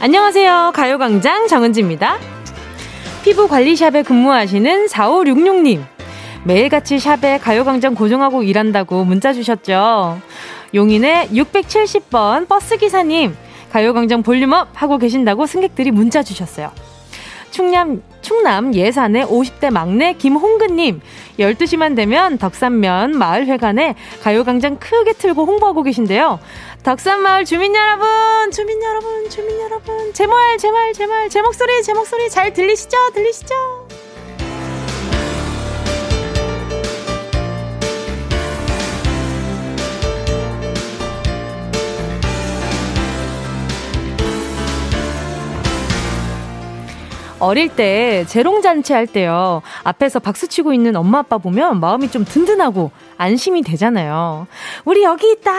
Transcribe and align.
안녕하세요. 0.00 0.70
가요광장 0.76 1.48
정은지입니다. 1.48 2.18
피부관리샵에 3.24 4.04
근무하시는 4.04 4.86
4566님. 4.86 5.82
매일같이 6.44 7.00
샵에 7.00 7.38
가요광장 7.38 7.96
고정하고 7.96 8.44
일한다고 8.44 9.04
문자 9.04 9.32
주셨죠. 9.32 10.20
용인의 10.72 11.30
670번 11.30 12.46
버스기사님. 12.46 13.34
가요광장 13.72 14.22
볼륨업 14.22 14.68
하고 14.74 14.98
계신다고 14.98 15.46
승객들이 15.46 15.90
문자 15.90 16.22
주셨어요. 16.22 16.70
충남, 17.50 18.02
충남 18.20 18.74
예산의 18.74 19.26
50대 19.26 19.70
막내 19.70 20.12
김홍근님. 20.14 21.00
12시만 21.38 21.96
되면 21.96 22.38
덕산면 22.38 23.18
마을회관에 23.18 23.94
가요광장 24.22 24.78
크게 24.78 25.14
틀고 25.14 25.44
홍보하고 25.44 25.82
계신데요. 25.82 26.40
덕산마을 26.82 27.44
주민 27.44 27.74
여러분, 27.74 28.06
주민 28.50 28.82
여러분, 28.82 29.28
주민 29.28 29.60
여러분, 29.60 30.12
제 30.12 30.26
말, 30.26 30.58
제 30.58 30.70
말, 30.70 30.92
제 30.92 31.06
말, 31.06 31.28
제 31.28 31.42
목소리, 31.42 31.82
제 31.82 31.92
목소리 31.92 32.30
잘 32.30 32.52
들리시죠? 32.52 32.96
들리시죠? 33.14 33.77
어릴 47.40 47.68
때 47.68 48.24
재롱잔치 48.26 48.92
할 48.92 49.06
때요. 49.06 49.62
앞에서 49.84 50.18
박수 50.18 50.48
치고 50.48 50.72
있는 50.72 50.96
엄마 50.96 51.18
아빠 51.18 51.38
보면 51.38 51.80
마음이 51.80 52.10
좀 52.10 52.24
든든하고 52.24 52.90
안심이 53.16 53.62
되잖아요. 53.62 54.46
우리 54.84 55.04
여기 55.04 55.30
있다. 55.32 55.52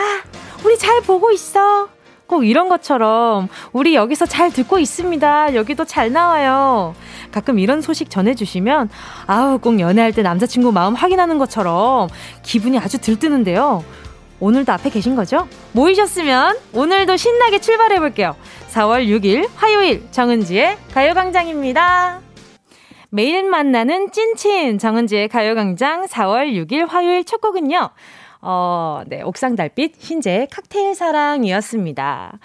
우리 0.66 0.78
잘 0.78 1.02
보고 1.02 1.32
있어. 1.32 1.88
꼭 2.28 2.46
이런 2.46 2.70
것처럼 2.70 3.48
우리 3.72 3.96
여기서 3.96 4.28
잘 4.28 4.52
듣고 4.52 4.78
있습니다. 4.78 5.56
여기도 5.56 5.84
잘 5.84 6.12
나와요. 6.12 6.94
가끔 7.32 7.58
이런 7.58 7.82
소식 7.82 8.12
전해주시면 8.12 8.90
아우 9.26 9.58
꼭 9.58 9.80
연애할 9.80 10.14
때 10.14 10.22
남자친구 10.22 10.72
마음 10.72 10.94
확인하는 10.94 11.40
것처럼 11.40 12.08
기분이 12.44 12.78
아주 12.78 13.00
들뜨는데요. 13.00 13.84
오늘도 14.40 14.72
앞에 14.72 14.90
계신 14.90 15.16
거죠? 15.16 15.48
모이셨으면 15.74 16.58
오늘도 16.74 17.18
신나게 17.18 17.60
출발해 17.60 18.00
볼게요. 18.00 18.36
4월 18.72 19.06
6일 19.08 19.50
화요일 19.56 20.10
정은지의 20.12 20.78
가요광장입니다. 20.94 22.22
매일 23.10 23.44
만나는 23.50 24.12
찐친 24.12 24.78
정은지의 24.78 25.28
가요광장 25.30 26.06
4월 26.06 26.54
6일 26.54 26.88
화요일 26.88 27.24
첫 27.26 27.42
곡은요. 27.42 27.90
어, 28.42 29.02
네, 29.08 29.22
옥상 29.22 29.56
달빛 29.56 29.96
흰재 29.98 30.48
칵테일 30.50 30.96
사랑이었습니다. 30.96 32.40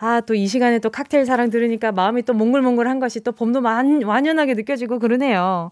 아, 0.00 0.20
또 0.26 0.34
이 0.34 0.46
시간에 0.46 0.78
또 0.80 0.90
칵테일 0.90 1.24
사랑 1.24 1.48
들으니까 1.48 1.92
마음이 1.92 2.22
또 2.24 2.34
몽글몽글한 2.34 3.00
것이 3.00 3.22
또 3.22 3.32
봄도 3.32 3.62
완, 3.62 4.02
완연하게 4.02 4.52
느껴지고 4.54 4.98
그러네요. 4.98 5.70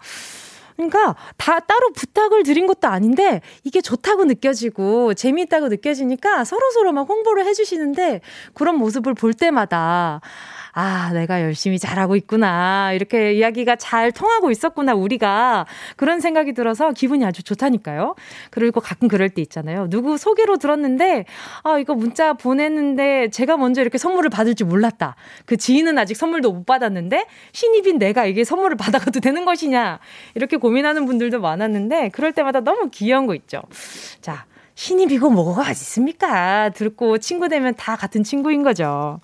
그러니까 0.79 1.17
다 1.37 1.59
따로 1.59 1.91
부탁을 1.93 2.45
드린 2.45 2.69
것도 2.69 2.87
아닌데 2.87 3.41
이게 3.65 3.81
좋다고 3.81 4.25
느껴지고 4.25 5.15
재미있다고 5.15 5.69
느껴지니까 5.69 6.45
서로서로 6.45 6.93
막 6.93 7.09
홍보를 7.09 7.45
해주시는데 7.47 8.21
그런 8.55 8.77
모습을 8.77 9.15
볼 9.15 9.35
때마다 9.35 10.21
아, 10.81 11.11
내가 11.13 11.43
열심히 11.43 11.77
잘하고 11.77 12.15
있구나. 12.15 12.93
이렇게 12.93 13.33
이야기가 13.33 13.75
잘 13.75 14.13
통하고 14.13 14.53
있었구나, 14.53 14.95
우리가. 14.95 15.67
그런 15.97 16.21
생각이 16.21 16.53
들어서 16.53 16.93
기분이 16.93 17.25
아주 17.25 17.43
좋다니까요. 17.43 18.15
그리고 18.51 18.81
가끔 18.81 19.09
그럴 19.09 19.29
때 19.29 19.43
있잖아요. 19.43 19.89
누구 19.91 20.17
소개로 20.17 20.57
들었는데, 20.59 21.25
아, 21.65 21.81
이거 21.81 21.95
문자 21.95 22.33
보냈는데 22.33 23.31
제가 23.31 23.57
먼저 23.57 23.81
이렇게 23.81 23.99
선물을 23.99 24.31
받을 24.31 24.55
줄 24.55 24.69
몰랐다. 24.69 25.17
그 25.47 25.57
지인은 25.57 25.99
아직 25.99 26.17
선물도 26.17 26.53
못 26.53 26.65
받았는데, 26.65 27.27
신입인 27.51 27.99
내가 27.99 28.27
이게 28.27 28.45
선물을 28.45 28.77
받아가도 28.77 29.19
되는 29.19 29.45
것이냐. 29.45 29.99
이렇게 30.37 30.59
고민하는 30.59 31.07
분들도 31.07 31.41
많았는데, 31.41 32.11
그럴 32.11 32.31
때마다 32.31 32.61
너무 32.61 32.89
귀여운 32.93 33.27
거 33.27 33.35
있죠. 33.35 33.63
자. 34.21 34.47
신입이고 34.77 35.31
뭐가 35.31 35.73
있습니까? 35.73 36.69
듣고 36.69 37.19
친구 37.19 37.49
되면 37.49 37.75
다 37.75 37.97
같은 37.97 38.23
친구인 38.23 38.63
거죠. 38.63 39.19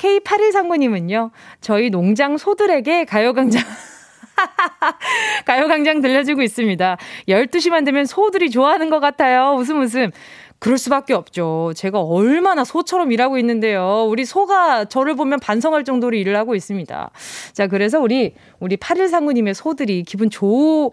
K8139님은요, 0.00 1.30
저희 1.60 1.90
농장 1.90 2.38
소들에게 2.38 3.04
가요광장, 3.04 3.62
가요광장 5.44 6.00
들려주고 6.00 6.42
있습니다. 6.42 6.96
12시만 7.28 7.84
되면 7.84 8.06
소들이 8.06 8.50
좋아하는 8.50 8.88
것 8.88 9.00
같아요. 9.00 9.54
웃음 9.58 9.82
웃음. 9.82 10.10
그럴 10.58 10.76
수밖에 10.76 11.14
없죠. 11.14 11.72
제가 11.74 12.02
얼마나 12.02 12.64
소처럼 12.64 13.12
일하고 13.12 13.38
있는데요. 13.38 14.06
우리 14.06 14.26
소가 14.26 14.84
저를 14.84 15.14
보면 15.14 15.40
반성할 15.40 15.84
정도로 15.84 16.14
일을 16.16 16.36
하고 16.36 16.54
있습니다. 16.54 17.10
자, 17.54 17.66
그래서 17.66 17.98
우리, 17.98 18.34
우리 18.58 18.76
8139님의 18.76 19.54
소들이 19.54 20.02
기분 20.02 20.28
좋, 20.28 20.90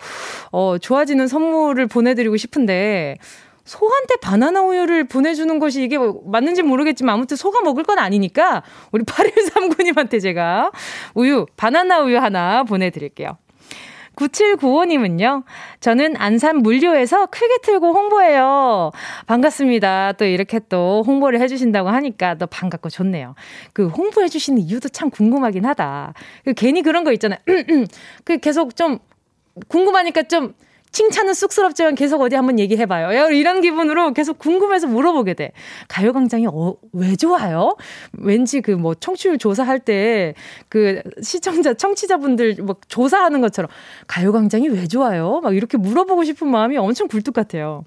어, 0.52 0.78
좋아지는 0.78 1.28
선물을 1.28 1.86
보내드리고 1.88 2.38
싶은데, 2.38 3.18
소한테 3.68 4.16
바나나 4.22 4.62
우유를 4.62 5.04
보내주는 5.04 5.60
것이 5.60 5.84
이게 5.84 5.98
맞는지 6.26 6.64
모르겠지만 6.64 7.14
아무튼 7.14 7.36
소가 7.36 7.62
먹을 7.62 7.84
건 7.84 8.00
아니니까 8.00 8.64
우리 8.92 9.04
8139님한테 9.06 10.22
제가 10.22 10.72
우유, 11.14 11.46
바나나 11.58 12.00
우유 12.00 12.18
하나 12.18 12.64
보내드릴게요. 12.64 13.38
9795님은요, 14.16 15.44
저는 15.80 16.16
안산 16.18 16.58
물류에서 16.58 17.28
크게 17.28 17.58
틀고 17.62 17.94
홍보해요. 17.94 18.92
반갑습니다. 19.28 20.14
또 20.14 20.26
이렇게 20.26 20.60
또 20.70 21.04
홍보를 21.06 21.40
해주신다고 21.42 21.90
하니까 21.90 22.34
또 22.36 22.48
반갑고 22.48 22.90
좋네요. 22.90 23.36
그 23.74 23.88
홍보해주시는 23.90 24.60
이유도 24.62 24.90
참 24.90 25.12
궁금하긴 25.12 25.66
하다. 25.66 26.14
그 26.46 26.54
괜히 26.54 26.82
그런 26.82 27.04
거 27.04 27.12
있잖아요. 27.12 27.40
그 28.26 28.40
계속 28.40 28.76
좀 28.76 28.98
궁금하니까 29.68 30.24
좀 30.24 30.54
칭찬은 30.98 31.36
쑥스럽지만 31.36 31.94
계속 31.94 32.22
어디 32.22 32.36
한번 32.36 32.58
얘기해봐요. 32.58 33.30
이런 33.30 33.62
기분으로 33.62 34.14
계속 34.14 34.40
궁금해서 34.40 34.88
물어보게 34.88 35.36
돼. 35.36 35.52
가요광장이 35.90 36.48
어, 36.48 36.74
왜 36.92 37.16
좋아요? 37.16 37.76
왠지 38.14 38.62
그 38.62 38.72
뭐 38.78 38.96
청취율 38.96 39.38
조사할 39.38 39.80
때 39.80 40.34
그 40.70 41.02
시청자, 41.22 41.74
청취자분들 41.76 42.58
뭐 42.64 42.76
조사하는 42.88 43.42
것처럼 43.42 43.70
가요광장이 44.08 44.70
왜 44.70 44.88
좋아요? 44.88 45.40
막 45.44 45.56
이렇게 45.56 45.78
물어보고 45.78 46.24
싶은 46.24 46.48
마음이 46.48 46.78
엄청 46.78 47.08
굴뚝 47.08 47.34
같아요. 47.36 47.84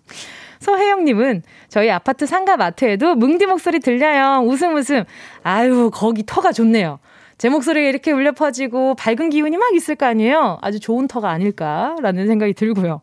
서혜영님은 0.60 1.42
저희 1.68 1.90
아파트 1.90 2.26
상가 2.26 2.56
마트에도 2.56 3.14
뭉디 3.16 3.46
목소리 3.46 3.80
들려요. 3.80 4.42
웃음 4.46 4.76
웃음. 4.76 5.02
아유, 5.42 5.90
거기 5.92 6.22
터가 6.24 6.52
좋네요. 6.52 7.00
제 7.40 7.48
목소리가 7.48 7.88
이렇게 7.88 8.12
울려 8.12 8.32
퍼지고 8.32 8.94
밝은 8.96 9.30
기운이 9.30 9.56
막 9.56 9.74
있을 9.74 9.94
거 9.94 10.04
아니에요? 10.04 10.58
아주 10.60 10.78
좋은 10.78 11.08
터가 11.08 11.30
아닐까라는 11.30 12.26
생각이 12.26 12.52
들고요. 12.52 13.00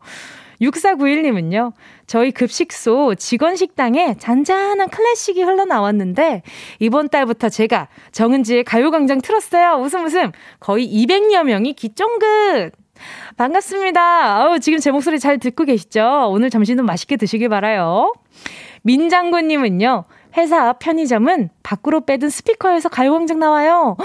6491님은요, 0.60 1.72
저희 2.06 2.30
급식소 2.30 3.16
직원 3.16 3.56
식당에 3.56 4.14
잔잔한 4.16 4.90
클래식이 4.90 5.42
흘러나왔는데, 5.42 6.42
이번 6.78 7.08
달부터 7.08 7.48
제가 7.48 7.88
정은지의 8.12 8.62
가요광장 8.62 9.22
틀었어요. 9.22 9.82
웃음 9.82 10.04
웃음. 10.04 10.30
거의 10.60 10.86
200여 10.86 11.42
명이 11.42 11.72
기쫑긋! 11.72 12.70
반갑습니다. 13.36 14.36
아우, 14.36 14.60
지금 14.60 14.78
제 14.78 14.92
목소리 14.92 15.18
잘 15.18 15.38
듣고 15.38 15.64
계시죠? 15.64 16.28
오늘 16.30 16.48
점심도 16.48 16.84
맛있게 16.84 17.16
드시길 17.16 17.48
바라요. 17.48 18.12
민장군님은요, 18.82 20.04
회사 20.38 20.72
편의점은 20.74 21.50
밖으로 21.64 22.06
빼든 22.06 22.30
스피커에서 22.30 22.88
가요광장 22.88 23.40
나와요. 23.40 23.96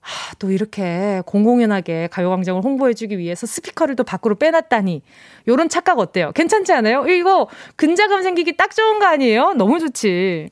하, 0.00 0.34
또 0.38 0.50
이렇게 0.50 1.22
공공연하게 1.24 2.08
가요광장을 2.10 2.62
홍보해주기 2.62 3.18
위해서 3.18 3.46
스피커를 3.46 3.96
또 3.96 4.04
밖으로 4.04 4.34
빼놨다니. 4.34 5.02
요런 5.48 5.70
착각 5.70 5.98
어때요? 5.98 6.32
괜찮지 6.32 6.72
않아요? 6.74 7.06
이거 7.06 7.48
근자감 7.76 8.22
생기기 8.22 8.56
딱 8.56 8.74
좋은 8.74 8.98
거 8.98 9.06
아니에요? 9.06 9.54
너무 9.54 9.78
좋지. 9.78 10.50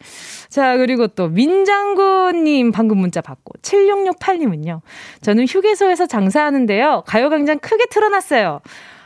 자, 0.48 0.76
그리고 0.76 1.08
또 1.08 1.28
민장구님 1.28 2.72
방금 2.72 2.98
문자 2.98 3.20
받고 3.20 3.54
7668님은요. 3.60 4.80
저는 5.20 5.46
휴게소에서 5.46 6.06
장사하는데요. 6.06 7.02
가요광장 7.06 7.58
크게 7.58 7.86
틀어놨어요. 7.90 8.60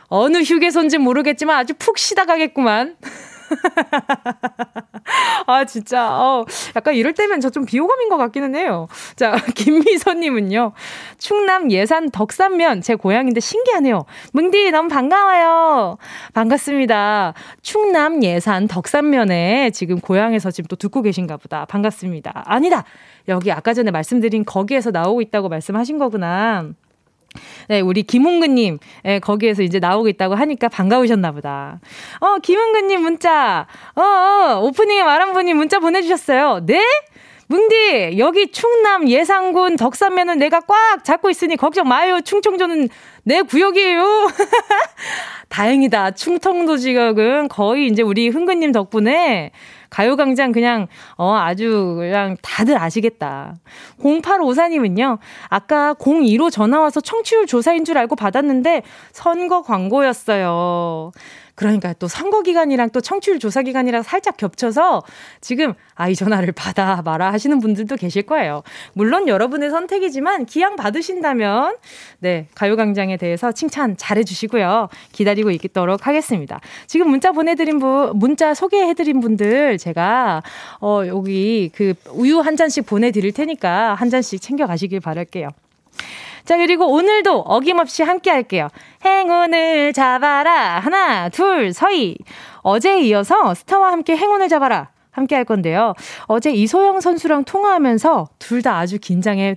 어느 0.09 0.37
휴게소인지 0.37 0.99
모르겠지만 0.99 1.57
아주 1.57 1.73
푹 1.77 1.97
쉬다 1.97 2.23
가겠구만. 2.23 2.95
아, 5.47 5.65
진짜, 5.65 6.09
어, 6.11 6.45
약간 6.75 6.93
이럴 6.95 7.13
때면 7.13 7.41
저 7.41 7.49
좀 7.49 7.65
비호감인 7.65 8.09
것 8.09 8.17
같기는 8.17 8.53
해요. 8.55 8.87
자, 9.15 9.31
김미선님은요, 9.55 10.73
충남 11.17 11.71
예산 11.71 12.09
덕산면, 12.11 12.81
제 12.81 12.93
고향인데 12.95 13.39
신기하네요. 13.39 14.05
뭉디, 14.33 14.69
너무 14.71 14.89
반가워요. 14.89 15.97
반갑습니다. 16.33 17.33
충남 17.61 18.21
예산 18.23 18.67
덕산면에 18.67 19.71
지금 19.71 19.99
고향에서 19.99 20.51
지금 20.51 20.67
또 20.67 20.75
듣고 20.75 21.01
계신가 21.01 21.37
보다. 21.37 21.65
반갑습니다. 21.65 22.43
아니다! 22.45 22.83
여기 23.27 23.51
아까 23.51 23.73
전에 23.73 23.89
말씀드린 23.91 24.45
거기에서 24.45 24.91
나오고 24.91 25.21
있다고 25.21 25.49
말씀하신 25.49 25.97
거구나. 25.97 26.69
네, 27.67 27.81
우리 27.81 28.03
김홍근님, 28.03 28.79
예, 29.05 29.19
거기에서 29.19 29.63
이제 29.63 29.79
나오고 29.79 30.07
있다고 30.09 30.35
하니까 30.35 30.67
반가우셨나 30.69 31.31
보다. 31.31 31.79
어, 32.19 32.37
김홍근님 32.39 33.01
문자, 33.01 33.67
어, 33.95 34.01
어, 34.01 34.59
오프닝에 34.61 35.03
말한 35.03 35.33
분이 35.33 35.53
문자 35.53 35.79
보내주셨어요. 35.79 36.61
네? 36.65 36.81
뭉디, 37.49 38.17
여기 38.17 38.51
충남 38.51 39.07
예산군 39.07 39.77
덕산면은 39.77 40.37
내가 40.37 40.59
꽉 40.61 41.03
잡고 41.05 41.29
있으니 41.29 41.55
걱정 41.55 41.87
마요. 41.87 42.19
충청도는 42.19 42.89
내 43.23 43.41
구역이에요. 43.41 44.27
다행이다. 45.47 46.11
충청도 46.11 46.75
지역은 46.75 47.47
거의 47.47 47.87
이제 47.87 48.01
우리 48.01 48.27
흥근님 48.27 48.73
덕분에 48.73 49.51
가요광장 49.89 50.51
그냥, 50.51 50.87
어, 51.15 51.35
아주 51.35 51.95
그냥 51.97 52.37
다들 52.41 52.77
아시겠다. 52.77 53.55
0854님은요, 53.99 55.17
아까 55.49 55.93
02로 55.95 56.51
전화 56.51 56.79
와서 56.79 57.01
청취율 57.01 57.47
조사인 57.47 57.85
줄 57.85 57.97
알고 57.97 58.15
받았는데 58.15 58.83
선거 59.11 59.61
광고였어요. 59.61 61.11
그러니까 61.57 61.91
또 61.93 62.07
선거 62.07 62.43
기간이랑 62.43 62.91
또 62.91 63.01
청취율 63.01 63.39
조사 63.39 63.63
기간이랑 63.63 64.03
살짝 64.03 64.37
겹쳐서 64.37 65.01
지금 65.41 65.73
아, 65.95 66.07
이 66.07 66.15
전화를 66.15 66.51
받아 66.51 67.01
마라 67.01 67.33
하시는 67.33 67.59
분들도 67.59 67.95
계실 67.95 68.21
거예요. 68.21 68.61
물론 68.93 69.27
여러분의 69.27 69.71
선택이지만 69.71 70.45
기왕 70.45 70.75
받으신다면 70.75 71.75
네, 72.19 72.47
가요광장에 72.53 73.17
대해서 73.17 73.51
칭찬 73.51 73.97
잘해 73.97 74.23
주시고요. 74.23 74.89
기다리고 75.11 75.49
있도록 75.49 76.05
하겠습니다. 76.05 76.61
지금 76.85 77.09
문자 77.09 77.31
보내드린 77.31 77.79
분, 77.79 78.11
문자 78.19 78.53
소개해드린 78.53 79.19
분들 79.19 79.79
제가 79.79 80.43
어, 80.79 81.01
여기 81.07 81.71
그 81.73 81.95
우유 82.11 82.39
한 82.39 82.55
잔씩 82.55 82.85
보내드릴 82.85 83.31
테니까 83.31 83.95
한 83.95 84.11
잔씩 84.11 84.43
챙겨 84.43 84.67
가시길 84.67 84.99
바랄게요. 84.99 85.49
자, 86.47 86.55
그리고 86.55 86.87
오늘도 86.93 87.41
어김없이 87.41 88.03
함께 88.03 88.31
할게요. 88.31 88.69
행운을 89.03 89.91
잡아라. 89.91 90.79
하나, 90.79 91.27
둘, 91.27 91.73
서희. 91.73 92.15
어제에 92.61 93.01
이어서 93.01 93.53
스타와 93.53 93.91
함께 93.91 94.15
행운을 94.15 94.47
잡아라. 94.47 94.87
함께 95.11 95.35
할 95.35 95.43
건데요. 95.43 95.93
어제 96.27 96.51
이소영 96.53 97.01
선수랑 97.01 97.43
통화하면서 97.43 98.29
둘 98.39 98.61
다 98.61 98.77
아주 98.77 98.97
긴장에 98.97 99.55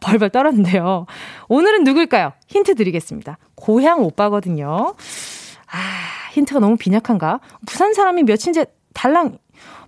벌벌 0.00 0.30
떨었는데요. 0.30 1.04
오늘은 1.48 1.84
누굴까요? 1.84 2.32
힌트 2.48 2.74
드리겠습니다. 2.74 3.36
고향 3.54 4.02
오빠거든요. 4.02 4.94
아, 5.70 5.76
힌트가 6.32 6.58
너무 6.60 6.78
빈약한가? 6.78 7.40
부산 7.66 7.92
사람이 7.92 8.22
몇인지 8.22 8.64
달랑 9.00 9.38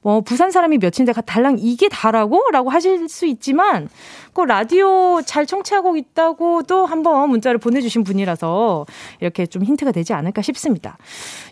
뭐 0.01 0.21
부산 0.23 0.51
사람이 0.51 0.79
몇인데 0.79 1.13
달랑 1.13 1.59
이게 1.61 1.89
다라고? 1.89 2.43
라고 2.51 2.71
하실 2.71 3.09
수 3.09 3.27
있지만 3.27 3.89
그 4.33 4.41
라디오 4.41 5.21
잘 5.23 5.45
청취하고 5.45 5.97
있다고도 5.97 6.87
한번 6.87 7.29
문자를 7.31 7.59
보내주신 7.59 8.03
분이라서 8.03 8.87
이렇게 9.21 9.45
좀 9.47 9.63
힌트가 9.63 9.93
되지 9.93 10.15
않을까 10.15 10.41
싶습니다. 10.43 10.97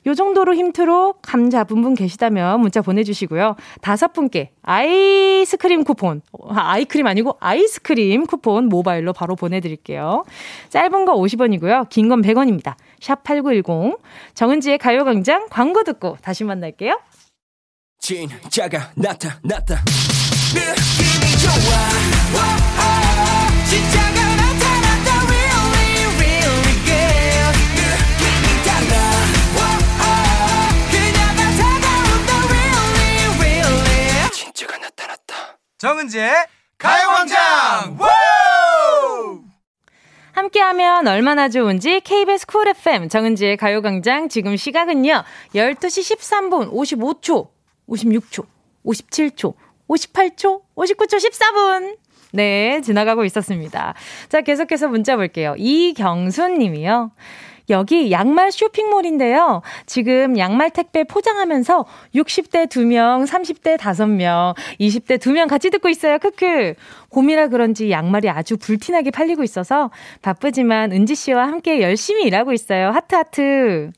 요 0.06 0.14
정도로 0.14 0.54
힌트로 0.54 1.16
감 1.22 1.50
잡은 1.50 1.82
분 1.82 1.94
계시다면 1.94 2.60
문자 2.60 2.80
보내주시고요. 2.80 3.56
다섯 3.82 4.14
분께 4.14 4.50
아이스크림 4.62 5.84
쿠폰, 5.84 6.22
아, 6.48 6.72
아이크림 6.72 7.06
아니고 7.06 7.36
아이스크림 7.40 8.26
쿠폰 8.26 8.68
모바일로 8.68 9.12
바로 9.12 9.36
보내드릴게요. 9.36 10.24
짧은 10.70 11.04
거 11.04 11.14
50원이고요. 11.14 11.88
긴 11.90 12.08
건 12.08 12.22
100원입니다. 12.22 12.74
샵 13.00 13.22
8910 13.22 13.98
정은지의 14.34 14.78
가요광장 14.78 15.46
광고 15.50 15.84
듣고 15.84 16.16
다시 16.22 16.42
만날게요. 16.42 16.98
진짜가 18.00 18.90
나타났다. 18.94 19.84
느낌이 20.54 21.36
좋아. 21.38 21.52
오 22.32 22.38
오 22.80 23.64
진짜가 23.68 24.18
나타났다. 24.36 25.08
Really 25.28 26.04
really 26.16 26.74
good 26.86 27.58
느낌이 27.76 28.46
달라. 28.64 28.92
그녀가 30.90 31.40
다가온다. 31.60 32.30
Really 32.48 33.38
really. 33.38 34.30
진짜가 34.32 34.72
나타났다. 34.78 35.58
정은지의 35.78 36.32
가요광장! 36.78 37.98
함께하면 40.32 41.06
얼마나 41.06 41.48
좋은지 41.50 42.00
KBS 42.00 42.46
쿨 42.46 42.66
FM 42.68 43.10
정은지의 43.10 43.58
가요광장 43.58 44.30
지금 44.30 44.56
시각은요 44.56 45.22
12시 45.54 46.16
13분 46.16 46.72
55초 46.72 47.48
56초, 47.90 48.46
57초, 48.86 49.54
58초, 49.88 50.62
59초, 50.76 51.18
14분. 51.18 51.96
네, 52.32 52.80
지나가고 52.82 53.24
있었습니다. 53.24 53.94
자, 54.28 54.40
계속해서 54.40 54.88
문자 54.88 55.16
볼게요. 55.16 55.54
이경순 55.58 56.58
님이요. 56.58 57.10
여기 57.70 58.10
양말 58.10 58.50
쇼핑몰인데요. 58.50 59.62
지금 59.86 60.36
양말 60.36 60.70
택배 60.70 61.04
포장하면서 61.04 61.86
60대 62.14 62.66
2명, 62.66 63.26
30대 63.26 63.78
5명, 63.78 64.56
20대 64.80 65.18
2명 65.18 65.48
같이 65.48 65.70
듣고 65.70 65.88
있어요. 65.88 66.18
크크. 66.18 66.74
봄이라 67.12 67.48
그런지 67.48 67.90
양말이 67.90 68.28
아주 68.28 68.56
불티나게 68.56 69.10
팔리고 69.10 69.44
있어서 69.44 69.90
바쁘지만 70.22 70.92
은지 70.92 71.14
씨와 71.14 71.46
함께 71.46 71.80
열심히 71.80 72.24
일하고 72.24 72.52
있어요. 72.52 72.90
하트 72.90 73.14
하트. 73.14 73.92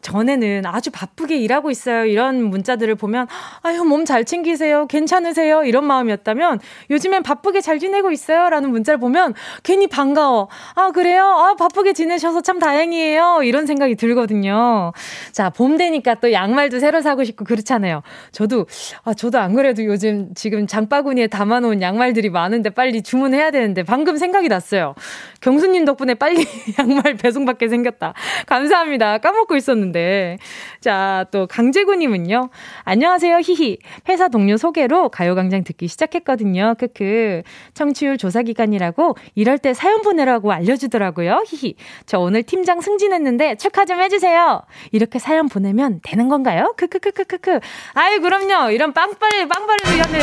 전에는 0.00 0.62
아주 0.66 0.90
바쁘게 0.90 1.36
일하고 1.36 1.70
있어요. 1.70 2.04
이런 2.04 2.42
문자들을 2.44 2.94
보면, 2.96 3.26
아유, 3.62 3.84
몸 3.84 4.02
잘 4.04 4.24
챙기세요. 4.24 4.86
괜찮으세요. 4.86 5.62
이런 5.64 5.84
마음이었다면, 5.84 6.58
요즘엔 6.90 7.22
바쁘게 7.22 7.60
잘 7.60 7.78
지내고 7.78 8.10
있어요. 8.10 8.50
라는 8.50 8.70
문자를 8.70 8.98
보면, 8.98 9.34
괜히 9.62 9.86
반가워. 9.86 10.48
아, 10.74 10.90
그래요? 10.90 11.24
아, 11.24 11.54
바쁘게 11.54 11.92
지내셔서 11.92 12.40
참 12.40 12.58
다행이에요. 12.58 13.42
이런 13.44 13.66
생각이 13.66 13.94
들거든요. 13.94 14.92
자, 15.30 15.50
봄 15.50 15.76
되니까 15.76 16.14
또 16.14 16.32
양말도 16.32 16.80
새로 16.80 17.00
사고 17.00 17.22
싶고 17.22 17.44
그렇잖아요. 17.44 18.02
저도, 18.32 18.66
아, 19.04 19.14
저도 19.14 19.38
안 19.38 19.54
그래도 19.54 19.84
요즘 19.84 20.34
지금 20.34 20.66
장바구니에 20.66 21.28
담아놓은 21.28 21.80
양말들이 21.80 22.30
많은데 22.30 22.70
빨리 22.70 23.02
주문해야 23.02 23.52
되는데, 23.52 23.84
방금 23.84 24.16
생각이 24.16 24.48
났어요. 24.48 24.94
경수님 25.40 25.84
덕분에 25.84 26.14
빨리 26.14 26.44
양말 26.78 27.14
배송받게 27.18 27.68
생겼다. 27.68 28.14
감사합니다. 28.46 29.18
까먹고 29.18 29.51
있었는데. 29.56 29.92
있는데. 29.92 30.38
자, 30.80 31.26
또 31.30 31.46
강재구님은요. 31.46 32.48
안녕하세요, 32.84 33.38
히히. 33.38 33.78
회사 34.08 34.28
동료 34.28 34.56
소개로 34.56 35.10
가요광장 35.10 35.62
듣기 35.64 35.86
시작했거든요. 35.88 36.74
크크. 36.78 37.42
청취율 37.74 38.16
조사 38.18 38.42
기간이라고 38.42 39.16
이럴 39.34 39.58
때 39.58 39.74
사연 39.74 40.00
보내라고 40.02 40.52
알려주더라고요. 40.52 41.44
히히. 41.46 41.74
저 42.06 42.18
오늘 42.18 42.42
팀장 42.42 42.80
승진했는데 42.80 43.56
축하 43.56 43.84
좀 43.84 44.00
해주세요. 44.00 44.62
이렇게 44.90 45.18
사연 45.18 45.48
보내면 45.48 46.00
되는 46.02 46.28
건가요? 46.28 46.74
크크크크크크. 46.76 47.60
아유, 47.94 48.20
그럼요. 48.20 48.70
이런 48.70 48.92
빵빠레, 48.92 49.46
빵빠레를 49.48 49.94
위하는. 49.94 50.20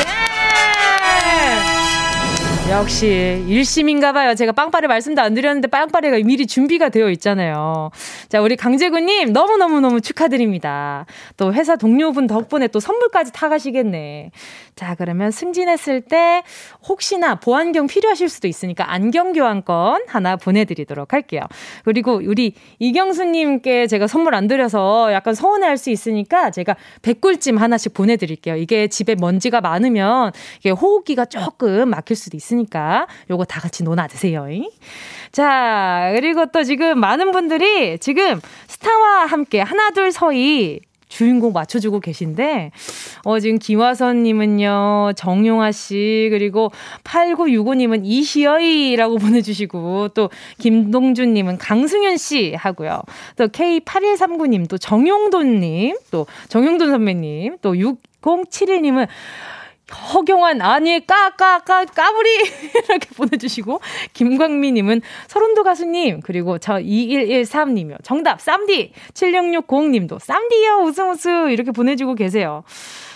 역시 2.71 3.43
일심인가 3.47 4.13
봐요. 4.13 4.35
제가 4.35 4.51
빵빠레 4.51 4.87
말씀도 4.87 5.21
안 5.21 5.33
드렸는데 5.33 5.67
빵빠레가 5.67 6.17
미리 6.17 6.45
준비가 6.45 6.89
되어 6.89 7.09
있잖아요. 7.09 7.89
자, 8.29 8.41
우리 8.41 8.55
강재구 8.55 8.99
님 8.99 9.33
너무너무너무 9.33 10.01
축하드립니다. 10.01 11.07
또 11.35 11.51
회사 11.51 11.75
동료분 11.75 12.27
덕분에 12.27 12.67
또 12.67 12.79
선물까지 12.79 13.31
타 13.33 13.49
가시겠네. 13.49 14.29
자, 14.79 14.95
그러면 14.95 15.29
승진했을 15.29 15.99
때 15.99 16.41
혹시나 16.87 17.35
보안경 17.35 17.87
필요하실 17.87 18.29
수도 18.29 18.47
있으니까 18.47 18.89
안경 18.93 19.33
교환권 19.33 20.03
하나 20.07 20.37
보내드리도록 20.37 21.11
할게요. 21.11 21.41
그리고 21.83 22.21
우리 22.23 22.53
이경수님께 22.79 23.87
제가 23.87 24.07
선물 24.07 24.35
안 24.35 24.47
드려서 24.47 25.11
약간 25.11 25.35
서운해 25.35 25.67
할 25.67 25.79
수 25.79 25.89
있으니까 25.89 26.51
제가 26.51 26.75
백꿀찜 27.01 27.57
하나씩 27.57 27.93
보내드릴게요. 27.93 28.55
이게 28.55 28.87
집에 28.87 29.15
먼지가 29.15 29.59
많으면 29.61 30.31
이게 30.59 30.71
호흡기가 30.71 31.25
조금 31.25 31.89
막힐 31.89 32.15
수도 32.15 32.35
있으니까 32.35 33.07
요거 33.29 33.45
다 33.45 33.59
같이 33.59 33.83
논아 33.83 34.07
드세요. 34.07 34.45
자, 35.33 36.11
그리고 36.15 36.45
또 36.47 36.63
지금 36.63 36.99
많은 36.99 37.31
분들이 37.31 37.97
지금 37.99 38.39
스타와 38.67 39.25
함께 39.25 39.59
하나, 39.61 39.91
둘, 39.91 40.11
서희 40.11 40.79
주인공 41.09 41.51
맞춰주고 41.51 41.99
계신데, 41.99 42.71
어, 43.25 43.39
지금 43.39 43.57
김화선님은요, 43.57 45.13
정용아 45.17 45.73
씨, 45.73 46.29
그리고 46.31 46.71
8965님은 47.03 48.01
이시여이라고 48.05 49.17
보내주시고, 49.19 50.09
또 50.09 50.29
김동준님은 50.59 51.57
강승현 51.57 52.15
씨 52.17 52.53
하고요. 52.53 53.01
또 53.35 53.47
K8139님, 53.47 54.69
또 54.69 54.77
정용돈님, 54.77 55.97
또 56.11 56.27
정용돈 56.47 56.91
선배님, 56.91 57.57
또 57.61 57.73
6071님은 57.73 59.07
허경환 59.91 60.61
아니 60.61 61.05
까까 61.05 61.59
까 61.59 61.85
까불이! 61.85 62.29
이렇게 62.89 63.09
보내주시고 63.15 63.81
김광미님은 64.13 65.01
서른도 65.27 65.63
가수님 65.63 66.21
그리고 66.21 66.57
저 66.59 66.75
2113님이요. 66.75 67.97
정답 68.03 68.39
쌈디! 68.41 68.93
7660님도 69.13 70.19
쌈디요! 70.19 70.81
우승 70.83 71.09
우승! 71.11 71.51
이렇게 71.51 71.71
보내주고 71.71 72.15
계세요. 72.15 72.63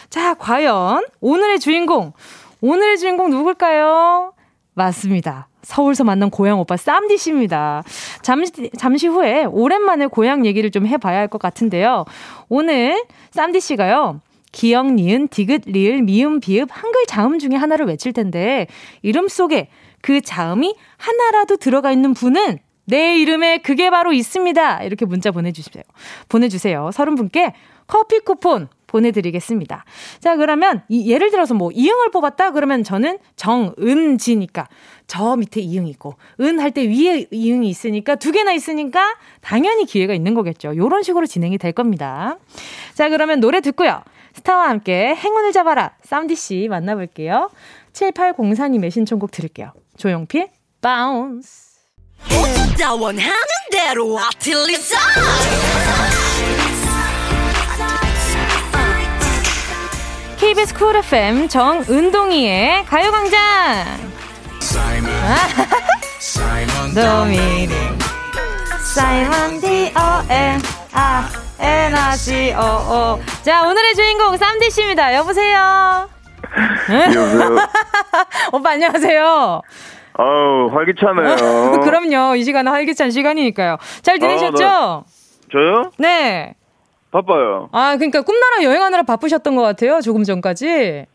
자 0.10 0.34
과연 0.34 1.06
오늘의 1.22 1.60
주인공 1.60 2.14
오늘의 2.62 2.98
주인공 2.98 3.30
누굴까요? 3.30 4.34
맞습니다. 4.74 5.48
서울서 5.64 6.04
만난 6.04 6.30
고향 6.30 6.60
오빠 6.60 6.76
쌈디 6.76 7.18
씨입니다. 7.18 7.84
잠시, 8.22 8.70
잠시 8.78 9.08
후에 9.08 9.46
오랜만에 9.46 10.08
고향 10.08 10.46
얘기를 10.46 10.72
좀 10.72 10.86
해봐야 10.88 11.20
할 11.20 11.28
것 11.28 11.40
같은데요. 11.42 12.06
오늘 12.50 13.04
쌈디 13.32 13.60
씨가요. 13.62 14.20
기역, 14.54 14.94
니은, 14.94 15.28
디귿, 15.28 15.64
리을, 15.66 16.04
미음, 16.04 16.40
비읍, 16.40 16.70
한글 16.72 17.06
자음 17.08 17.40
중에 17.40 17.56
하나를 17.56 17.86
외칠 17.88 18.14
텐데 18.14 18.68
이름 19.02 19.28
속에 19.28 19.68
그 20.02 20.22
자음이 20.22 20.76
하나라도 20.98 21.58
들어가 21.58 21.92
있는 21.92 22.14
분은 22.14 22.60
내 22.86 23.18
이름에 23.18 23.58
그게 23.60 23.90
바로 23.90 24.14
있습니다. 24.14 24.84
이렇게 24.84 25.06
문자 25.06 25.32
보내주세요. 25.32 25.84
보내주세요. 26.30 26.92
서른 26.94 27.16
분께 27.16 27.54
커피 27.88 28.20
쿠폰 28.20 28.68
보내드리겠습니다. 28.88 29.86
자, 30.20 30.36
그러면 30.36 30.84
이, 30.88 31.10
예를 31.10 31.32
들어서 31.32 31.54
뭐 31.56 31.72
이응을 31.74 32.12
뽑았다 32.12 32.52
그러면 32.52 32.84
저는 32.84 33.18
정은지니까 33.36 34.68
저 35.08 35.36
밑에 35.36 35.62
이응이 35.62 35.90
있고 35.92 36.16
은 36.42 36.60
할 36.60 36.72
때 36.72 36.84
위에 36.88 37.26
이응이 37.32 37.70
있으니까 37.70 38.16
두 38.16 38.32
개나 38.32 38.52
있으니까 38.54 39.16
당연히 39.42 39.86
기회가 39.86 40.14
있는 40.14 40.34
거겠죠. 40.34 40.76
요런 40.76 41.04
식으로 41.04 41.26
진행이 41.26 41.58
될 41.58 41.72
겁니다. 41.72 42.38
자, 42.94 43.10
그러면 43.10 43.40
노래 43.40 43.62
듣고요. 43.62 44.04
스타와 44.34 44.70
함께 44.70 45.16
행운을 45.16 45.52
잡아라. 45.52 45.92
쌈디 46.04 46.36
씨 46.36 46.68
만나볼게요. 46.70 47.50
7804님의 47.94 48.92
신청곡 48.92 49.32
들을게요. 49.32 49.74
조용필, 49.98 50.50
Bounce. 50.82 51.74
KBS 60.38 60.74
Cool 60.74 60.96
FM 60.98 61.48
정은지의 61.48 62.86
가요광장. 62.86 64.14
도미니 66.94 67.74
사이먼 68.94 69.60
디오엔 69.62 70.62
아 70.94 71.43
에나지오오 71.64 73.20
자 73.42 73.64
오늘의 73.66 73.96
주인공 73.96 74.36
쌈디 74.36 74.70
씨입니다. 74.70 75.16
여보세요. 75.16 76.10
여보세요. 76.92 77.58
오빠 78.52 78.72
안녕하세요. 78.72 79.62
아우 80.16 80.70
활기차네요. 80.74 81.80
그럼요. 81.82 82.36
이 82.36 82.44
시간은 82.44 82.70
활기찬 82.72 83.12
시간이니까요. 83.12 83.78
잘 84.02 84.20
지내셨죠? 84.20 84.66
아, 84.66 85.04
저요? 85.52 85.92
네. 85.98 86.54
바빠요. 87.12 87.70
아 87.72 87.96
그러니까 87.96 88.22
꿈나라 88.22 88.64
여행하느라 88.64 89.04
바쁘셨던 89.04 89.56
것 89.56 89.62
같아요. 89.62 90.02
조금 90.02 90.24
전까지. 90.26 91.06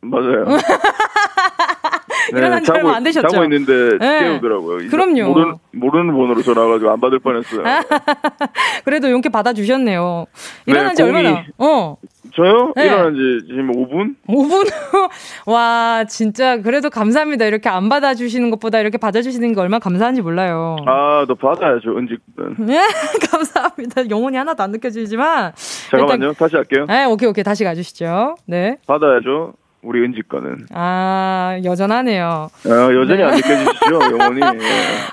맞아요. 0.00 0.46
일어난 2.30 2.62
지 2.62 2.70
얼마 2.70 2.96
안 2.96 3.04
되셨죠? 3.04 3.28
자고 3.28 3.44
있는데 3.44 3.98
네. 3.98 4.20
깨우더라고요. 4.24 4.88
그럼요. 4.90 5.28
모르는, 5.28 5.54
모르는 5.72 6.14
번호로 6.16 6.42
전화가지고 6.42 6.90
안 6.90 7.00
받을 7.00 7.18
뻔했어요. 7.18 7.62
그래도 8.84 9.10
용케 9.10 9.28
받아주셨네요. 9.28 10.26
일어난 10.66 10.94
지 10.94 11.02
네, 11.02 11.10
공이- 11.10 11.16
얼마나? 11.16 11.44
어. 11.58 11.96
저요? 12.36 12.72
네. 12.76 12.84
일어난 12.86 13.14
지 13.14 13.46
지금 13.48 13.72
5분? 13.72 14.14
5분? 14.28 14.70
와, 15.46 16.04
진짜, 16.08 16.58
그래도 16.62 16.88
감사합니다. 16.88 17.44
이렇게 17.46 17.68
안 17.68 17.88
받아주시는 17.88 18.50
것보다 18.50 18.78
이렇게 18.78 18.98
받아주시는 18.98 19.52
게 19.52 19.60
얼마나 19.60 19.80
감사한지 19.80 20.22
몰라요. 20.22 20.76
아, 20.86 21.24
너 21.26 21.34
받아야죠, 21.34 21.96
은직은. 21.98 22.56
네, 22.66 22.80
감사합니다. 23.32 24.08
영혼이 24.10 24.36
하나도 24.36 24.62
안 24.62 24.70
느껴지지만. 24.70 25.52
잠깐만요. 25.90 26.34
다시 26.34 26.54
할게요. 26.54 26.86
네, 26.88 27.04
오케이, 27.06 27.28
오케이. 27.28 27.42
다시 27.42 27.64
가주시죠. 27.64 28.36
네. 28.46 28.76
받아야죠. 28.86 29.54
우리 29.82 30.02
은직 30.04 30.28
거는. 30.28 30.66
아, 30.74 31.58
여전하네요. 31.64 32.50
아, 32.66 32.94
여전히 32.94 33.22
안 33.22 33.34
느껴지시죠, 33.34 33.94
영혼이. 34.12 34.40
예. 34.42 34.58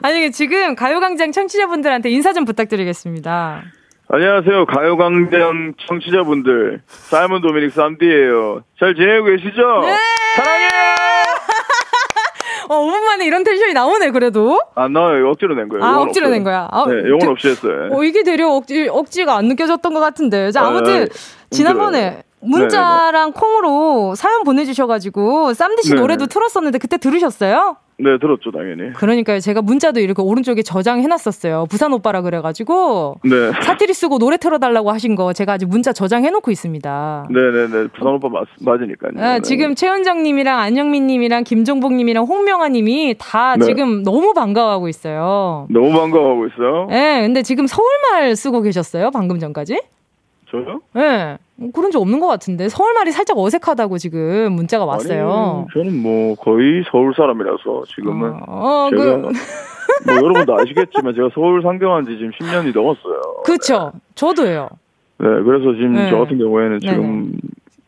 아니, 0.01 0.31
지금 0.31 0.75
가요광장 0.75 1.31
청취자분들한테 1.31 2.09
인사 2.09 2.33
좀 2.33 2.43
부탁드리겠습니다. 2.43 3.61
안녕하세요. 4.09 4.65
가요광장 4.65 5.73
청취자분들. 5.87 6.81
사이먼 6.87 7.41
도미닉 7.41 7.71
쌈디예요. 7.73 8.63
잘 8.79 8.93
지내고 8.95 9.25
계시죠? 9.25 9.79
네. 9.81 9.95
사랑해요! 10.35 10.67
어, 12.69 12.75
5분 12.81 12.99
만에 13.05 13.25
이런 13.25 13.45
텐션이 13.45 13.71
나오네, 13.73 14.11
그래도. 14.11 14.59
안 14.75 14.91
나와요. 14.91 15.29
억지로 15.29 15.55
낸 15.55 15.69
거예요. 15.69 15.83
아, 15.85 15.99
억지로 16.01 16.25
없어요. 16.25 16.35
낸 16.35 16.43
거야. 16.43 16.67
아, 16.69 16.85
네, 16.87 16.95
영혼 17.05 17.19
되- 17.19 17.27
없이 17.27 17.47
했어요. 17.49 17.89
어, 17.93 18.03
이게 18.03 18.23
되려 18.23 18.49
억지, 18.49 18.89
억지가 18.89 19.35
안 19.37 19.45
느껴졌던 19.47 19.93
것 19.93 20.01
같은데. 20.01 20.51
자, 20.51 20.65
아무튼, 20.65 21.03
아, 21.03 21.07
지난번에 21.51 22.23
문자랑 22.41 23.31
콩으로 23.33 24.15
사연 24.15 24.43
보내주셔가지고, 24.43 25.53
쌈디 25.53 25.83
씨 25.83 25.89
네네. 25.89 26.01
노래도 26.01 26.25
틀었었는데, 26.27 26.77
그때 26.77 26.97
들으셨어요? 26.97 27.77
네, 27.99 28.19
들었죠, 28.19 28.51
당연히. 28.51 28.93
그러니까요. 28.93 29.39
제가 29.39 29.63
문자도 29.63 29.99
이렇게 29.99 30.21
오른쪽에 30.21 30.61
저장해놨었어요. 30.61 31.65
부산 31.67 31.91
오빠라 31.93 32.21
그래가지고. 32.21 33.15
네. 33.23 33.51
사투리 33.63 33.91
쓰고 33.91 34.19
노래 34.19 34.37
틀어달라고 34.37 34.91
하신 34.91 35.15
거 35.15 35.33
제가 35.33 35.53
아직 35.53 35.65
문자 35.65 35.91
저장해놓고 35.93 36.51
있습니다. 36.51 37.27
네네네. 37.31 37.87
부산 37.97 38.13
오빠 38.13 38.29
맞, 38.29 38.45
맞으니까요. 38.61 39.11
아, 39.17 39.33
네. 39.35 39.39
지금 39.41 39.73
최은정님이랑 39.73 40.59
안영민님이랑 40.59 41.43
김종복님이랑 41.43 42.25
홍명아님이 42.25 43.15
다 43.17 43.55
네. 43.57 43.65
지금 43.65 44.03
너무 44.03 44.35
반가워하고 44.35 44.87
있어요. 44.89 45.65
너무 45.71 45.91
반가워하고 45.91 46.45
있어요. 46.47 46.87
예, 46.91 47.21
근데 47.23 47.41
지금 47.41 47.65
서울말 47.65 48.35
쓰고 48.35 48.61
계셨어요? 48.61 49.09
방금 49.09 49.39
전까지? 49.39 49.81
저요? 50.51 50.81
예. 50.97 51.39
그런 51.73 51.91
적 51.91 52.01
없는 52.01 52.19
것 52.19 52.27
같은데. 52.27 52.69
서울 52.69 52.93
말이 52.93 53.11
살짝 53.11 53.37
어색하다고 53.37 53.97
지금 53.97 54.53
문자가 54.53 54.85
왔어요. 54.85 55.65
아니, 55.67 55.73
저는 55.73 56.01
뭐 56.01 56.35
거의 56.35 56.83
서울 56.91 57.13
사람이라서 57.15 57.83
지금은 57.95 58.33
어, 58.47 58.87
어, 58.87 58.89
제가 58.91 59.03
그, 59.03 59.31
뭐 60.05 60.15
여러분도 60.15 60.55
아시겠지만 60.55 61.15
제가 61.15 61.29
서울 61.33 61.61
상경한 61.63 62.05
지 62.05 62.11
지금 62.17 62.31
10년이 62.31 62.73
넘었어요. 62.75 63.21
그쵸. 63.43 63.91
저도예요. 64.15 64.69
네, 65.19 65.27
그래서 65.43 65.73
지금 65.73 65.93
네. 65.93 66.09
저 66.11 66.19
같은 66.19 66.37
경우에는 66.37 66.79
지금 66.79 67.33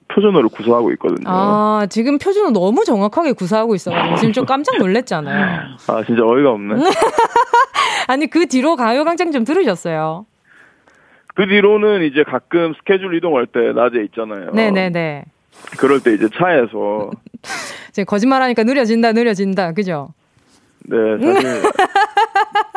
표준어를 0.07 0.49
구사하고 0.49 0.91
있거든요. 0.93 1.25
아, 1.27 1.85
지금 1.89 2.17
표준을 2.17 2.51
너무 2.53 2.83
정확하게 2.83 3.33
구사하고 3.33 3.75
있어가지고 3.75 4.15
지금 4.15 4.33
좀 4.33 4.45
깜짝 4.45 4.77
놀랐잖아요. 4.79 5.45
아, 5.87 6.03
진짜 6.03 6.23
어이가 6.25 6.49
없네. 6.49 6.75
아니, 8.07 8.25
그 8.25 8.47
뒤로 8.47 8.75
가요광장 8.75 9.31
좀 9.31 9.43
들으셨어요. 9.43 10.25
그 11.39 11.47
뒤로는 11.47 12.03
이제 12.03 12.23
가끔 12.23 12.73
스케줄 12.73 13.15
이동할 13.15 13.47
때 13.47 13.71
낮에 13.71 14.03
있잖아요. 14.07 14.51
네네네. 14.51 15.23
그럴 15.79 16.01
때 16.01 16.13
이제 16.13 16.27
차에서 16.37 17.11
지금 17.93 18.05
거짓말하니까 18.07 18.63
느려진다, 18.65 19.13
느려진다. 19.13 19.71
그죠? 19.71 20.09
네 20.83 20.97
사실 21.17 21.61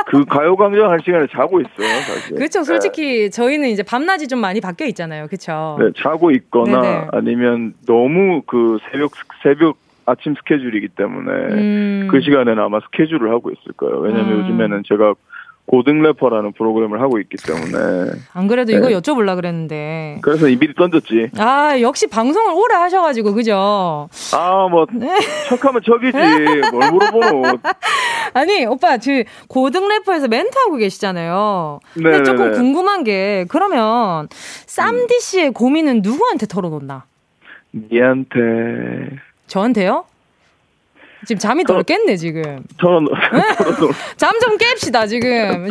그 0.06 0.24
가요광장 0.26 0.90
할 0.92 1.00
시간에 1.04 1.26
자고 1.32 1.60
있어요 1.60 1.88
사실. 2.06 2.36
그렇죠. 2.36 2.62
솔직히 2.62 3.32
저희는 3.32 3.68
이제 3.68 3.82
밤낮이 3.82 4.28
좀 4.28 4.38
많이 4.38 4.60
바뀌어 4.60 4.86
있잖아요. 4.86 5.26
그쵸? 5.26 5.76
네, 5.80 5.90
자고 6.00 6.30
있거나 6.30 6.80
네네. 6.82 7.06
아니면 7.10 7.74
너무 7.84 8.42
그 8.46 8.78
새벽 8.92 9.10
새벽 9.42 9.76
아침 10.06 10.36
스케줄이기 10.36 10.86
때문에 10.88 11.32
음. 11.32 12.08
그 12.12 12.20
시간에는 12.20 12.62
아마 12.62 12.78
스케줄을 12.78 13.28
하고 13.32 13.50
있을 13.50 13.72
거예요. 13.76 13.98
왜냐면 13.98 14.34
음. 14.34 14.40
요즘에는 14.40 14.82
제가 14.86 15.14
고등 15.72 16.02
래퍼라는 16.02 16.52
프로그램을 16.52 17.00
하고 17.00 17.18
있기 17.18 17.38
때문에 17.38 18.10
안 18.34 18.46
그래도 18.46 18.72
이거 18.72 18.88
네. 18.88 18.94
여쭤보려고 18.94 19.36
그랬는데. 19.36 20.18
그래서 20.20 20.46
이 20.46 20.58
미리 20.58 20.74
던졌지. 20.74 21.30
아, 21.38 21.80
역시 21.80 22.08
방송을 22.08 22.52
오래 22.52 22.74
하셔가지고, 22.74 23.32
그죠? 23.32 24.06
아뭐 24.34 24.86
네. 24.92 25.18
척하면 25.48 25.80
척이지 25.82 26.70
뭘 26.72 26.92
물어보노. 26.92 27.58
아니, 28.34 28.66
오빠, 28.66 28.98
그, 28.98 29.24
고등 29.48 29.88
래퍼에서 29.88 30.28
멘트하고 30.28 30.76
계시잖아요. 30.76 31.80
근데 31.94 32.10
네네네. 32.10 32.24
조금 32.24 32.52
궁금한 32.52 33.02
게, 33.02 33.46
그러면, 33.48 34.28
쌈디 34.66 35.20
씨의 35.20 35.52
고민은 35.52 36.02
누구한테 36.02 36.44
털어놓나? 36.44 37.04
니한테 37.90 39.16
저한테요? 39.46 40.04
지금 41.24 41.38
잠이 41.38 41.64
덜 41.64 41.82
깼네, 41.84 42.16
지금. 42.16 42.60
털어놓 42.78 43.08
잠좀 44.16 44.56
깹시다, 44.58 45.06
지금. 45.08 45.66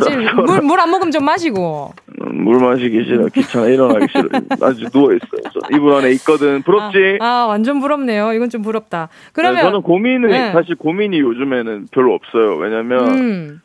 물, 0.46 0.62
물한 0.62 0.90
모금 0.90 1.10
좀 1.10 1.24
마시고. 1.24 1.92
물 2.34 2.58
마시기 2.58 3.04
싫어 3.04 3.26
귀찮아 3.26 3.66
일어나기 3.66 4.06
싫어 4.10 4.28
아직 4.62 4.90
누워 4.90 5.12
있어요. 5.12 5.42
저 5.52 5.76
이불 5.76 5.92
안에 5.94 6.10
있거든 6.12 6.62
부럽지. 6.62 7.18
아, 7.20 7.24
아, 7.26 7.46
완전 7.46 7.80
부럽네요. 7.80 8.32
이건 8.32 8.48
좀 8.50 8.62
부럽다. 8.62 9.08
그러면. 9.32 9.56
네, 9.56 9.62
저는 9.62 9.82
고민은 9.82 10.28
네. 10.30 10.52
사실 10.52 10.74
고민이 10.74 11.20
요즘에는 11.20 11.88
별로 11.92 12.14
없어요. 12.14 12.56
왜냐면 12.56 13.08
음, 13.10 13.60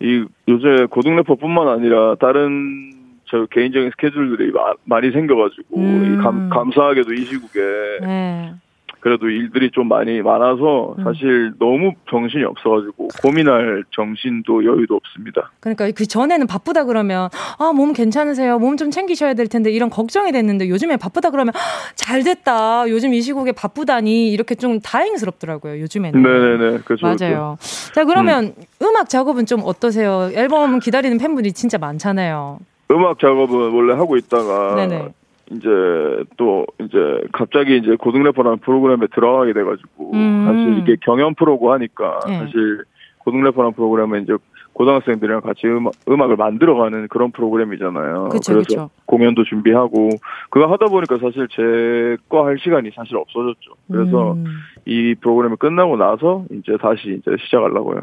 이 0.00 0.24
요새 0.48 0.86
고등 0.90 1.16
래퍼 1.16 1.34
뿐만 1.36 1.68
아니라 1.68 2.14
다른 2.16 2.92
저 3.30 3.46
개인적인 3.50 3.90
스케줄들이 3.90 4.50
마- 4.52 4.72
많이 4.84 5.10
생겨가지고 5.12 5.76
음. 5.78 6.18
이 6.18 6.22
감, 6.22 6.48
감사하게도 6.48 7.12
이 7.12 7.24
시국에 7.26 7.60
네. 8.00 8.52
그래도 9.00 9.28
일들이 9.28 9.70
좀 9.70 9.88
많이 9.88 10.20
많아서 10.22 10.94
음. 10.98 11.04
사실 11.04 11.52
너무 11.58 11.92
정신이 12.10 12.44
없어가지고 12.44 13.08
고민할 13.22 13.84
정신도 13.94 14.64
여유도 14.64 14.96
없습니다. 14.96 15.50
그러니까 15.60 15.90
그 15.92 16.06
전에는 16.06 16.46
바쁘다 16.46 16.84
그러면 16.84 17.28
아 17.58 17.72
몸 17.72 17.92
괜찮으세요? 17.92 18.58
몸 18.58 18.76
좀 18.78 18.90
챙기셔야 18.90 19.34
될 19.34 19.48
텐데 19.48 19.70
이런 19.72 19.90
걱정이 19.90 20.30
됐는데 20.32 20.68
요즘에 20.68 20.96
바쁘다 20.96 21.30
그러면 21.30 21.52
아, 21.56 21.58
잘 21.96 22.22
됐다. 22.22 22.88
요즘 22.88 23.12
이 23.14 23.20
시국에 23.22 23.50
바쁘다니 23.52 24.30
이렇게 24.30 24.54
좀 24.54 24.80
다행스럽더라고요. 24.80 25.80
요즘에는. 25.80 26.22
네네네 26.22 26.78
그렇죠. 26.84 27.06
맞아요. 27.06 27.56
자 27.94 28.04
그러면 28.04 28.54
음. 28.80 28.96
악 28.96 29.08
작업은 29.08 29.46
좀 29.46 29.60
어떠세요? 29.64 30.30
앨범 30.34 30.78
기다리는 30.80 31.18
팬분이 31.18 31.52
진짜 31.52 31.78
많잖아요. 31.78 32.58
음악 32.90 33.18
작업은 33.20 33.70
원래 33.72 33.94
하고 33.94 34.16
있다가 34.16 34.74
네네. 34.76 35.08
이제 35.50 35.68
또 36.36 36.66
이제 36.80 36.98
갑자기 37.32 37.76
이제 37.78 37.96
고등 37.96 38.22
래퍼라는 38.22 38.58
프로그램에 38.58 39.06
들어가게 39.14 39.52
돼가지고 39.52 40.12
음. 40.12 40.44
사실 40.46 40.78
이게 40.78 40.96
경연 41.00 41.34
프로고 41.34 41.72
하니까 41.72 42.20
네. 42.26 42.38
사실 42.38 42.84
고등 43.18 43.42
래퍼라는 43.42 43.72
프로그램에 43.72 44.20
이제 44.20 44.36
고등학생들이랑 44.74 45.40
같이 45.40 45.66
음악, 45.66 45.92
음악을 46.08 46.36
만들어가는 46.36 47.08
그런 47.08 47.32
프로그램이잖아요. 47.32 48.28
그쵸, 48.30 48.54
래서 48.54 48.64
그쵸. 48.64 48.90
공연도 49.06 49.42
준비하고 49.42 50.10
그거 50.50 50.66
하다 50.66 50.86
보니까 50.86 51.18
사실 51.18 51.48
제거 51.50 52.46
할 52.46 52.58
시간이 52.62 52.90
사실 52.94 53.16
없어졌죠. 53.16 53.72
그래서 53.90 54.34
음. 54.34 54.44
이 54.86 55.16
프로그램이 55.20 55.56
끝나고 55.56 55.96
나서 55.96 56.44
이제 56.52 56.76
다시 56.80 57.18
이제 57.18 57.36
시작하려고요. 57.44 58.02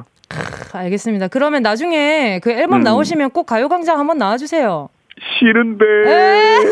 알겠습니다. 0.73 1.29
그러면 1.29 1.61
나중에 1.61 2.41
그 2.43 2.51
앨범 2.51 2.81
음. 2.81 2.83
나오시면 2.83 3.29
꼭 3.29 3.45
가요광장 3.45 3.97
한번 3.97 4.17
나와주세요. 4.17 4.89
싫은데. 5.39 5.85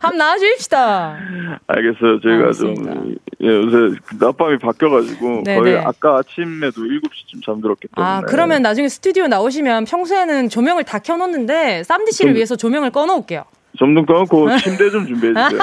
한번 0.00 0.18
나와주십시다. 0.18 1.16
알겠어요. 1.66 2.20
저희가 2.20 2.42
알겠습니다. 2.46 2.92
좀 2.94 3.14
예, 3.42 3.46
요새 3.48 3.96
낮밤이 4.20 4.58
바뀌어가지고 4.58 5.42
네네. 5.44 5.60
거의 5.60 5.78
아까 5.78 6.18
아침에도 6.18 6.82
7시쯤 6.82 7.44
잠들었기 7.44 7.88
때문에. 7.94 8.12
아, 8.12 8.22
그러면 8.26 8.62
나중에 8.62 8.88
스튜디오 8.88 9.28
나오시면 9.28 9.84
평소에는 9.84 10.48
조명을 10.48 10.84
다 10.84 10.98
켜놓는데 10.98 11.84
쌈디 11.84 12.12
씨를 12.12 12.32
좀- 12.32 12.36
위해서 12.36 12.56
조명을 12.56 12.90
꺼놓을게요. 12.90 13.44
좀좀 13.78 14.04
꺼놓고 14.04 14.56
침대 14.58 14.90
좀 14.90 15.06
준비해 15.06 15.32
주세요. 15.32 15.60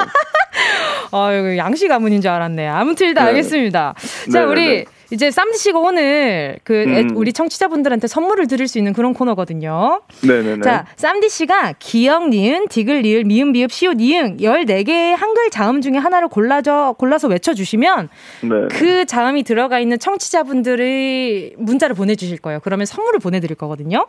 아, 1.11 1.33
이거 1.33 1.57
양씨 1.57 1.87
가문인 1.89 2.21
줄 2.21 2.31
알았네. 2.31 2.67
아무튼 2.67 3.07
일단 3.07 3.25
네. 3.25 3.29
알겠습니다. 3.31 3.93
자, 4.31 4.39
네, 4.39 4.45
우리 4.45 4.67
네. 4.67 4.85
이제 5.11 5.31
쌈디 5.31 5.57
씨가 5.57 5.79
오늘 5.79 6.57
그 6.63 6.73
애- 6.87 7.01
음. 7.01 7.15
우리 7.15 7.31
청취자분들한테 7.33 8.07
선물을 8.07 8.47
드릴 8.47 8.67
수 8.67 8.77
있는 8.77 8.93
그런 8.93 9.13
코너거든요. 9.13 10.01
네네네. 10.27 10.61
자, 10.61 10.85
쌈디 10.97 11.29
씨가 11.29 11.75
기역, 11.79 12.29
니은, 12.29 12.67
디귿, 12.67 13.01
리을, 13.01 13.23
미음, 13.23 13.53
비읍, 13.53 13.71
시옷, 13.71 13.97
니은 13.97 14.37
14개의 14.37 15.15
한글 15.15 15.49
자음 15.49 15.81
중에 15.81 15.93
하나를 15.97 16.27
골라줘, 16.27 16.95
골라서 16.97 17.27
외쳐 17.27 17.53
주시면 17.53 18.09
네. 18.41 18.49
그 18.71 19.05
자음이 19.05 19.43
들어가 19.43 19.79
있는 19.79 19.97
청취자분들이 19.97 21.53
문자를 21.57 21.95
보내 21.95 22.15
주실 22.15 22.37
거예요. 22.39 22.59
그러면 22.63 22.85
선물을 22.85 23.19
보내 23.19 23.39
드릴 23.39 23.55
거거든요. 23.55 24.07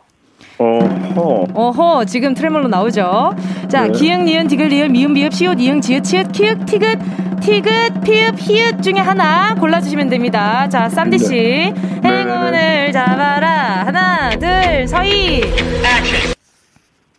어허. 0.59 1.47
어허, 1.53 2.05
지금 2.05 2.33
트레몰로 2.33 2.67
나오죠. 2.67 3.33
자, 3.69 3.87
네. 3.87 3.91
기역, 3.93 4.25
니은, 4.25 4.47
디귿, 4.47 4.67
리을, 4.67 4.89
미음, 4.89 5.13
비읍, 5.13 5.33
시옷, 5.33 5.59
이응, 5.59 5.79
지읒, 5.79 6.33
치읒, 6.33 6.65
키읔, 6.65 6.65
티귿, 6.65 6.99
티귿, 7.39 8.03
피읍, 8.03 8.35
히읗 8.37 8.83
중에 8.83 8.95
하나 8.99 9.55
골라주시면 9.55 10.09
됩니다. 10.09 10.67
자, 10.67 10.89
쌈디 10.89 11.17
씨. 11.17 11.33
네. 11.33 11.73
행운을 12.03 12.91
잡아라. 12.91 13.85
하나, 13.85 14.29
둘, 14.31 14.85
셋. 14.87 15.41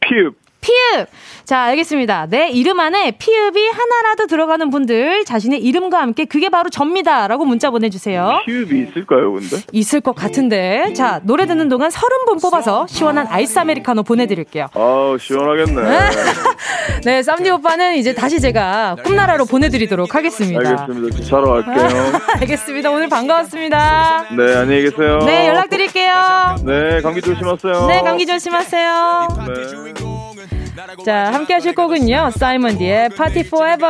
피읖. 0.01 0.35
피읖. 0.61 1.07
자, 1.45 1.63
알겠습니다. 1.63 2.27
내 2.29 2.49
이름 2.51 2.79
안에 2.81 3.13
피읖이 3.13 3.69
하나라도 3.71 4.27
들어가는 4.27 4.71
분들 4.71 5.25
자신의 5.25 5.61
이름과 5.61 6.01
함께 6.01 6.25
그게 6.25 6.49
바로 6.49 6.71
접니다. 6.71 7.27
라고 7.29 7.45
문자 7.45 7.71
보내주세요. 7.71 8.41
피읖이 8.47 8.89
있을까요, 8.89 9.33
근데? 9.33 9.57
있을 9.73 10.01
것 10.01 10.15
같은데. 10.15 10.93
자, 10.95 11.21
노래 11.25 11.47
듣는 11.47 11.69
동안 11.69 11.91
서른 11.91 12.25
분 12.27 12.39
뽑아서 12.39 12.87
시원한 12.89 13.27
아이스 13.29 13.59
아메리카노 13.59 14.03
보내드릴게요. 14.03 14.67
아우, 14.75 15.19
시원하겠네. 15.19 15.83
네, 17.05 17.23
쌈디 17.23 17.51
오빠는 17.51 17.97
이제 17.97 18.15
다시 18.15 18.41
제가 18.41 18.97
꿈나라로 19.05 19.47
보내드리도록 19.47 20.15
하겠습니다. 20.15 20.61
알겠습니다. 20.69 21.17
저 21.17 21.25
자러 21.25 21.63
갈게요. 21.63 22.13
알겠습니다. 22.41 22.91
오늘 22.91 23.09
반가웠습니다. 23.09 24.27
네, 24.37 24.57
안녕히 24.57 24.83
계세요. 24.83 25.19
네, 25.25 25.49
연락드릴게요. 25.49 26.13
네, 26.65 27.01
감기 27.01 27.21
조심하세요. 27.23 27.87
네, 27.87 28.03
감기 28.03 28.27
조심하세요. 28.27 29.29
네. 29.49 30.10
자, 31.05 31.33
함께 31.33 31.55
하실 31.55 31.75
곡은요. 31.75 32.31
사이먼 32.37 32.79
디의 32.79 33.11
Party 33.11 33.49
Forever. 33.49 33.87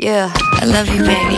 Yeah, 0.00 0.32
I 0.60 0.68
love 0.68 0.88
you, 0.88 1.04
baby. 1.04 1.36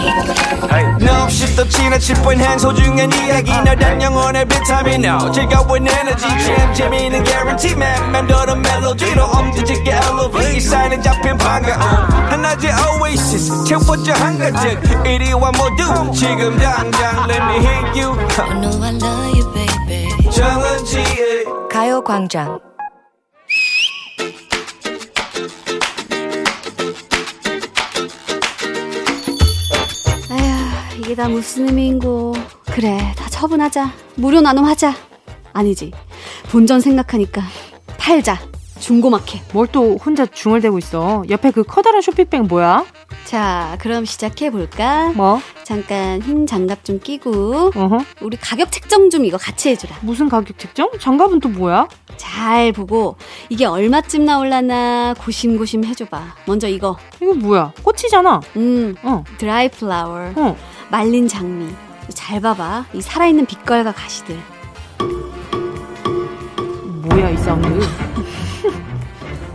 No 1.01 1.23
없이 1.23 1.57
또 1.57 1.67
지나칠 1.67 2.15
뻔한 2.17 2.59
소중한 2.59 3.11
이야기. 3.13 3.51
너란 3.51 4.01
영혼의 4.03 4.45
비타민. 4.47 5.03
즐거운 5.33 5.89
에너지. 5.89 6.27
참 6.45 6.75
재미있는 6.75 7.25
guarantee. 7.25 7.75
man 7.75 8.13
맴도는 8.13 8.61
멜로디로 8.61 9.25
엄지짓게 9.25 9.91
elevate 9.91 10.61
사인은 10.61 11.03
잡힌 11.03 11.39
반가움 11.39 11.81
하나의 11.81 12.71
oasis. 13.01 13.65
채워져 13.65 14.13
한가득 14.13 15.07
이리와 15.07 15.53
모두 15.53 16.13
지금 16.13 16.59
당장 16.59 17.27
let 17.31 17.43
me 17.43 17.57
hit 17.67 17.99
you. 17.99 18.13
I 18.39 18.61
know 18.61 18.85
I 18.85 18.93
love 18.93 19.39
you, 19.39 19.53
baby. 19.55 19.80
정은지의 20.41 21.45
가요광장. 21.71 22.59
아휴, 30.31 30.99
이게 30.99 31.15
다 31.15 31.29
무슨 31.29 31.69
의미인고. 31.69 32.33
그래, 32.73 33.13
다 33.19 33.29
처분하자. 33.29 33.93
무료 34.15 34.41
나눔하자. 34.41 34.95
아니지. 35.53 35.93
본전 36.51 36.81
생각하니까 36.81 37.43
팔자. 37.99 38.39
중고마켓. 38.81 39.43
뭘 39.53 39.67
또 39.71 39.97
혼자 40.05 40.27
중얼대고 40.27 40.79
있어. 40.79 41.23
옆에 41.29 41.51
그 41.53 41.63
커다란 41.63 42.01
쇼핑백 42.03 42.47
뭐야? 42.49 42.85
자, 43.25 43.77
그럼 43.81 44.05
시작해볼까? 44.05 45.13
뭐? 45.15 45.41
잠깐 45.63 46.21
흰 46.23 46.47
장갑 46.47 46.85
좀 46.85 46.99
끼고. 46.99 47.71
어허. 47.77 47.99
우리 48.23 48.37
가격 48.37 48.73
책정 48.73 49.09
좀 49.11 49.25
이거 49.25 49.37
같이 49.37 49.69
해주라. 49.69 49.97
무슨 50.01 50.29
가격 50.29 50.59
책정? 50.59 50.91
장갑은 50.99 51.39
또 51.41 51.49
뭐야? 51.51 51.87
잘 52.17 52.73
보고 52.73 53.17
이게 53.49 53.65
얼마쯤 53.67 54.25
나올라나 54.25 55.15
고심고심 55.19 55.85
해줘봐. 55.85 56.35
먼저 56.47 56.67
이거. 56.67 56.97
이거 57.23 57.33
뭐야? 57.35 57.73
꽃이잖아. 57.85 58.41
음, 58.57 58.97
어. 59.05 59.23
드라이 59.39 59.69
플라워. 59.69 60.33
어. 60.35 60.57
말린 60.91 61.29
장미. 61.29 61.69
잘 62.13 62.41
봐봐. 62.41 62.87
이 62.95 63.01
살아있는 63.01 63.47
빛깔과 63.47 63.93
가시들. 63.93 64.37
뭐야, 67.03 67.31
이 67.31 67.37
사운드. 67.37 67.69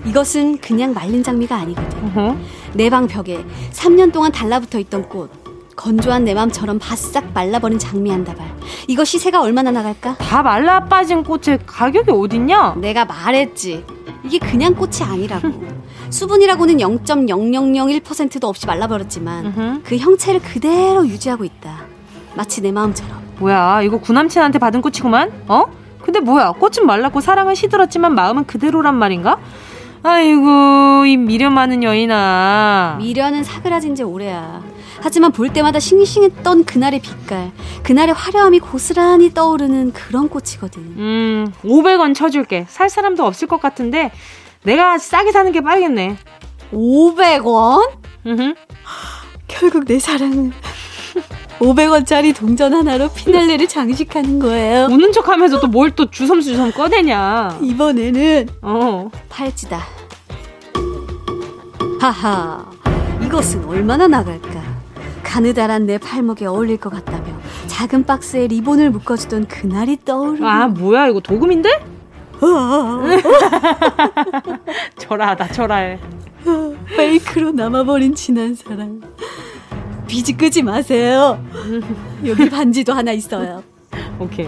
이것은 0.05 0.59
그냥 0.59 0.93
말린 0.93 1.23
장미가 1.23 1.55
아니거든. 1.55 2.05
어허. 2.05 2.37
내방 2.73 3.07
벽에 3.07 3.43
3년 3.71 4.11
동안 4.11 4.31
달라붙어 4.31 4.79
있던 4.79 5.09
꽃. 5.09 5.29
건조한 5.75 6.23
내 6.23 6.33
맘처럼 6.33 6.79
바싹 6.79 7.33
말라버린 7.33 7.77
장미 7.79 8.09
한 8.09 8.23
다발. 8.23 8.47
이거 8.87 9.03
시세가 9.03 9.41
얼마나 9.41 9.71
나갈까? 9.71 10.15
다 10.15 10.41
말라 10.41 10.85
빠진 10.85 11.23
꽃에 11.23 11.57
가격이 11.65 12.11
어딨냐? 12.11 12.75
내가 12.75 13.03
말했지. 13.05 13.83
이게 14.23 14.39
그냥 14.39 14.73
꽃이 14.73 15.01
아니라고. 15.03 15.49
수분이라고는 16.09 16.77
0.0001%도 16.77 18.47
없이 18.47 18.65
말라버렸지만. 18.67 19.81
그 19.83 19.97
형체를 19.97 20.39
그대로 20.41 21.05
유지하고 21.07 21.43
있다. 21.43 21.83
마치 22.35 22.61
내 22.61 22.71
마음처럼. 22.71 23.21
뭐야, 23.39 23.81
이거 23.81 23.99
구남친한테 23.99 24.59
받은 24.59 24.81
꽃이구만? 24.81 25.31
어? 25.47 25.63
근데 26.01 26.19
뭐야, 26.19 26.51
꽃은 26.53 26.85
말랐고 26.85 27.19
사랑은 27.19 27.55
시들었지만 27.55 28.15
마음은 28.15 28.45
그대로란 28.45 28.95
말인가? 28.95 29.39
아이고, 30.07 31.05
이 31.07 31.17
미련 31.17 31.55
많은 31.55 31.81
여인아. 31.81 32.97
미련은 32.99 33.43
사그라진 33.43 33.95
지 33.95 34.03
오래야. 34.03 34.63
하지만 35.01 35.31
볼 35.31 35.49
때마다 35.51 35.79
싱싱했던 35.79 36.65
그날의 36.65 36.99
빛깔, 37.01 37.51
그날의 37.81 38.13
화려함이 38.13 38.59
고스란히 38.59 39.33
떠오르는 39.33 39.93
그런 39.93 40.29
꽃이거든. 40.29 40.81
음, 40.83 41.51
500원 41.63 42.13
쳐줄게. 42.13 42.67
살 42.69 42.87
사람도 42.87 43.25
없을 43.25 43.47
것 43.47 43.59
같은데, 43.59 44.11
내가 44.63 44.99
싸게 44.99 45.31
사는 45.31 45.51
게 45.51 45.61
빠르겠네. 45.61 46.17
500원? 46.71 47.89
으흠. 48.27 48.53
결국 49.47 49.85
내 49.85 49.97
사랑은 49.97 50.53
500원짜리 51.59 52.35
동전 52.35 52.75
하나로 52.75 53.09
피날레를 53.09 53.67
장식하는 53.67 54.37
거예요. 54.39 54.85
우는 54.91 55.13
척 55.13 55.29
하면서 55.29 55.59
또 55.59 55.67
뭘 55.67 55.93
또 55.95 56.11
주섬주섬 56.11 56.73
꺼내냐. 56.73 57.57
이번에는 57.63 58.49
어. 58.61 59.09
팔찌다. 59.29 59.94
하하, 62.11 62.63
이것은 63.23 63.65
얼마나 63.65 64.07
나갈까? 64.07 64.61
가느다란 65.23 65.87
내 65.87 65.97
팔목에 65.97 66.45
어울릴 66.45 66.77
것 66.77 66.91
같다며 66.91 67.25
작은 67.65 68.05
박스에 68.05 68.45
리본을 68.45 68.91
묶어주던 68.91 69.47
그날이 69.47 69.97
떠오르고 70.05 70.45
아, 70.45 70.67
뭐야, 70.67 71.07
이거 71.07 71.19
도금인데? 71.19 71.69
초라하다, 74.99 75.47
초라해. 75.47 75.99
페이크로 76.95 77.51
남아버린 77.53 78.13
지난 78.13 78.53
사랑. 78.53 79.01
비지 80.05 80.37
끄지 80.37 80.61
마세요. 80.61 81.43
여기 82.23 82.47
반지도 82.51 82.93
하나 82.93 83.11
있어요. 83.13 83.63
오케이. 84.19 84.47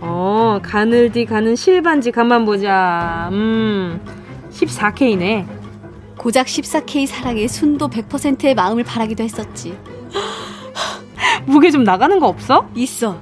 어, 0.00 0.60
가늘디 0.62 1.24
가는 1.24 1.56
실반지 1.56 2.10
가만 2.10 2.44
보자. 2.44 3.30
음, 3.32 3.98
14K네. 4.50 5.61
고작 6.16 6.46
14K 6.46 7.06
사랑에 7.06 7.46
순도 7.48 7.88
100%의 7.88 8.54
마음을 8.54 8.84
바라기도 8.84 9.22
했었지. 9.24 9.76
무게 11.46 11.70
좀 11.70 11.84
나가는 11.84 12.18
거 12.18 12.28
없어? 12.28 12.68
있어. 12.74 13.20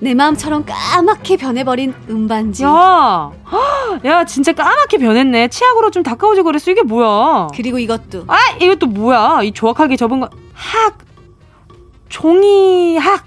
내 0.00 0.14
마음처럼 0.14 0.64
까맣게 0.66 1.36
변해버린 1.36 1.94
음반지. 2.08 2.64
야, 2.64 3.30
야, 4.04 4.24
진짜 4.24 4.52
까맣게 4.52 4.98
변했네. 4.98 5.48
치약으로 5.48 5.90
좀 5.90 6.02
닦아오지 6.02 6.42
그랬어. 6.42 6.70
이게 6.70 6.82
뭐야? 6.82 7.48
그리고 7.54 7.78
이것도. 7.78 8.24
아, 8.26 8.36
이것도 8.60 8.86
뭐야? 8.86 9.42
이 9.42 9.52
조악하게 9.52 9.96
접은 9.96 10.20
거. 10.20 10.30
학. 10.54 10.98
종이 12.08 12.96
학. 12.98 13.24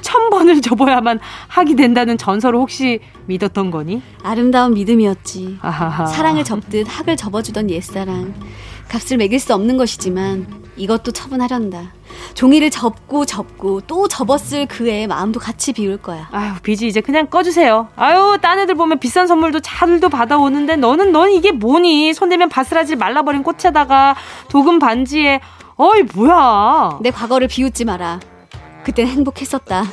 천 0.00 0.30
번을 0.30 0.60
접어야만 0.60 1.20
학이 1.48 1.76
된다는 1.76 2.16
전설을 2.18 2.58
혹시 2.58 3.00
믿었던 3.26 3.70
거니? 3.70 4.02
아름다운 4.22 4.74
믿음이었지. 4.74 5.58
아하하. 5.60 6.06
사랑을 6.06 6.44
접듯 6.44 6.86
학을 6.88 7.16
접어주던 7.16 7.70
옛사랑. 7.70 8.34
값을 8.88 9.18
매길 9.18 9.38
수 9.38 9.54
없는 9.54 9.76
것이지만 9.76 10.46
이것도 10.76 11.12
처분하련다. 11.12 11.92
종이를 12.34 12.70
접고 12.70 13.26
접고 13.26 13.82
또 13.82 14.08
접었을 14.08 14.66
그의 14.66 15.06
마음도 15.06 15.38
같이 15.38 15.72
비울 15.74 15.98
거야. 15.98 16.28
아유, 16.32 16.52
비지 16.62 16.86
이제 16.86 17.00
그냥 17.02 17.26
꺼주세요. 17.26 17.88
아유, 17.96 18.38
딴 18.40 18.58
애들 18.58 18.76
보면 18.76 18.98
비싼 18.98 19.26
선물도 19.26 19.60
자들도 19.60 20.08
받아오는데 20.08 20.76
너는 20.76 21.12
넌 21.12 21.30
이게 21.30 21.52
뭐니? 21.52 22.14
손대면 22.14 22.48
바스라질 22.48 22.96
말라버린 22.96 23.42
꽃에다가 23.42 24.14
도금 24.48 24.78
반지에 24.78 25.40
어이 25.76 26.02
뭐야? 26.14 26.98
내 27.02 27.10
과거를 27.10 27.48
비웃지 27.48 27.84
마라. 27.84 28.20
그땐 28.88 29.06
행복했었다. 29.06 29.84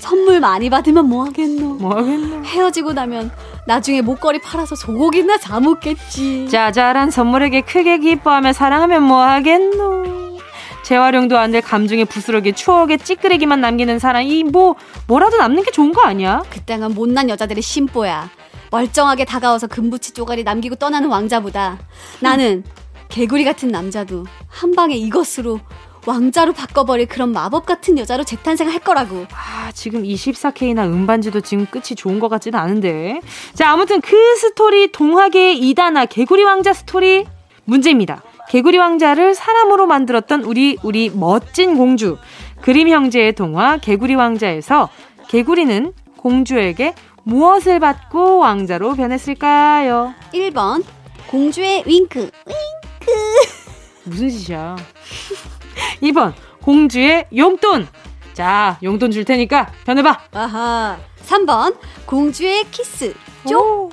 선물 0.00 0.40
많이 0.40 0.68
받으면 0.68 1.08
뭐 1.08 1.24
하겠노? 1.26 1.74
뭐 1.74 1.96
하겠노? 1.96 2.42
헤어지고 2.44 2.94
나면 2.94 3.30
나중에 3.68 4.00
목걸이 4.02 4.40
팔아서 4.40 4.74
소고기나 4.74 5.38
사 5.38 5.60
먹겠지. 5.60 6.48
짜잘한 6.50 7.12
선물에게 7.12 7.60
크게 7.60 7.98
기뻐하며 7.98 8.54
사랑하면 8.54 9.04
뭐 9.04 9.22
하겠노? 9.22 10.38
재활용도 10.82 11.38
안 11.38 11.52
될 11.52 11.62
감정의 11.62 12.06
부스러기 12.06 12.54
추억의 12.54 12.98
찌끄레기만 12.98 13.60
남기는 13.60 14.00
사람 14.00 14.24
이뭐 14.24 14.74
뭐라도 15.06 15.36
남는 15.36 15.62
게 15.62 15.70
좋은 15.70 15.92
거 15.92 16.02
아니야? 16.02 16.42
그 16.50 16.60
땅은 16.62 16.94
못난 16.94 17.28
여자들의 17.30 17.62
심보야. 17.62 18.28
멀쩡하게 18.72 19.24
다가와서 19.26 19.68
금붙이 19.68 20.12
쪼가리 20.12 20.42
남기고 20.42 20.74
떠나는 20.74 21.08
왕자보다 21.08 21.78
나는 22.18 22.64
개구리 23.10 23.44
같은 23.44 23.68
남자도 23.68 24.24
한 24.48 24.72
방에 24.74 24.96
이것으로 24.96 25.60
왕자로 26.06 26.52
바꿔버릴 26.52 27.06
그런 27.06 27.32
마법 27.32 27.64
같은 27.66 27.98
여자로 27.98 28.24
재탄생할 28.24 28.80
거라고. 28.80 29.26
아, 29.32 29.70
지금 29.72 30.02
24K나 30.02 30.84
음반지도 30.86 31.40
지금 31.40 31.66
끝이 31.66 31.94
좋은 31.96 32.18
것 32.18 32.28
같지는 32.28 32.58
않은데. 32.58 33.20
자, 33.54 33.70
아무튼 33.70 34.00
그 34.00 34.16
스토리 34.36 34.90
동화계의 34.90 35.58
이단아 35.58 36.06
개구리 36.06 36.42
왕자 36.44 36.72
스토리 36.72 37.24
문제입니다. 37.64 38.22
개구리 38.48 38.78
왕자를 38.78 39.34
사람으로 39.34 39.86
만들었던 39.86 40.42
우리 40.42 40.76
우리 40.82 41.10
멋진 41.10 41.76
공주 41.76 42.18
그림 42.60 42.88
형제의 42.88 43.34
동화 43.34 43.78
개구리 43.78 44.14
왕자에서 44.14 44.88
개구리는 45.28 45.92
공주에게 46.16 46.94
무엇을 47.24 47.78
받고 47.80 48.38
왕자로 48.38 48.94
변했을까요? 48.94 50.14
1번 50.34 50.84
공주의 51.28 51.82
윙크. 51.86 52.30
무슨 54.04 54.28
짓이야? 54.28 54.76
2번 56.02 56.32
공주의 56.62 57.26
용돈. 57.36 57.86
자, 58.32 58.78
용돈 58.82 59.10
줄 59.10 59.24
테니까 59.24 59.70
변해봐. 59.84 60.20
아하. 60.32 60.98
3번 61.26 61.76
공주의 62.06 62.64
키스. 62.70 63.14
오, 63.52 63.90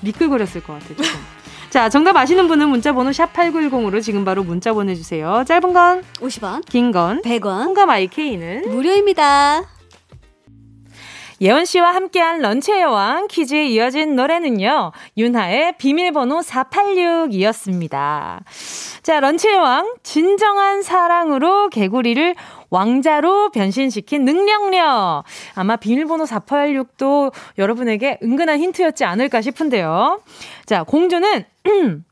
미끌거렸을 0.00 0.62
것 0.62 0.74
같아, 0.74 0.88
조금. 0.88 1.04
자, 1.70 1.88
정답 1.88 2.16
아시는 2.16 2.48
분은 2.48 2.68
문자 2.68 2.92
번호 2.92 3.10
샵8910으로 3.10 4.02
지금 4.02 4.24
바로 4.24 4.42
문자 4.42 4.72
보내주세요. 4.72 5.44
짧은 5.46 5.72
건, 5.72 6.02
50원, 6.20 6.64
긴 6.66 6.90
건, 6.90 7.22
100원, 7.22 7.64
홍감 7.64 7.90
IK는 7.90 8.70
무료입니다. 8.70 9.62
예원 11.42 11.64
씨와 11.64 11.94
함께한 11.94 12.42
런치의 12.42 12.82
여왕 12.82 13.26
퀴즈에 13.28 13.68
이어진 13.68 14.14
노래는요. 14.14 14.92
윤하의 15.16 15.78
비밀번호 15.78 16.40
486이었습니다. 16.40 18.40
자, 19.02 19.20
런치의 19.20 19.56
왕 19.56 19.94
진정한 20.02 20.82
사랑으로 20.82 21.70
개구리를 21.70 22.34
왕자로 22.68 23.52
변신시킨 23.52 24.26
능력력. 24.26 25.24
아마 25.54 25.76
비밀번호 25.76 26.24
486도 26.24 27.32
여러분에게 27.56 28.18
은근한 28.22 28.60
힌트였지 28.60 29.06
않을까 29.06 29.40
싶은데요. 29.40 30.20
자, 30.66 30.82
공주는 30.82 31.42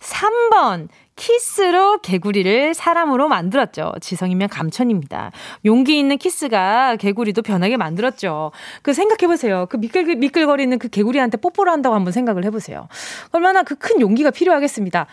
3번 0.00 0.88
키스로 1.16 1.98
개구리를 1.98 2.74
사람으로 2.74 3.28
만들었죠. 3.28 3.92
지성이면 4.00 4.48
감천입니다. 4.48 5.30
용기 5.64 5.98
있는 5.98 6.18
키스가 6.18 6.96
개구리도 6.96 7.42
변하게 7.42 7.76
만들었죠. 7.76 8.50
그 8.82 8.92
생각해보세요. 8.92 9.66
그 9.70 9.76
미끌, 9.76 10.16
미끌거리는 10.16 10.76
그 10.78 10.88
개구리한테 10.88 11.36
뽀뽀를 11.36 11.70
한다고 11.72 11.94
한번 11.94 12.12
생각을 12.12 12.44
해보세요. 12.44 12.88
얼마나 13.32 13.62
그 13.62 13.76
큰 13.76 14.00
용기가 14.00 14.30
필요하겠습니다. 14.30 15.06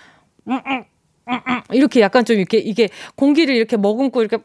이렇게 1.72 2.02
약간 2.02 2.26
좀 2.26 2.38
이렇게 2.38 2.58
이게 2.58 2.90
공기를 3.16 3.54
이렇게 3.56 3.78
머금고 3.78 4.22
이렇게 4.22 4.38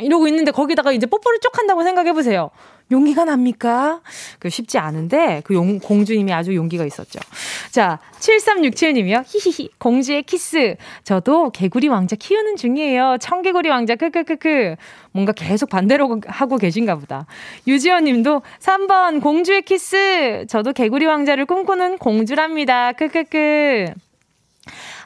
이러고 0.00 0.28
있는데 0.28 0.50
거기다가 0.50 0.92
이제 0.92 1.06
뽀뽀를 1.06 1.38
쭉 1.40 1.56
한다고 1.58 1.82
생각해 1.82 2.12
보세요. 2.12 2.50
용기가 2.92 3.24
납니까? 3.24 4.00
그 4.38 4.48
쉽지 4.48 4.78
않은데 4.78 5.42
그 5.44 5.54
용, 5.54 5.80
공주님이 5.80 6.32
아주 6.32 6.54
용기가 6.54 6.84
있었죠. 6.84 7.18
자, 7.70 7.98
7367님이요. 8.20 9.24
히히히. 9.26 9.70
공주의 9.78 10.22
키스. 10.22 10.76
저도 11.02 11.50
개구리 11.50 11.88
왕자 11.88 12.14
키우는 12.14 12.56
중이에요. 12.56 13.16
청개구리 13.20 13.68
왕자 13.68 13.96
크크크크. 13.96 14.76
뭔가 15.10 15.32
계속 15.32 15.68
반대로 15.68 16.20
하고 16.26 16.56
계신가 16.56 16.96
보다. 16.96 17.26
유지원 17.66 18.04
님도 18.04 18.42
3번 18.60 19.20
공주의 19.20 19.62
키스. 19.62 20.44
저도 20.48 20.72
개구리 20.72 21.06
왕자를 21.06 21.46
꿈꾸는 21.46 21.98
공주랍니다. 21.98 22.92
크크크. 22.92 23.92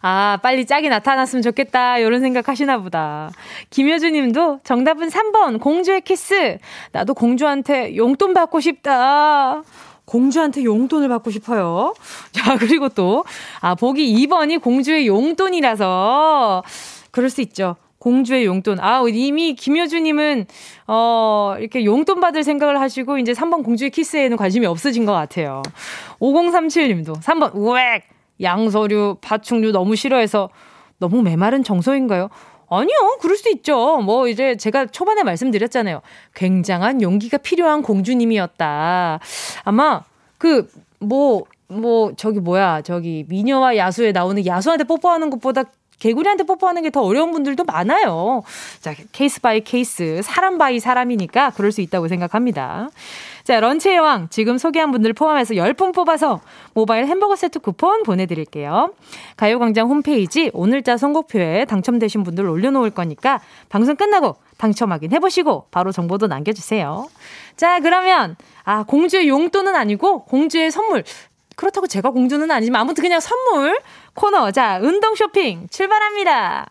아, 0.09 0.39
빨리 0.41 0.67
짝이 0.67 0.89
나타났으면 0.89 1.43
좋겠다. 1.43 1.99
이런 1.99 2.21
생각 2.21 2.49
하시나 2.49 2.79
보다. 2.79 3.33
김효주 3.71 4.11
님도 4.11 4.61
정답은 4.63 5.09
3번, 5.09 5.59
공주의 5.59 6.01
키스. 6.01 6.59
나도 6.93 7.13
공주한테 7.15 7.97
용돈 7.97 8.33
받고 8.33 8.61
싶다. 8.61 9.65
공주한테 10.05 10.63
용돈을 10.63 11.09
받고 11.09 11.33
싶어요. 11.33 11.93
자, 12.31 12.57
그리고 12.57 12.89
또, 12.89 13.25
아, 13.61 13.75
보기 13.75 14.15
2번이 14.29 14.63
공주의 14.63 15.09
용돈이라서, 15.09 16.63
그럴 17.11 17.29
수 17.29 17.41
있죠. 17.41 17.75
공주의 17.99 18.45
용돈. 18.45 18.79
아, 18.79 19.03
이미 19.09 19.57
김효주님은, 19.57 20.47
어, 20.87 21.57
이렇게 21.59 21.85
용돈 21.85 22.21
받을 22.21 22.45
생각을 22.45 22.81
하시고, 22.81 23.19
이제 23.19 23.33
3번 23.33 23.65
공주의 23.65 23.91
키스에는 23.91 24.37
관심이 24.37 24.67
없어진 24.67 25.05
것 25.05 25.13
같아요. 25.15 25.63
5037님도 26.21 27.21
3번, 27.21 27.57
우엑! 27.57 28.16
양서류, 28.41 29.19
파충류 29.21 29.73
너무 29.73 29.97
싫어해서 29.97 30.51
너무 30.99 31.23
메마른 31.23 31.63
정서인가요? 31.63 32.29
아니요, 32.69 33.19
그럴 33.21 33.37
수 33.37 33.49
있죠. 33.53 33.99
뭐, 33.99 34.27
이제 34.29 34.57
제가 34.57 34.87
초반에 34.87 35.23
말씀드렸잖아요. 35.23 36.01
굉장한 36.35 37.01
용기가 37.03 37.39
필요한 37.39 37.83
공주님이었다. 37.83 39.21
아마, 39.65 40.03
그, 40.39 40.69
뭐, 40.99 41.45
뭐, 41.69 42.13
저기 42.17 42.41
뭐야, 42.41 42.83
저기, 42.83 43.25
미녀와 43.29 43.77
야수에 43.77 44.13
나오는 44.13 44.45
야수한테 44.45 44.85
뽀뽀하는 44.85 45.31
것보다 45.31 45.65
개구리한테 45.99 46.45
뽀뽀하는 46.45 46.83
게 46.83 46.91
더 46.91 47.03
어려운 47.03 47.31
분들도 47.33 47.65
많아요. 47.65 48.43
자, 48.81 48.95
case 49.13 49.41
by 49.41 49.61
case, 49.63 50.21
사람 50.23 50.59
by 50.59 50.79
사람이니까 50.79 51.51
그럴 51.51 51.73
수 51.73 51.81
있다고 51.81 52.09
생각합니다. 52.09 52.91
자, 53.47 53.61
런치의 53.61 54.01
왕 54.01 54.27
지금 54.29 54.59
소개한 54.59 54.91
분들 54.91 55.13
포함해서 55.13 55.55
10분 55.55 55.95
뽑아서 55.95 56.41
모바일 56.75 57.07
햄버거 57.07 57.37
세트 57.37 57.61
쿠폰 57.61 58.03
보내드릴게요. 58.03 58.93
가요광장 59.37 59.89
홈페이지 59.89 60.51
오늘자 60.53 60.97
선곡표에 60.97 61.65
당첨되신 61.67 62.25
분들 62.25 62.45
올려놓을 62.45 62.91
거니까 62.91 63.41
방송 63.69 63.95
끝나고 63.95 64.35
당첨 64.59 64.91
확인해보시고 64.91 65.69
바로 65.71 65.93
정보도 65.93 66.27
남겨주세요. 66.27 67.09
자, 67.55 67.79
그러면 67.79 68.35
아 68.65 68.83
공주의 68.83 69.29
용돈은 69.29 69.77
아니고 69.77 70.25
공주의 70.25 70.73
선물 70.73 71.05
그렇다고 71.55 71.87
제가 71.87 72.11
공주는 72.11 72.51
아니지만 72.51 72.81
아무튼 72.81 73.03
그냥 73.03 73.21
선물 73.21 73.79
코너 74.15 74.51
자 74.51 74.81
운동 74.83 75.15
쇼핑 75.15 75.69
출발합니다. 75.71 76.67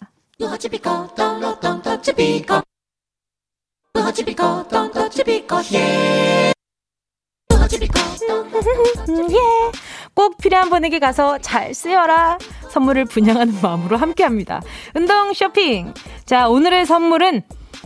예. 9.31 9.71
꼭 10.13 10.37
필요한 10.37 10.69
분에게 10.69 10.99
가서 10.99 11.37
잘 11.39 11.73
쓰여라. 11.73 12.37
선물을 12.69 13.05
분양하는 13.05 13.59
마음으로 13.61 13.97
함께 13.97 14.23
합니다. 14.23 14.61
운동 14.93 15.33
쇼핑. 15.33 15.93
자, 16.25 16.47
오늘의 16.47 16.85
선물은 16.85 17.41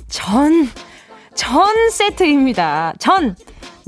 전, 0.08 0.70
전 1.36 1.90
세트입니다. 1.92 2.94
전. 3.00 3.36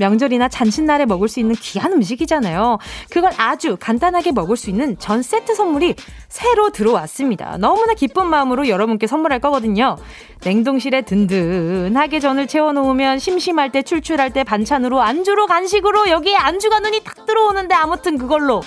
명절이나 0.02 0.48
잔칫날에 0.48 1.06
먹을 1.06 1.28
수 1.28 1.38
있는 1.38 1.54
귀한 1.54 1.92
음식이잖아요. 1.92 2.78
그걸 3.08 3.30
아주 3.36 3.76
간단하게 3.78 4.32
먹을 4.32 4.56
수 4.56 4.68
있는 4.68 4.98
전 4.98 5.22
세트 5.22 5.54
선물이 5.54 5.94
새로 6.28 6.70
들어왔습니다. 6.70 7.56
너무나 7.58 7.94
기쁜 7.94 8.26
마음으로 8.26 8.68
여러분께 8.68 9.06
선물할 9.06 9.38
거거든요. 9.38 9.96
냉동실에 10.44 11.02
든든하게 11.02 12.18
전을 12.18 12.48
채워놓으면 12.48 13.20
심심할 13.20 13.70
때 13.70 13.82
출출할 13.82 14.32
때 14.32 14.42
반찬으로 14.42 15.00
안주로 15.00 15.46
간식으로 15.46 16.10
여기에 16.10 16.34
안주가 16.34 16.80
눈이 16.80 17.04
탁 17.04 17.24
들어오는데 17.24 17.74
아무튼 17.76 18.18
그걸로 18.18 18.60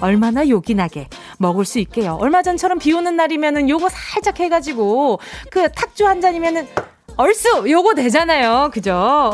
얼마나 0.00 0.48
요긴하게 0.48 1.08
먹을 1.38 1.64
수 1.64 1.78
있게요. 1.78 2.18
얼마 2.20 2.42
전처럼 2.42 2.80
비 2.80 2.92
오는 2.92 3.14
날이면은 3.14 3.68
요거 3.68 3.88
살짝 3.90 4.40
해가지고 4.40 5.20
그 5.50 5.70
탁주 5.70 6.04
한 6.04 6.20
잔이면은 6.20 6.66
얼쑤 7.16 7.68
요거 7.70 7.94
되잖아요. 7.94 8.70
그죠? 8.72 9.32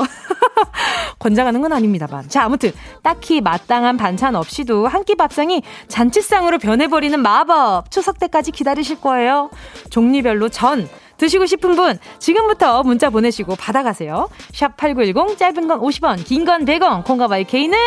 권장하는 1.19 1.61
건 1.61 1.73
아닙니다만. 1.73 2.29
자, 2.29 2.45
아무튼 2.45 2.73
딱히 3.03 3.41
마땅한 3.41 3.97
반찬 3.97 4.35
없이도 4.37 4.87
한 4.87 5.01
끼 5.05 5.15
밥상이 5.15 5.63
잔치상으로 5.89 6.59
변해버리는 6.59 7.19
마법. 7.21 7.91
추석 7.91 8.19
때까지 8.19 8.53
기다리실 8.53 9.01
거예요. 9.01 9.51
종류별로 9.91 10.49
전 10.51 10.89
드시고 11.17 11.47
싶은 11.47 11.75
분 11.75 11.99
지금부터 12.19 12.83
문자 12.83 13.11
보내시고 13.11 13.57
받아가세요. 13.57 14.29
샵 14.53 14.77
8910 14.77 15.39
짧은 15.39 15.67
건 15.69 15.81
50원, 15.81 16.25
긴 16.25 16.45
건 16.45 16.65
100원. 16.65 17.05
콩과 17.05 17.29
my 17.29 17.45
K는 17.45 17.79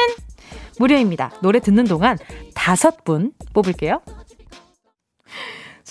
무료입니다. 0.79 1.31
노래 1.41 1.59
듣는 1.59 1.83
동안 1.85 2.17
다섯 2.55 3.03
분 3.03 3.31
뽑을게요. 3.53 4.01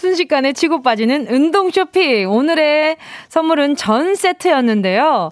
순식간에 0.03 0.53
치고 0.53 0.83
빠지는 0.83 1.29
운동 1.29 1.71
쇼핑. 1.71 2.29
오늘의 2.29 2.97
선물은 3.29 3.77
전 3.77 4.17
세트였는데요. 4.17 5.31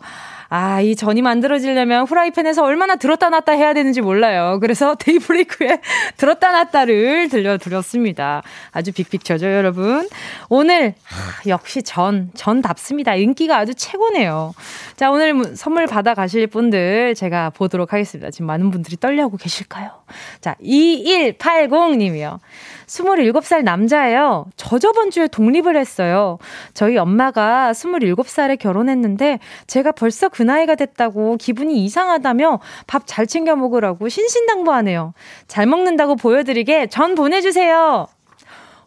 아, 0.52 0.80
이 0.80 0.96
전이 0.96 1.22
만들어지려면 1.22 2.06
후라이팬에서 2.06 2.64
얼마나 2.64 2.96
들었다 2.96 3.30
놨다 3.30 3.52
해야 3.52 3.72
되는지 3.72 4.00
몰라요. 4.00 4.58
그래서 4.60 4.94
데이브레이크에 4.98 5.80
들었다 6.16 6.50
놨다를 6.50 7.28
들려드렸습니다. 7.28 8.42
아주 8.72 8.92
빅픽쳐죠, 8.92 9.46
여러분. 9.46 10.08
오늘, 10.48 10.94
하, 11.04 11.48
역시 11.48 11.82
전, 11.82 12.30
전답습니다. 12.34 13.14
인기가 13.14 13.58
아주 13.58 13.74
최고네요. 13.74 14.52
자, 14.96 15.12
오늘 15.12 15.56
선물 15.56 15.86
받아 15.86 16.14
가실 16.14 16.48
분들 16.48 17.14
제가 17.14 17.50
보도록 17.50 17.92
하겠습니다. 17.92 18.32
지금 18.32 18.46
많은 18.46 18.72
분들이 18.72 18.96
떨려하고 18.96 19.36
계실까요? 19.36 19.90
자, 20.40 20.56
2180님이요. 20.62 22.38
27살 22.90 23.62
남자예요. 23.62 24.46
저 24.56 24.78
저번 24.78 25.10
주에 25.10 25.28
독립을 25.28 25.76
했어요. 25.76 26.38
저희 26.74 26.96
엄마가 26.96 27.72
27살에 27.72 28.58
결혼했는데 28.58 29.38
제가 29.66 29.92
벌써 29.92 30.28
그 30.28 30.42
나이가 30.42 30.74
됐다고 30.74 31.36
기분이 31.36 31.84
이상하다며 31.84 32.60
밥 32.86 33.10
잘 33.10 33.26
챙겨 33.26 33.56
먹으라고 33.56 34.08
신신당부하네요. 34.08 35.14
잘 35.48 35.66
먹는다고 35.66 36.14
보여드리게 36.14 36.86
전 36.86 37.14
보내주세요. 37.16 38.06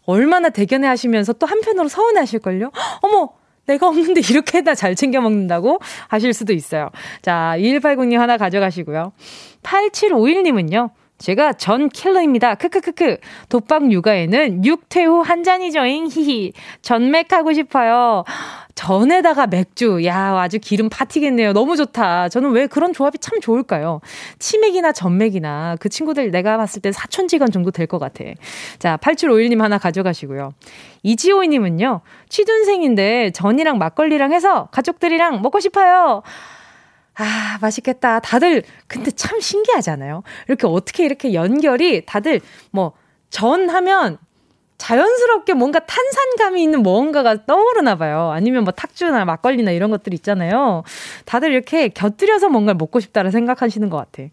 얼마나 0.05 0.49
대견해 0.49 0.87
하시면서 0.87 1.33
또 1.33 1.45
한편으로 1.45 1.87
서운해 1.89 2.19
하실걸요? 2.19 2.71
어머! 3.01 3.29
내가 3.65 3.87
없는데 3.87 4.21
이렇게나 4.29 4.75
잘 4.75 4.95
챙겨 4.95 5.21
먹는다고 5.21 5.79
하실 6.07 6.33
수도 6.33 6.53
있어요. 6.53 6.89
자, 7.21 7.55
2180님 7.57 8.17
하나 8.17 8.37
가져가시고요. 8.37 9.13
8751님은요. 9.63 10.89
제가 11.23 11.53
전 11.53 11.87
킬러입니다. 11.87 12.55
크크크크. 12.55 13.17
독박 13.47 13.89
육아에는 13.93 14.65
육퇴 14.65 15.05
후 15.05 15.21
한 15.23 15.41
잔이죠잉. 15.41 16.07
히히. 16.11 16.51
전맥하고 16.81 17.53
싶어요. 17.53 18.25
전에다가 18.75 19.47
맥주. 19.47 20.03
야, 20.03 20.37
아주 20.37 20.59
기름 20.59 20.89
파티겠네요. 20.89 21.53
너무 21.53 21.77
좋다. 21.77 22.27
저는 22.27 22.51
왜 22.51 22.67
그런 22.67 22.91
조합이 22.91 23.19
참 23.19 23.39
좋을까요? 23.39 24.01
치맥이나 24.39 24.91
전맥이나 24.91 25.77
그 25.79 25.87
친구들 25.87 26.29
내가 26.31 26.57
봤을 26.57 26.81
때 26.81 26.91
사촌지간 26.91 27.51
정도 27.51 27.71
될 27.71 27.87
것 27.87 27.99
같아. 27.99 28.25
자, 28.79 28.97
8751님 28.97 29.59
하나 29.59 29.77
가져가시고요. 29.77 30.53
이지호이님은요, 31.03 32.01
취준생인데 32.29 33.31
전이랑 33.31 33.77
막걸리랑 33.77 34.33
해서 34.33 34.67
가족들이랑 34.71 35.41
먹고 35.41 35.61
싶어요. 35.61 36.21
아, 37.15 37.57
맛있겠다. 37.61 38.19
다들, 38.19 38.63
근데 38.87 39.11
참 39.11 39.39
신기하잖아요. 39.39 40.23
이렇게 40.47 40.67
어떻게 40.67 41.05
이렇게 41.05 41.33
연결이 41.33 42.05
다들 42.05 42.41
뭐, 42.71 42.93
전 43.29 43.69
하면 43.69 44.17
자연스럽게 44.83 45.53
뭔가 45.53 45.79
탄산감이 45.79 46.61
있는 46.61 46.83
무언가가 46.83 47.45
떠오르나 47.45 47.95
봐요. 47.95 48.31
아니면 48.33 48.65
뭐 48.65 48.73
탁주나 48.73 49.23
막걸리나 49.23 49.71
이런 49.71 49.91
것들 49.91 50.13
있잖아요. 50.15 50.83
다들 51.23 51.53
이렇게 51.53 51.87
곁들여서 51.87 52.49
뭔가를 52.49 52.77
먹고 52.77 52.99
싶다라 52.99 53.31
생각하시는 53.31 53.89
것 53.89 53.95
같아. 53.97 54.29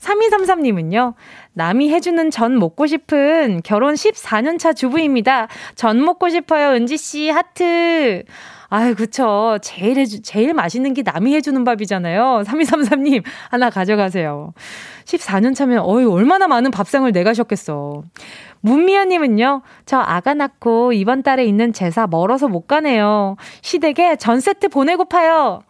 3233님은요, 0.00 1.14
남이 1.54 1.90
해주는 1.90 2.30
전 2.30 2.58
먹고 2.58 2.86
싶은 2.86 3.62
결혼 3.64 3.94
14년차 3.94 4.76
주부입니다. 4.76 5.48
전 5.76 6.04
먹고 6.04 6.28
싶어요, 6.28 6.74
은지씨, 6.74 7.30
하트. 7.30 8.24
아유, 8.68 8.94
그쵸. 8.94 9.58
제일 9.62 9.98
해주, 9.98 10.22
제일 10.22 10.52
맛있는 10.54 10.94
게 10.94 11.02
남이 11.02 11.34
해주는 11.34 11.62
밥이잖아요. 11.64 12.42
3233님, 12.44 13.22
하나 13.50 13.70
가져가세요. 13.70 14.52
14년 15.04 15.54
차면, 15.54 15.80
어이, 15.80 16.04
얼마나 16.04 16.48
많은 16.48 16.70
밥상을 16.70 17.10
내가셨겠어. 17.12 18.02
문미아님은요, 18.60 19.62
저 19.84 19.98
아가 19.98 20.34
낳고 20.34 20.92
이번 20.92 21.22
달에 21.22 21.44
있는 21.44 21.72
제사 21.72 22.06
멀어서 22.06 22.48
못 22.48 22.66
가네요. 22.66 23.36
시댁에 23.62 24.16
전 24.16 24.40
세트 24.40 24.68
보내고파요. 24.68 25.62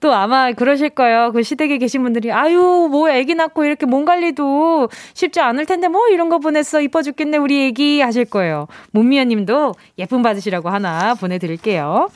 또 0.00 0.12
아마 0.12 0.52
그러실 0.52 0.90
거예요. 0.90 1.32
그 1.32 1.42
시댁에 1.42 1.78
계신 1.78 2.02
분들이 2.02 2.30
아유 2.30 2.88
뭐 2.90 3.10
애기 3.10 3.34
낳고 3.34 3.64
이렇게 3.64 3.86
몸 3.86 4.04
관리도 4.04 4.88
쉽지 5.14 5.40
않을 5.40 5.66
텐데 5.66 5.88
뭐 5.88 6.08
이런 6.08 6.28
거 6.28 6.38
보냈어 6.38 6.80
이뻐 6.80 7.02
죽겠네 7.02 7.36
우리 7.38 7.66
애기 7.66 8.00
하실 8.00 8.24
거예요. 8.24 8.68
문미아님도 8.92 9.74
예쁨 9.98 10.22
받으시라고 10.22 10.68
하나 10.68 11.14
보내드릴게요. 11.14 12.08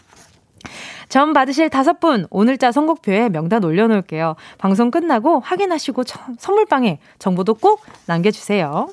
점 1.08 1.32
받으실 1.32 1.68
다섯 1.68 2.00
분 2.00 2.26
오늘자 2.30 2.72
선곡표에 2.72 3.28
명단 3.28 3.64
올려놓을게요. 3.64 4.36
방송 4.58 4.90
끝나고 4.90 5.40
확인하시고 5.40 6.04
선물방에 6.38 7.00
정보도 7.18 7.54
꼭 7.54 7.82
남겨주세요. 8.06 8.88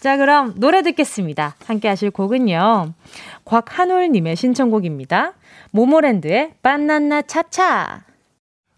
자 0.00 0.16
그럼 0.16 0.54
노래 0.56 0.82
듣겠습니다. 0.82 1.56
함께 1.66 1.88
하실 1.88 2.10
곡은요. 2.12 2.92
곽한울님의 3.44 4.36
신청곡입니다. 4.36 5.32
모모랜드의 5.72 6.52
바나나 6.62 7.22
차차 7.22 8.07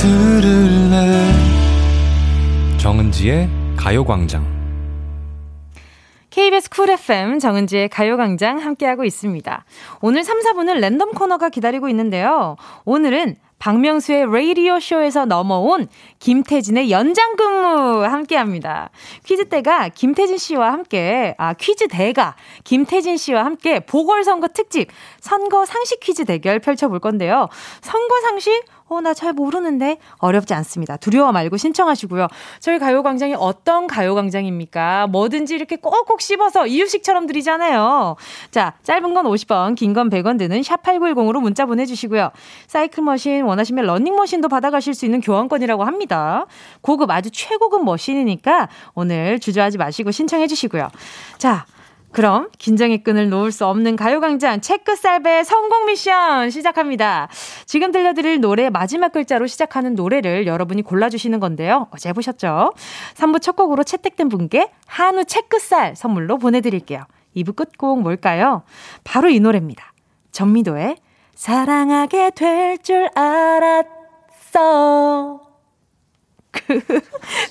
들을래 0.00 1.30
정은지의 2.78 3.50
가요광장 3.76 4.46
KBS 6.30 6.70
쿨 6.70 6.88
FM 6.88 7.38
정은지의 7.38 7.90
가요광장 7.90 8.60
함께하고 8.60 9.04
있습니다. 9.04 9.64
오늘 10.00 10.24
3, 10.24 10.40
4분은 10.40 10.78
랜덤 10.78 11.10
코너가 11.10 11.50
기다리고 11.50 11.90
있는데요. 11.90 12.56
오늘은 12.86 13.36
박명수의 13.60 14.24
라디오 14.32 14.80
쇼에서 14.80 15.26
넘어온 15.26 15.86
김태진의 16.18 16.90
연장 16.90 17.36
근무 17.36 18.04
함께 18.04 18.36
합니다. 18.36 18.88
퀴즈 19.24 19.50
때가 19.50 19.90
김태진 19.90 20.38
씨와 20.38 20.72
함께 20.72 21.34
아 21.36 21.52
퀴즈 21.52 21.86
대가 21.88 22.36
김태진 22.64 23.18
씨와 23.18 23.44
함께 23.44 23.80
보궐선거 23.80 24.48
특집 24.48 24.88
선거 25.20 25.66
상식 25.66 26.00
퀴즈 26.00 26.24
대결 26.24 26.58
펼쳐 26.58 26.88
볼 26.88 27.00
건데요. 27.00 27.48
선거 27.82 28.20
상식 28.22 28.64
어, 28.90 29.00
나 29.00 29.14
잘 29.14 29.32
모르는데 29.32 29.98
어렵지 30.18 30.52
않습니다. 30.54 30.96
두려워 30.96 31.30
말고 31.30 31.56
신청하시고요. 31.56 32.26
저희 32.58 32.78
가요광장이 32.78 33.34
어떤 33.38 33.86
가요광장입니까? 33.86 35.06
뭐든지 35.08 35.54
이렇게 35.54 35.76
꼭꼭 35.76 36.20
씹어서 36.20 36.66
이유식처럼 36.66 37.26
드리잖아요. 37.26 38.16
자, 38.50 38.74
짧은 38.82 39.14
건 39.14 39.26
50원, 39.26 39.76
긴 39.76 39.92
건 39.94 40.10
100원 40.10 40.38
드는 40.38 40.60
샵8910으로 40.62 41.40
문자 41.40 41.66
보내주시고요. 41.66 42.30
사이클 42.66 43.02
머신 43.04 43.42
원하시면 43.44 43.84
러닝머신도 43.86 44.48
받아가실 44.48 44.94
수 44.94 45.04
있는 45.04 45.20
교환권이라고 45.20 45.84
합니다. 45.84 46.46
고급, 46.80 47.10
아주 47.10 47.30
최고급 47.30 47.84
머신이니까 47.84 48.68
오늘 48.94 49.38
주저하지 49.38 49.78
마시고 49.78 50.10
신청해 50.10 50.46
주시고요. 50.48 50.88
자, 51.38 51.64
그럼 52.12 52.48
긴장의 52.58 53.02
끈을 53.04 53.30
놓을 53.30 53.52
수 53.52 53.66
없는 53.66 53.96
가요광장 53.96 54.60
체크살배 54.60 55.44
성공 55.44 55.86
미션 55.86 56.50
시작합니다. 56.50 57.28
지금 57.66 57.92
들려드릴 57.92 58.40
노래 58.40 58.68
마지막 58.68 59.12
글자로 59.12 59.46
시작하는 59.46 59.94
노래를 59.94 60.46
여러분이 60.46 60.82
골라주시는 60.82 61.38
건데요. 61.40 61.86
어제 61.92 62.08
해보셨죠? 62.08 62.72
3부 63.14 63.40
첫 63.40 63.54
곡으로 63.56 63.84
채택된 63.84 64.28
분께 64.28 64.70
한우 64.86 65.24
체크살 65.24 65.94
선물로 65.96 66.38
보내드릴게요. 66.38 67.04
2부 67.36 67.54
끝곡 67.54 68.02
뭘까요? 68.02 68.62
바로 69.04 69.28
이 69.28 69.38
노래입니다. 69.38 69.92
전미도의 70.32 70.96
사랑하게 71.34 72.32
될 72.34 72.78
줄 72.78 73.08
알았어. 73.14 73.90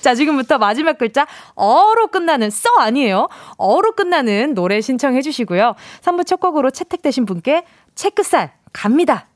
자, 0.02 0.14
지금부터 0.14 0.58
마지막 0.58 0.98
글자 0.98 1.26
어로 1.54 2.08
끝나는 2.08 2.50
써 2.50 2.68
아니에요. 2.78 3.28
어로 3.56 3.92
끝나는 3.92 4.54
노래 4.54 4.80
신청해 4.80 5.22
주시고요. 5.22 5.74
3부 6.02 6.26
첫 6.26 6.40
곡으로 6.40 6.70
채택되신 6.70 7.24
분께 7.26 7.64
체크살 7.94 8.52
갑니다. 8.72 9.29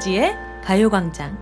정은지의 0.00 0.34
가요광장. 0.64 1.38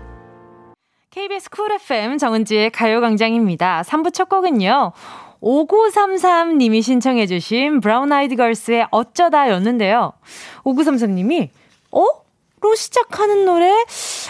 KBS 1.10 1.48
쿨 1.50 1.72
FM 1.72 2.18
정은지의 2.18 2.70
가요광장입니다. 2.70 3.82
3부 3.86 4.12
첫 4.12 4.28
곡은요. 4.28 4.92
5933님이 5.40 6.82
신청해주신 6.82 7.80
브라운 7.80 8.12
아이드 8.12 8.34
걸스의 8.36 8.88
어쩌다 8.90 9.48
였는데요. 9.50 10.12
5933님이, 10.64 11.48
어? 11.92 12.04
로 12.60 12.74
시작하는 12.74 13.44
노래? 13.44 13.70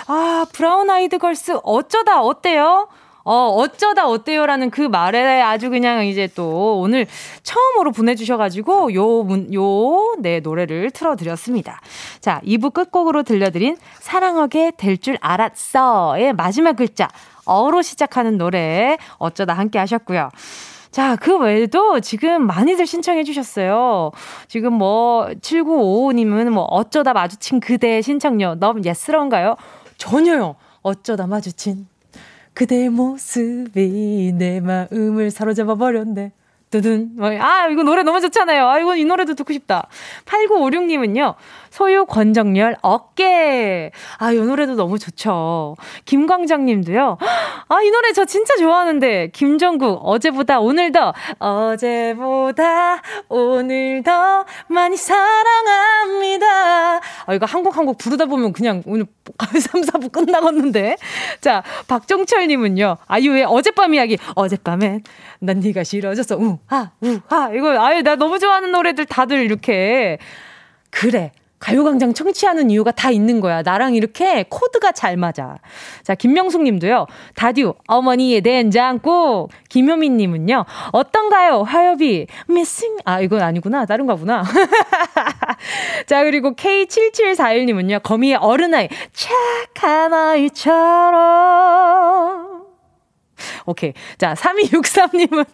아, 0.08 0.46
브라운 0.52 0.90
아이드 0.90 1.16
걸스 1.16 1.60
어쩌다 1.62 2.20
어때요? 2.20 2.88
어, 3.30 3.48
어쩌다 3.50 4.08
어때요라는 4.08 4.70
그 4.70 4.80
말에 4.80 5.42
아주 5.42 5.68
그냥 5.68 6.06
이제 6.06 6.30
또 6.34 6.80
오늘 6.80 7.06
처음으로 7.42 7.92
보내주셔가지고 7.92 8.94
요 8.94 9.22
문, 9.22 9.52
요, 9.52 10.16
네, 10.18 10.40
노래를 10.40 10.90
틀어드렸습니다. 10.92 11.78
자, 12.22 12.40
2부 12.46 12.72
끝곡으로 12.72 13.24
들려드린 13.24 13.76
사랑하게 14.00 14.72
될 14.78 14.98
줄 14.98 15.18
알았어의 15.20 16.32
마지막 16.32 16.74
글자, 16.74 17.08
어로 17.44 17.82
시작하는 17.82 18.38
노래 18.38 18.96
어쩌다 19.18 19.52
함께 19.52 19.78
하셨고요. 19.78 20.30
자, 20.90 21.16
그 21.16 21.36
외에도 21.36 22.00
지금 22.00 22.46
많이들 22.46 22.86
신청해 22.86 23.24
주셨어요. 23.24 24.10
지금 24.48 24.72
뭐, 24.72 25.28
7955님은 25.42 26.48
뭐, 26.48 26.64
어쩌다 26.64 27.12
마주친 27.12 27.60
그대의 27.60 28.02
신청요. 28.02 28.54
너무 28.58 28.80
예스러운가요? 28.84 29.56
전혀요. 29.98 30.56
어쩌다 30.82 31.26
마주친 31.26 31.86
그대의 32.58 32.88
모습이 32.88 34.32
내 34.34 34.58
마음을 34.58 35.30
사로잡아 35.30 35.76
버렸네. 35.76 36.32
두둔. 36.70 37.12
뭐, 37.14 37.28
아, 37.28 37.68
이거 37.68 37.84
노래 37.84 38.02
너무 38.02 38.20
좋잖아요. 38.20 38.66
아, 38.66 38.80
이거 38.80 38.96
이 38.96 39.04
노래도 39.04 39.34
듣고 39.34 39.52
싶다. 39.52 39.86
8956님은요, 40.24 41.36
소유 41.70 42.06
권정열 42.06 42.76
어깨. 42.82 43.90
아, 44.18 44.32
이 44.32 44.36
노래도 44.36 44.74
너무 44.76 44.98
좋죠. 44.98 45.74
김광장 46.04 46.64
님도요, 46.66 47.18
아, 47.68 47.82
이 47.82 47.90
노래 47.90 48.12
저 48.12 48.24
진짜 48.24 48.54
좋아하는데. 48.56 49.30
김정국, 49.32 50.00
어제보다 50.04 50.60
오늘 50.60 50.92
더, 50.92 51.12
어제보다 51.38 53.02
오늘 53.28 54.02
더 54.04 54.44
많이 54.68 54.96
사랑합니다. 54.96 56.46
아, 57.26 57.34
이거 57.34 57.44
한곡 57.46 57.76
한 57.76 57.88
곡 57.88 57.96
부르다 57.96 58.26
보면 58.26 58.52
그냥 58.52 58.82
오늘 58.84 59.06
3, 59.38 59.80
4부 59.80 60.12
끝나겠는데. 60.12 60.96
자, 61.40 61.62
박정철님은요, 61.86 62.98
아유의 63.06 63.44
어젯밤 63.44 63.94
이야기. 63.94 64.18
어젯밤엔 64.34 65.02
난 65.40 65.60
네가 65.60 65.84
싫어졌어. 65.84 66.36
우하, 66.36 66.90
우하. 67.00 67.50
이거, 67.54 67.80
아유, 67.82 68.02
나 68.02 68.16
너무 68.16 68.38
좋아하는 68.38 68.72
노래들 68.72 69.06
다들 69.06 69.40
이렇게. 69.42 70.18
그래. 70.90 71.32
가요광장 71.58 72.14
청취하는 72.14 72.70
이유가 72.70 72.90
다 72.92 73.10
있는 73.10 73.40
거야. 73.40 73.62
나랑 73.62 73.94
이렇게 73.94 74.44
코드가 74.48 74.92
잘 74.92 75.16
맞아. 75.16 75.56
자, 76.02 76.14
김명숙 76.14 76.62
님도요. 76.62 77.06
다듀, 77.34 77.74
어머니의 77.86 78.40
된장국. 78.42 79.50
김효민 79.68 80.16
님은요. 80.16 80.64
어떤가요? 80.92 81.62
화요비. 81.62 82.26
미싱. 82.48 82.96
아, 83.04 83.20
이건 83.20 83.42
아니구나. 83.42 83.86
다른가 83.86 84.14
보나. 84.14 84.44
자, 86.06 86.24
그리고 86.24 86.52
K7741 86.54 87.64
님은요. 87.66 88.00
거미의 88.00 88.36
어른아이. 88.36 88.88
착한 89.12 90.14
아이처럼. 90.14 91.68
오케이. 93.66 93.92
자, 94.18 94.34
3263님은 94.34 95.46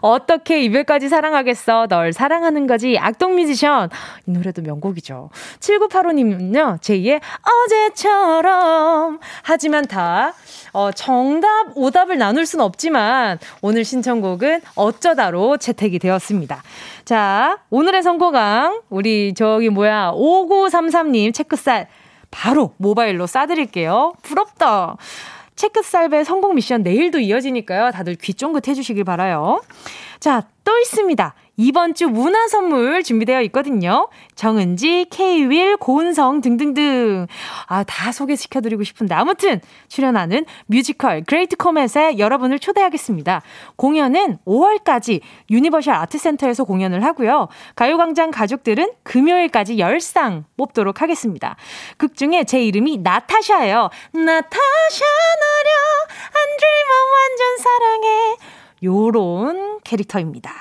어떻게 0.00 0.62
이별까지 0.62 1.08
사랑하겠어? 1.08 1.86
널 1.88 2.12
사랑하는 2.12 2.66
거지. 2.66 2.98
악동 2.98 3.36
뮤지션. 3.36 3.90
이 4.26 4.30
노래도 4.30 4.62
명곡이죠. 4.62 5.30
7985님은요, 5.60 6.80
제2의 6.80 7.20
어제처럼. 7.66 9.18
하지만 9.42 9.86
다, 9.86 10.34
어, 10.72 10.90
정답, 10.92 11.72
오답을 11.74 12.18
나눌 12.18 12.46
순 12.46 12.60
없지만, 12.60 13.38
오늘 13.60 13.84
신청곡은 13.84 14.60
어쩌다로 14.74 15.56
채택이 15.58 15.98
되었습니다. 15.98 16.62
자, 17.04 17.58
오늘의 17.70 18.02
선곡왕, 18.02 18.82
우리 18.90 19.34
저기 19.34 19.68
뭐야, 19.68 20.12
5933님 20.14 21.32
체크살 21.32 21.88
바로 22.30 22.74
모바일로 22.78 23.26
싸드릴게요. 23.26 24.12
부럽다. 24.22 24.96
체크살배 25.56 26.24
성공 26.24 26.54
미션 26.54 26.82
내일도 26.82 27.18
이어지니까요. 27.18 27.90
다들 27.90 28.14
귀 28.16 28.34
쫑긋 28.34 28.68
해주시길 28.68 29.04
바라요. 29.04 29.62
자, 30.20 30.48
또 30.64 30.78
있습니다. 30.78 31.34
이번 31.56 31.94
주 31.94 32.08
문화 32.08 32.48
선물 32.48 33.02
준비되어 33.02 33.42
있거든요. 33.42 34.08
정은지, 34.34 35.06
케이윌, 35.10 35.76
고은성 35.76 36.40
등등등. 36.42 37.26
아, 37.66 37.84
다 37.84 38.12
소개시켜드리고 38.12 38.84
싶은데. 38.84 39.14
아무튼, 39.14 39.60
출연하는 39.88 40.44
뮤지컬 40.66 41.22
그레이트 41.24 41.56
코멧에 41.56 42.18
여러분을 42.18 42.58
초대하겠습니다. 42.58 43.42
공연은 43.76 44.38
5월까지 44.46 45.20
유니버셜 45.50 45.94
아트센터에서 45.94 46.64
공연을 46.64 47.02
하고요. 47.04 47.48
가요광장 47.74 48.30
가족들은 48.30 48.92
금요일까지 49.02 49.76
10쌍 49.76 50.44
뽑도록 50.56 51.00
하겠습니다. 51.00 51.56
극 51.96 52.16
중에 52.16 52.44
제 52.44 52.62
이름이 52.62 52.98
나타샤예요. 52.98 53.90
나타샤 54.12 55.04
너려, 55.42 55.70
안 56.26 56.56
dream 56.58 56.86
완전 57.12 57.56
사랑해. 57.58 58.55
요런 58.82 59.80
캐릭터입니다. 59.84 60.52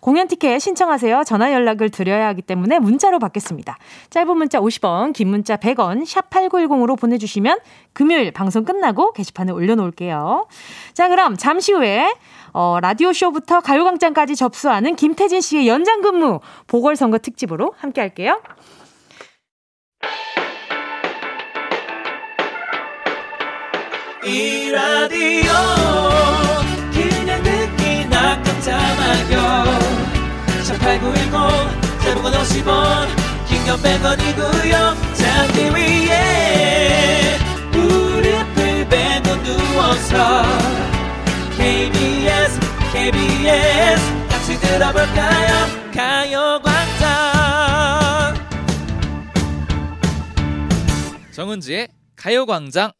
공연 0.00 0.28
티켓 0.28 0.60
신청하세요. 0.60 1.24
전화 1.24 1.52
연락을 1.52 1.90
드려야 1.90 2.28
하기 2.28 2.42
때문에 2.42 2.78
문자로 2.78 3.18
받겠습니다. 3.18 3.76
짧은 4.10 4.36
문자 4.36 4.60
50원, 4.60 5.12
긴 5.12 5.28
문자 5.28 5.56
100원, 5.56 6.04
샵8910으로 6.04 6.98
보내주시면 6.98 7.58
금요일 7.92 8.30
방송 8.32 8.64
끝나고 8.64 9.12
게시판에 9.12 9.52
올려놓을게요. 9.52 10.46
자, 10.94 11.08
그럼 11.08 11.36
잠시 11.36 11.72
후에 11.72 12.14
어, 12.52 12.78
라디오쇼부터 12.80 13.60
가요광장까지 13.60 14.36
접수하는 14.36 14.96
김태진 14.96 15.40
씨의 15.40 15.68
연장 15.68 16.00
근무 16.00 16.40
보궐선거 16.66 17.18
특집으로 17.18 17.74
함께 17.76 18.00
할게요. 18.00 18.40
이 24.24 24.70
라디오 24.70 25.95
듣기나 28.66 28.96
깜짝마요 28.96 29.78
18910 30.64 32.00
대목원 32.02 32.32
50원 32.32 33.06
긴건 33.46 33.78
100원이고요 33.80 34.74
잠기 35.14 35.56
위에 35.70 37.38
무릎을 37.70 38.88
베고 38.88 39.42
누워서 39.44 40.42
KBS 41.56 42.60
KBS 42.92 44.26
같이 44.28 44.58
들어볼까요? 44.60 45.50
가요광장. 45.94 47.06
정은지의 51.32 51.88
가요광장 52.16 52.92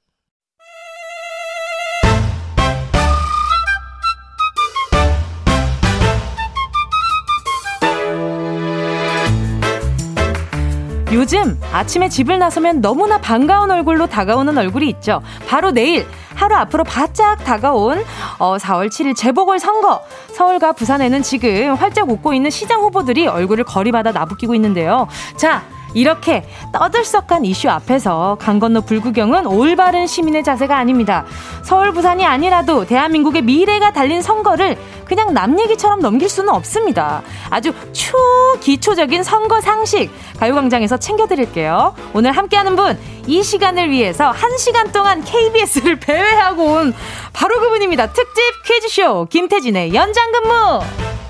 요즘 11.17 11.59
아침에 11.73 12.11
집을 12.11 12.39
나서면 12.39 12.83
너무나 12.83 13.17
반가운 13.19 13.71
얼굴로 13.71 14.07
다가오는 14.07 14.59
얼굴이 14.59 14.87
있죠. 14.91 15.23
바로 15.49 15.71
내일 15.71 16.07
하루 16.35 16.55
앞으로 16.57 16.85
바짝 16.85 17.43
다가온 17.43 18.05
어, 18.39 18.59
4월 18.59 18.89
7일 18.89 19.17
재보궐 19.17 19.59
선거. 19.59 20.03
서울과 20.35 20.73
부산에는 20.73 21.23
지금 21.23 21.75
활짝 21.75 22.11
웃고 22.11 22.35
있는 22.35 22.51
시장 22.51 22.83
후보들이 22.83 23.29
얼굴을 23.29 23.65
거리마다 23.65 24.13
나부끼고 24.13 24.55
있는데요. 24.57 25.09
자, 25.37 25.63
이렇게 25.95 26.45
떠들썩한 26.73 27.45
이슈 27.45 27.71
앞에서 27.71 28.37
강 28.41 28.59
건너 28.59 28.81
불구경은 28.81 29.47
올바른 29.47 30.07
시민의 30.07 30.45
자세가 30.45 30.77
아닙니다. 30.77 31.25
서울, 31.63 31.93
부산이 31.93 32.25
아니라도 32.25 32.85
대한민국의 32.85 33.43
미래가 33.43 33.93
달린 33.93 34.23
선거를 34.23 34.77
그냥 35.05 35.33
남 35.33 35.59
얘기처럼 35.59 36.01
넘길 36.01 36.29
수는 36.29 36.53
없습니다. 36.53 37.23
아주 37.49 37.73
초기초적인 37.93 39.23
선거 39.23 39.61
상식 39.61 40.11
가요광장에서 40.39 40.97
챙겨드릴게요. 40.99 41.95
오늘 42.13 42.33
함께하는 42.33 42.77
분, 42.77 42.99
이 43.27 43.43
시간을 43.43 43.91
위해서 43.91 44.31
한 44.31 44.57
시간 44.59 44.93
동안 44.93 45.25
KBS를 45.25 45.97
배회하고 46.01 46.65
온 46.65 46.95
바로 47.33 47.59
그분입니다. 47.61 48.09
특집 48.09 48.43
퀴즈쇼 48.65 49.27
김태진의 49.31 49.95
연장근무. 49.95 51.26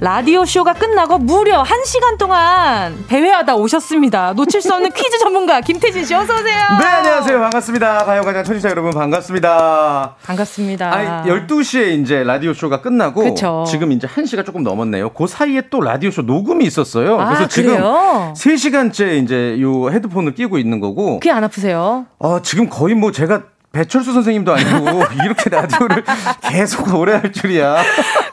라디오 0.00 0.44
쇼가 0.44 0.74
끝나고 0.74 1.18
무려 1.18 1.64
1시간 1.64 2.18
동안 2.18 3.04
배회하다 3.08 3.56
오셨습니다. 3.56 4.32
놓칠 4.34 4.62
수 4.62 4.72
없는 4.72 4.92
퀴즈 4.92 5.18
전문가 5.18 5.60
김태진 5.60 6.04
씨 6.04 6.14
어서 6.14 6.34
오세요. 6.34 6.56
네, 6.78 6.86
안녕하세요. 6.86 7.40
반갑습니다. 7.40 8.04
가요가장 8.04 8.44
청취자 8.44 8.70
여러분 8.70 8.92
반갑습니다. 8.92 10.14
반갑습니다. 10.22 10.94
아니, 10.94 11.30
12시에 11.30 12.00
이제 12.00 12.22
라디오 12.22 12.54
쇼가 12.54 12.80
끝나고 12.80 13.24
그쵸. 13.24 13.64
지금 13.68 13.90
이제 13.90 14.06
1시가 14.06 14.46
조금 14.46 14.62
넘었네요. 14.62 15.08
그 15.14 15.26
사이에 15.26 15.62
또 15.68 15.80
라디오 15.80 16.12
쇼 16.12 16.22
녹음이 16.22 16.64
있었어요. 16.64 17.20
아, 17.20 17.24
그래서 17.26 17.48
지금 17.48 17.72
그래요? 17.74 18.32
3시간째 18.36 19.24
이제 19.24 19.56
요 19.60 19.90
헤드폰을 19.90 20.34
끼고 20.34 20.58
있는 20.58 20.78
거고 20.78 21.18
귀안 21.18 21.42
아프세요? 21.42 22.06
어, 22.20 22.40
지금 22.42 22.68
거의 22.68 22.94
뭐 22.94 23.10
제가 23.10 23.42
배철수 23.72 24.12
선생님도 24.14 24.52
아니고 24.54 25.02
이렇게 25.24 25.50
라디오를 25.50 26.02
계속 26.50 26.94
오래 26.94 27.14
할 27.14 27.32
줄이야. 27.32 27.82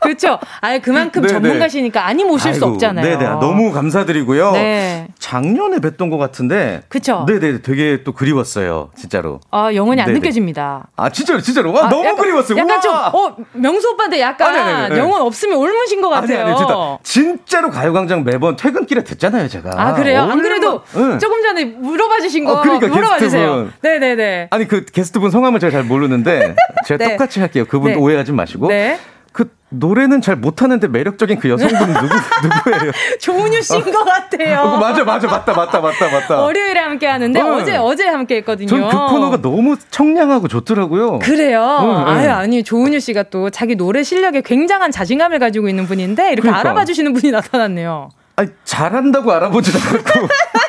그렇죠. 0.06 0.40
아예 0.62 0.80
그만큼 0.80 1.22
네네. 1.22 1.34
전문가시니까 1.34 2.06
아니 2.06 2.24
모실 2.24 2.54
수 2.54 2.64
아이고, 2.66 2.76
없잖아요. 2.76 3.06
네네. 3.06 3.24
너무 3.40 3.72
감사드리고요. 3.72 4.52
네. 4.54 5.08
작년에 5.20 5.78
뵀던 5.78 6.10
것 6.10 6.18
같은데. 6.18 6.82
그쵸. 6.88 7.26
네네. 7.28 7.62
되게 7.62 8.04
또 8.04 8.12
그리웠어요. 8.14 8.90
진짜로. 8.98 9.40
아, 9.52 9.74
영혼이 9.74 10.00
안 10.02 10.08
네네. 10.08 10.20
느껴집니다. 10.20 10.88
아, 10.96 11.10
진짜로, 11.10 11.42
진짜로. 11.42 11.74
와, 11.74 11.86
아, 11.86 11.90
너무 11.90 12.06
약간- 12.06 12.18
그리웠어요. 12.24 12.58
약간 12.58 12.82
좀, 12.82 12.92
우와! 12.94 13.08
어, 13.10 13.36
명수 13.54 13.90
오빠한테 13.92 14.20
약간 14.22 14.50
아니, 14.50 14.60
아니, 14.60 14.72
아니, 14.74 14.86
아니. 14.86 15.00
영혼 15.00 15.22
없으면 15.22 15.58
옮으신 15.58 16.02
것 16.02 16.12
아니, 16.14 16.28
같아요. 16.28 16.46
아니, 16.48 16.58
진짜, 16.58 16.98
진짜로 17.04 17.70
가요광장 17.72 18.24
매번 18.24 18.56
퇴근길에 18.56 19.04
듣잖아요, 19.04 19.48
제가. 19.48 19.72
아, 19.76 19.94
그래요? 19.94 20.22
안 20.22 20.32
얼마나- 20.32 20.42
그래도 20.44 20.82
응. 20.96 21.20
조금 21.20 21.42
전에 21.42 21.66
물어봐 21.66 22.20
주신 22.22 22.46
거 22.46 22.54
어, 22.54 22.62
그러니까, 22.62 22.88
물어봐 22.88 23.18
주세요. 23.20 23.70
네네네. 23.82 24.48
아니, 24.52 24.68
그 24.68 24.86
게스트분 24.86 25.32
성함을 25.32 25.60
제가 25.60 25.72
잘 25.72 25.84
모르는데, 25.84 26.56
제가 26.86 27.04
네. 27.04 27.12
똑같이 27.12 27.40
할게요. 27.40 27.66
그분 27.68 27.92
네. 27.92 27.98
오해하지 27.98 28.32
마시고. 28.32 28.68
네. 28.68 29.00
그 29.36 29.52
노래는 29.68 30.22
잘 30.22 30.38
못하는데 30.38 30.88
매력적인 30.88 31.40
그 31.40 31.50
여성분 31.50 31.78
누구, 31.78 32.08
누구예요? 32.72 32.92
조은유 33.20 33.62
씨인 33.64 33.92
것 33.92 34.06
같아요. 34.06 34.62
어, 34.62 34.78
맞아, 34.78 35.04
맞아, 35.04 35.28
맞다, 35.28 35.54
맞다, 35.54 35.82
맞다, 35.82 36.10
맞다. 36.10 36.42
월요일에 36.42 36.80
함께 36.80 37.06
하는데 37.06 37.42
어. 37.42 37.56
어제 37.56 37.76
어제 37.76 38.08
함께 38.08 38.38
했거든요. 38.38 38.68
전 38.68 38.80
그 38.90 38.96
코너가 38.96 39.42
너무 39.42 39.76
청량하고 39.92 40.48
좋더라고요. 40.48 41.20
그래요. 41.20 41.80
응, 41.82 41.90
응. 41.90 42.08
아유 42.08 42.32
아니 42.32 42.64
조은유 42.64 43.02
씨가 43.02 43.24
또 43.24 43.50
자기 43.50 43.76
노래 43.76 44.04
실력에 44.04 44.40
굉장한 44.40 44.92
자신감을 44.92 45.40
가지고 45.40 45.68
있는 45.68 45.86
분인데 45.86 46.28
이렇게 46.28 46.44
그러니까. 46.44 46.62
알아봐 46.62 46.86
주시는 46.86 47.12
분이 47.12 47.32
나타났네요. 47.32 48.12
아니, 48.38 48.50
잘한다고 48.64 49.34
알아보진 49.34 49.74
않고. 49.76 50.28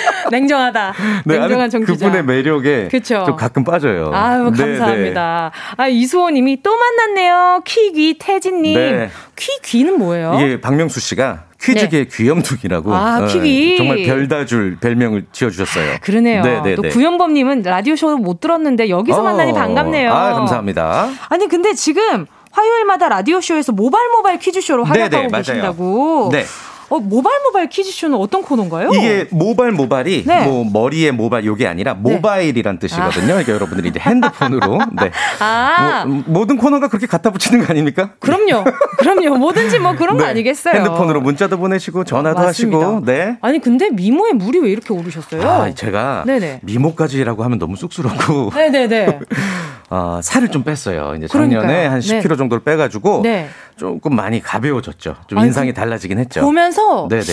냉정하다. 0.30 0.94
네, 1.24 1.38
냉정한 1.38 1.70
정치자. 1.70 2.06
그분의 2.06 2.24
매력에 2.24 2.88
그쵸. 2.88 3.24
좀 3.26 3.36
가끔 3.36 3.64
빠져요. 3.64 4.10
아유 4.12 4.50
네, 4.50 4.64
감사합니다. 4.78 5.50
아 5.76 5.88
이수호 5.88 6.30
님이 6.30 6.62
또 6.62 6.76
만났네요. 6.76 7.62
퀴귀 7.64 8.16
태진 8.18 8.62
님. 8.62 8.74
네. 8.74 9.10
퀴귀는 9.36 9.98
뭐예요? 9.98 10.34
네. 10.34 10.46
이게 10.46 10.60
박명수 10.60 11.00
씨가 11.00 11.44
퀴즈계 11.60 12.04
귀염둥이라고 12.06 12.94
아, 12.94 13.20
어. 13.22 13.28
정말 13.28 14.04
별다줄 14.04 14.78
별명을 14.80 15.26
지어주셨어요. 15.32 15.96
그러네요. 16.02 16.42
네, 16.42 16.60
네, 16.62 16.74
또 16.74 16.82
네. 16.82 16.88
구연범님은 16.90 17.62
라디오 17.62 17.96
쇼 17.96 18.16
못 18.16 18.40
들었는데 18.40 18.88
여기서 18.88 19.20
어, 19.20 19.22
만나니 19.22 19.52
반갑네요. 19.52 20.12
아, 20.12 20.32
감사합니다. 20.34 21.08
아니 21.28 21.48
근데 21.48 21.74
지금 21.74 22.26
화요일마다 22.52 23.08
라디오 23.08 23.40
쇼에서 23.40 23.72
모발 23.72 24.00
모발 24.08 24.38
퀴즈 24.38 24.60
쇼로 24.60 24.84
네, 24.84 24.92
네, 24.92 24.98
활약하고 25.00 25.28
맞아요. 25.30 25.42
계신다고. 25.42 26.28
네. 26.32 26.44
어 26.88 26.98
모발 27.00 27.32
모발 27.44 27.68
퀴즈 27.68 27.90
쇼는 27.90 28.16
어떤 28.16 28.42
코너인가요? 28.42 28.90
이게 28.94 29.26
모발 29.30 29.72
모발이 29.72 30.24
네. 30.26 30.44
뭐 30.46 30.64
머리의 30.64 31.12
모발 31.12 31.44
요게 31.44 31.66
아니라 31.66 31.94
모바일이란 31.94 32.78
뜻이거든요. 32.78 33.26
그러니까 33.26 33.52
여러분들이 33.52 33.88
이제 33.88 33.98
핸드폰으로 34.00 34.78
네. 34.92 35.10
아 35.40 36.04
뭐, 36.06 36.16
음, 36.16 36.24
모든 36.26 36.56
코너가 36.56 36.88
그렇게 36.88 37.06
갖다 37.06 37.30
붙이는 37.30 37.64
거 37.64 37.72
아닙니까? 37.72 38.10
그럼요, 38.20 38.64
그럼요. 38.98 39.36
뭐든지 39.36 39.78
뭐 39.80 39.94
그런 39.96 40.16
거 40.16 40.24
네. 40.24 40.30
아니겠어요. 40.30 40.74
핸드폰으로 40.74 41.20
문자도 41.20 41.58
보내시고 41.58 42.04
전화도 42.04 42.40
맞습니다. 42.40 42.78
하시고 42.78 43.04
네. 43.04 43.36
아니 43.40 43.60
근데 43.60 43.90
미모에 43.90 44.32
물이 44.32 44.58
왜 44.60 44.70
이렇게 44.70 44.92
오르셨어요? 44.94 45.42
아, 45.42 45.74
제가 45.74 46.22
네네. 46.26 46.60
미모까지라고 46.62 47.42
하면 47.44 47.58
너무 47.58 47.76
쑥스럽고 47.76 48.52
네네네. 48.54 49.18
아, 49.88 50.20
살을 50.22 50.48
좀 50.50 50.64
뺐어요. 50.64 51.14
이제 51.16 51.26
그러니까요. 51.30 51.60
작년에 51.62 51.86
한 51.86 52.00
네. 52.00 52.20
10kg 52.20 52.36
정도를 52.38 52.64
빼가지고 52.64 53.20
네. 53.22 53.48
조금 53.76 54.16
많이 54.16 54.42
가벼워졌죠. 54.42 55.16
좀 55.28 55.38
아니, 55.38 55.48
인상이 55.48 55.68
그- 55.72 55.74
달라지긴 55.74 56.18
했죠. 56.18 56.40
보면서 56.40 57.06
네네. 57.08 57.24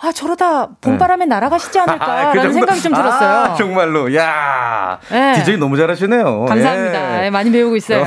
아 0.00 0.12
저러다 0.12 0.68
봄바람에 0.80 1.24
날아가시지 1.26 1.76
아, 1.80 1.82
않을까라는 1.82 2.32
그 2.32 2.38
정도? 2.42 2.52
생각이 2.54 2.80
좀 2.82 2.94
들었어요. 2.94 3.28
아, 3.52 3.54
정말로. 3.56 4.14
야 4.14 4.98
네. 5.10 5.32
디제이 5.34 5.56
너무 5.56 5.76
잘하시네요. 5.76 6.44
감사합니다. 6.46 7.20
예. 7.22 7.26
예, 7.26 7.30
많이 7.30 7.50
배우고 7.50 7.74
있어요. 7.76 8.04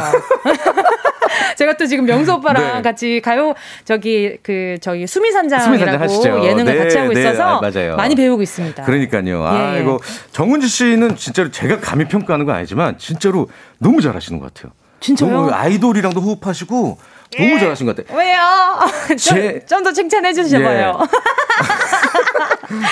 제가 1.58 1.78
또 1.78 1.86
지금 1.86 2.06
명수 2.06 2.34
오빠랑 2.34 2.76
네. 2.78 2.82
같이 2.82 3.22
가요 3.24 3.54
저기 3.86 4.38
그 4.44 4.78
저기 4.82 5.08
수미산장이라고 5.08 6.08
수미산장. 6.08 6.44
예능을 6.46 6.66
네, 6.66 6.78
같이 6.84 6.98
하고 6.98 7.14
네, 7.14 7.22
있어서 7.22 7.58
아, 7.58 7.62
맞아요. 7.62 7.96
많이 7.96 8.16
배우고 8.16 8.42
있습니다. 8.42 8.84
그러니까요. 8.84 9.22
예, 9.54 9.56
예. 9.56 9.64
아이고 9.78 10.00
정은지 10.32 10.68
씨는 10.68 11.16
진짜로 11.16 11.52
제가 11.52 11.80
감히 11.80 12.06
평가하는 12.06 12.46
건 12.46 12.56
아니지만 12.56 12.98
진짜로 12.98 13.50
너무 13.80 14.02
잘하시는 14.02 14.40
것 14.40 14.54
같아요. 14.54 14.72
진짜요? 15.00 15.50
아이돌이랑도 15.52 16.22
호흡하시고 16.22 16.98
너무 17.38 17.60
잘하신 17.60 17.86
것 17.86 17.96
같아요. 17.96 18.18
왜요? 18.18 18.38
제- 19.18 19.66
좀더 19.68 19.92
칭찬해 19.94 20.34
주셔봐요. 20.34 21.00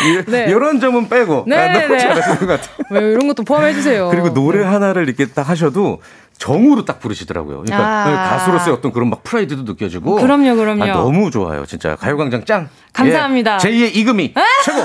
이- 0.05 0.31
네. 0.31 0.45
이런 0.49 0.79
점은 0.79 1.09
빼고 1.09 1.45
네, 1.47 1.55
아, 1.57 1.73
너무 1.73 1.87
네. 1.93 1.97
잘하시는 1.99 2.39
것 2.39 2.47
같아요. 2.47 2.75
왜 2.91 2.99
이런 3.11 3.27
것도 3.27 3.43
포함해 3.43 3.73
주세요. 3.73 4.09
그리고 4.09 4.33
노래 4.33 4.63
하나를 4.63 5.07
이렇게 5.07 5.25
딱 5.27 5.49
하셔도 5.49 6.01
정으로 6.37 6.85
딱 6.85 6.99
부르시더라고요. 6.99 7.63
그러니까 7.65 8.05
아. 8.05 8.29
가수로서의 8.29 8.75
어떤 8.75 8.91
그런 8.93 9.09
막 9.09 9.23
프라이드도 9.23 9.63
느껴지고. 9.63 10.15
그럼요, 10.15 10.55
그럼요. 10.55 10.83
아, 10.83 10.87
너무 10.87 11.31
좋아요. 11.31 11.65
진짜 11.65 11.95
가요광장 11.97 12.45
짱. 12.45 12.69
감사합니다. 12.93 13.55
아! 13.55 13.59
예, 13.65 13.69
제2의 13.69 13.95
이금희 13.95 14.33
최고. 14.63 14.79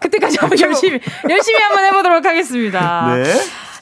그때까지 0.00 0.38
한번 0.40 0.58
열심히 0.60 1.00
열심히 1.28 1.60
한번 1.60 1.84
해보도록 1.84 2.24
하겠습니다. 2.24 3.14
네. 3.16 3.24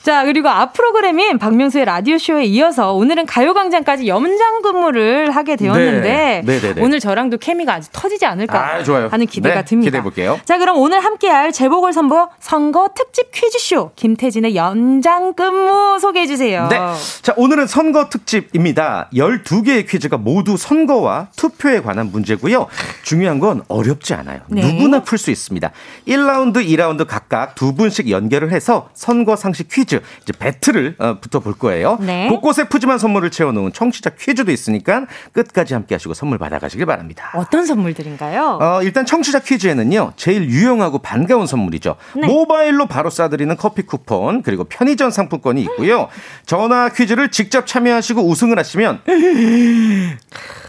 자, 0.07 0.25
그리고 0.25 0.49
앞 0.49 0.73
프로그램인 0.73 1.37
박명수의 1.39 1.85
라디오쇼에 1.85 2.45
이어서 2.45 2.93
오늘은 2.93 3.27
가요광장까지 3.27 4.07
염장 4.07 4.63
근무를 4.63 5.33
하게 5.35 5.57
되었는데 5.57 6.43
네. 6.47 6.75
오늘 6.79 7.01
저랑도 7.01 7.39
케미가 7.39 7.75
아주 7.75 7.89
터지지 7.91 8.25
않을까 8.25 8.77
아. 8.77 9.09
하는 9.11 9.27
기대가 9.27 9.57
네, 9.57 9.65
듭니다. 9.65 9.89
기대해볼게요. 9.89 10.39
자, 10.45 10.59
그럼 10.59 10.79
오늘 10.79 11.01
함께할 11.05 11.51
재보궐 11.51 11.93
선거 11.93 12.31
선거 12.39 12.91
특집 12.95 13.33
퀴즈쇼 13.33 13.91
김태진의 13.97 14.55
연장 14.55 15.35
근무 15.35 15.99
소개해 15.99 16.29
주세요. 16.29 16.69
네. 16.71 16.79
자, 17.23 17.35
오늘은 17.37 17.67
선거 17.67 18.09
특집입니다. 18.09 19.11
12개의 19.13 19.89
퀴즈가 19.89 20.19
모두 20.19 20.57
선거와 20.57 21.31
투표에 21.35 21.81
관한 21.81 22.13
문제고요. 22.13 22.69
중요한 23.03 23.41
건 23.41 23.65
어렵지 23.67 24.15
않아요. 24.15 24.39
네. 24.47 24.63
누구나 24.63 25.03
풀 25.03 25.19
수 25.19 25.33
있습니다. 25.33 25.69
1라운드, 26.07 26.65
2라운드 26.65 27.09
각각 27.09 27.57
두 27.57 27.75
분씩 27.75 28.09
연결을 28.09 28.53
해서 28.53 28.89
선거 28.95 29.35
상식 29.35 29.67
퀴즈, 29.69 29.96
이제 30.23 30.33
배틀을 30.39 30.97
어, 30.99 31.19
붙어 31.21 31.41
볼 31.41 31.55
거예요. 31.55 31.99
네. 32.01 32.29
곳곳에 32.29 32.69
푸짐한 32.69 32.99
선물을 32.99 33.31
채워놓은 33.31 33.73
청취자 33.73 34.11
퀴즈도 34.11 34.53
있으니까 34.53 35.07
끝까지 35.33 35.75
함께 35.75 35.95
하시고 35.95 36.15
선물 36.15 36.39
받아가시길 36.39 36.87
바랍니다. 36.87 37.31
어떤 37.35 37.67
선물들인가요? 37.67 38.59
어, 38.61 38.83
일단 38.83 39.07
청취자 39.07 39.41
퀴즈에는요, 39.41 40.13
제일 40.17 40.49
유용하고 40.49 40.99
반가운 40.99 41.47
선물이죠. 41.47 41.97
네. 42.17 42.27
모바일로 42.27 42.87
바로 42.87 43.11
쏴드리는 43.11 43.57
커피 43.57 43.83
쿠폰, 43.83 44.43
그리고 44.43 44.65
편의점 44.65 45.11
상품권이 45.11 45.61
있고요. 45.63 46.09
전화 46.47 46.89
퀴즈를 46.89 47.31
직접 47.31 47.67
참여하시고 47.67 48.23
우승을 48.29 48.59
하시면, 48.59 49.01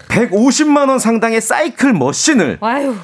150만 0.09 0.89
원 0.89 0.99
상당의 0.99 1.41
사이클 1.41 1.93
머신을 1.93 2.57
와유. 2.61 2.95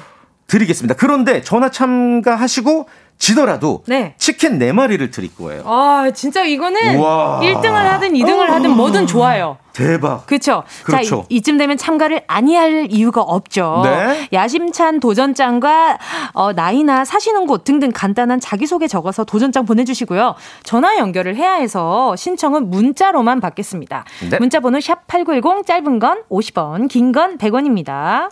드리겠습니다. 0.46 0.94
그런데 0.96 1.40
전화 1.40 1.70
참가하시고 1.70 2.88
지더라도 3.18 3.82
네. 3.86 4.14
치킨 4.18 4.58
네마리를 4.58 5.10
드릴 5.10 5.34
거예요. 5.34 5.62
아, 5.66 6.10
진짜 6.14 6.42
이거는 6.44 6.96
우와. 6.96 7.40
1등을 7.42 7.72
하든 7.72 8.12
2등을 8.12 8.46
하든 8.46 8.70
뭐든 8.70 9.06
좋아요. 9.06 9.56
대박. 9.72 10.26
그렇죠. 10.26 10.62
그렇죠. 10.84 11.22
자, 11.22 11.26
이, 11.28 11.42
쯤 11.42 11.56
되면 11.58 11.76
참가를 11.76 12.22
아니할 12.28 12.86
이유가 12.90 13.22
없죠. 13.22 13.80
네. 13.84 14.28
야심찬 14.32 15.00
도전장과 15.00 15.98
어, 16.34 16.52
나이나 16.52 17.04
사시는 17.04 17.46
곳 17.46 17.64
등등 17.64 17.90
간단한 17.92 18.38
자기소개 18.40 18.86
적어서 18.86 19.24
도전장 19.24 19.64
보내주시고요. 19.66 20.36
전화 20.62 20.96
연결을 20.98 21.34
해야 21.34 21.54
해서 21.54 22.14
신청은 22.14 22.70
문자로만 22.70 23.40
받겠습니다. 23.40 24.04
네. 24.30 24.38
문자 24.38 24.60
번호 24.60 24.78
샵8910 24.78 25.66
짧은 25.66 25.98
건 25.98 26.22
50원, 26.30 26.88
긴 26.88 27.10
건 27.12 27.38
100원입니다. 27.38 28.28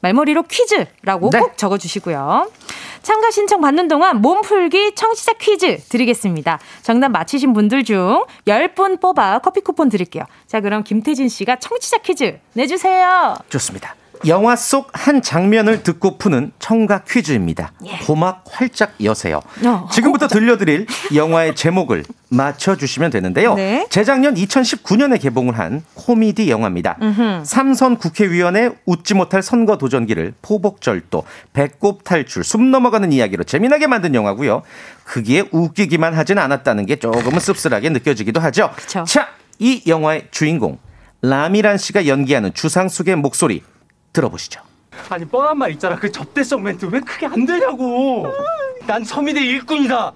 말머리로 0.00 0.44
퀴즈라고 0.44 1.30
네. 1.30 1.40
꼭 1.40 1.56
적어주시고요. 1.56 2.50
참가 3.02 3.30
신청 3.30 3.60
받는 3.60 3.88
동안 3.88 4.20
몸풀기 4.20 4.94
청취자 4.94 5.34
퀴즈 5.34 5.78
드리겠습니다. 5.88 6.58
정답 6.82 7.08
맞히신 7.10 7.52
분들 7.52 7.84
중 7.84 8.24
10분 8.46 9.00
뽑아 9.00 9.38
커피 9.38 9.60
쿠폰 9.60 9.88
드릴게요. 9.88 10.24
자, 10.46 10.60
그럼 10.60 10.84
김태진 10.84 11.28
씨가 11.28 11.56
청취자 11.56 11.98
퀴즈 11.98 12.38
내주세요. 12.52 13.36
좋습니다. 13.48 13.94
영화 14.26 14.56
속 14.56 14.90
한 14.92 15.22
장면을 15.22 15.82
듣고 15.82 16.18
푸는 16.18 16.52
청각 16.58 17.06
퀴즈입니다. 17.06 17.72
고막 18.06 18.44
활짝 18.50 18.92
여세요. 19.02 19.40
어, 19.64 19.88
지금부터 19.90 20.28
들려드릴 20.28 20.86
영화의 21.14 21.54
제목을 21.54 22.04
맞춰주시면 22.28 23.10
되는데요. 23.10 23.54
네. 23.54 23.86
재작년 23.88 24.34
2019년에 24.34 25.20
개봉을 25.20 25.58
한 25.58 25.82
코미디 25.94 26.50
영화입니다. 26.50 26.98
삼선 27.44 27.96
국회의원의 27.96 28.74
웃지 28.84 29.14
못할 29.14 29.42
선거 29.42 29.78
도전기를 29.78 30.34
포복절도, 30.42 31.24
배꼽 31.52 32.04
탈출, 32.04 32.44
숨 32.44 32.70
넘어가는 32.70 33.10
이야기로 33.12 33.44
재미나게 33.44 33.86
만든 33.86 34.14
영화고요. 34.14 34.62
크기에 35.04 35.44
웃기기만 35.50 36.14
하진 36.14 36.38
않았다는 36.38 36.86
게 36.86 36.96
조금은 36.96 37.40
씁쓸하게 37.40 37.88
느껴지기도 37.88 38.40
하죠. 38.40 38.70
그쵸. 38.76 39.04
자, 39.04 39.28
이 39.58 39.82
영화의 39.86 40.28
주인공 40.30 40.78
라미란 41.22 41.78
씨가 41.78 42.06
연기하는 42.06 42.52
주상숙의 42.54 43.16
목소리 43.16 43.62
들어보시죠. 44.12 44.60
아니 45.08 45.24
뻔한 45.24 45.56
말 45.58 45.70
있잖아 45.72 45.96
그 45.96 46.10
접대성 46.10 46.62
멘트 46.62 46.86
왜 46.86 47.00
그게 47.00 47.26
안 47.26 47.46
되냐고 47.46 48.26
난 48.86 49.04
서민의 49.04 49.44
일꾼이다 49.46 50.12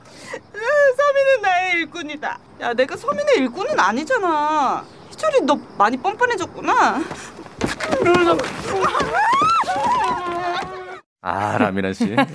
서민은 0.97 1.43
나의 1.43 1.73
일꾼이다. 1.75 2.39
야, 2.61 2.73
내가 2.75 2.97
서민의 2.97 3.39
일꾼은 3.39 3.79
아니잖아. 3.79 4.85
희철이 5.11 5.43
너 5.43 5.59
많이 5.77 5.97
뻔뻔해졌구나. 5.97 7.01
아, 11.27 11.57
라미란 11.59 11.95
씨. 11.95 12.05
네. 12.15 12.27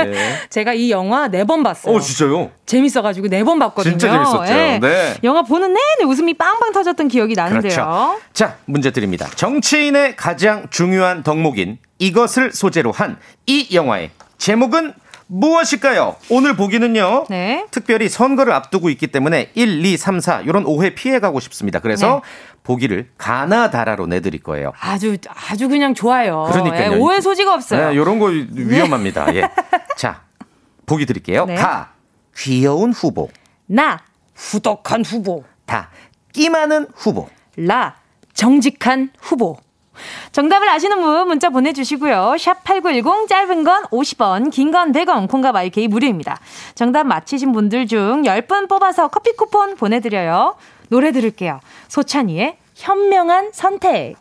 제가 0.50 0.74
이 0.74 0.90
영화 0.90 1.28
네 1.28 1.44
번 1.44 1.62
봤어요. 1.64 1.96
어, 1.96 2.00
진짜요? 2.00 2.50
재밌어가지고 2.66 3.28
네 3.28 3.44
번 3.44 3.60
봤거든요. 3.60 3.98
진짜 3.98 4.12
재밌었죠. 4.12 4.52
예. 4.54 4.80
네. 4.82 5.14
영화 5.24 5.44
보는 5.44 5.68
내내 5.74 6.10
웃음이 6.10 6.34
빵빵 6.34 6.72
터졌던 6.74 7.08
기억이 7.08 7.36
나는데요. 7.36 7.72
그렇죠. 7.72 8.20
자, 8.34 8.58
문제 8.66 8.90
드립니다. 8.92 9.28
정치인의 9.36 10.16
가장 10.16 10.66
중요한 10.72 11.22
덕목인 11.24 11.78
이것을 12.00 12.52
소재로 12.52 12.92
한 12.92 13.18
이 13.46 13.68
영화의 13.74 14.10
제목은 14.38 14.94
무엇일까요? 15.32 16.16
오늘 16.30 16.56
보기는요. 16.56 17.26
네. 17.30 17.66
특별히 17.70 18.10
선거를 18.10 18.52
앞두고 18.54 18.90
있기 18.90 19.08
때문에 19.08 19.52
1, 19.54 19.86
2, 19.86 19.96
3, 19.98 20.20
4 20.20 20.42
이런 20.42 20.66
오해 20.66 20.96
피해 20.96 21.20
가고 21.20 21.40
싶습니다. 21.40 21.78
그래서 21.80 22.22
보기를 22.74 23.09
가나다라로 23.17 24.05
내드릴 24.05 24.43
거예요. 24.43 24.74
아주 24.80 25.17
아주 25.49 25.67
그냥 25.67 25.95
좋아요. 25.95 26.47
그러니까요. 26.51 26.91
예, 26.93 26.95
오해 26.97 27.20
소지가 27.20 27.55
없어요. 27.55 27.89
네, 27.89 27.95
요런 27.95 28.20
거 28.20 28.28
위험합니다. 28.28 29.34
예. 29.34 29.49
자, 29.97 30.22
보기 30.86 31.07
드릴게요. 31.07 31.45
네. 31.45 31.55
가, 31.55 31.93
귀여운 32.38 32.91
후보. 32.93 33.30
나 33.65 33.97
후덕한 34.36 35.03
후보. 35.03 35.43
다, 35.65 35.89
끼 36.32 36.49
많은 36.49 36.86
후보. 36.95 37.28
라 37.57 37.95
정직한 38.36 39.09
후보. 39.20 39.57
정답을 40.32 40.70
아시는 40.70 41.01
분 41.01 41.28
문자 41.28 41.49
보내주시고요. 41.49 42.36
샵 42.38 42.63
8910 42.63 43.28
짧은 43.28 43.63
건 43.63 43.84
50원, 43.86 44.51
긴 44.51 44.72
건 44.72 44.91
100원, 44.91 45.28
콩과 45.28 45.51
마이케이 45.53 45.88
무료입니다. 45.88 46.39
정답 46.76 47.05
맞히신 47.07 47.51
분들 47.51 47.88
중 47.88 48.22
10분 48.22 48.70
뽑아서 48.70 49.07
커피 49.07 49.36
쿠폰 49.36 49.76
보내드려요. 49.76 50.55
노래 50.90 51.12
들을게요. 51.12 51.60
소찬이의 51.88 52.58
현명한 52.76 53.52
선택. 53.54 54.16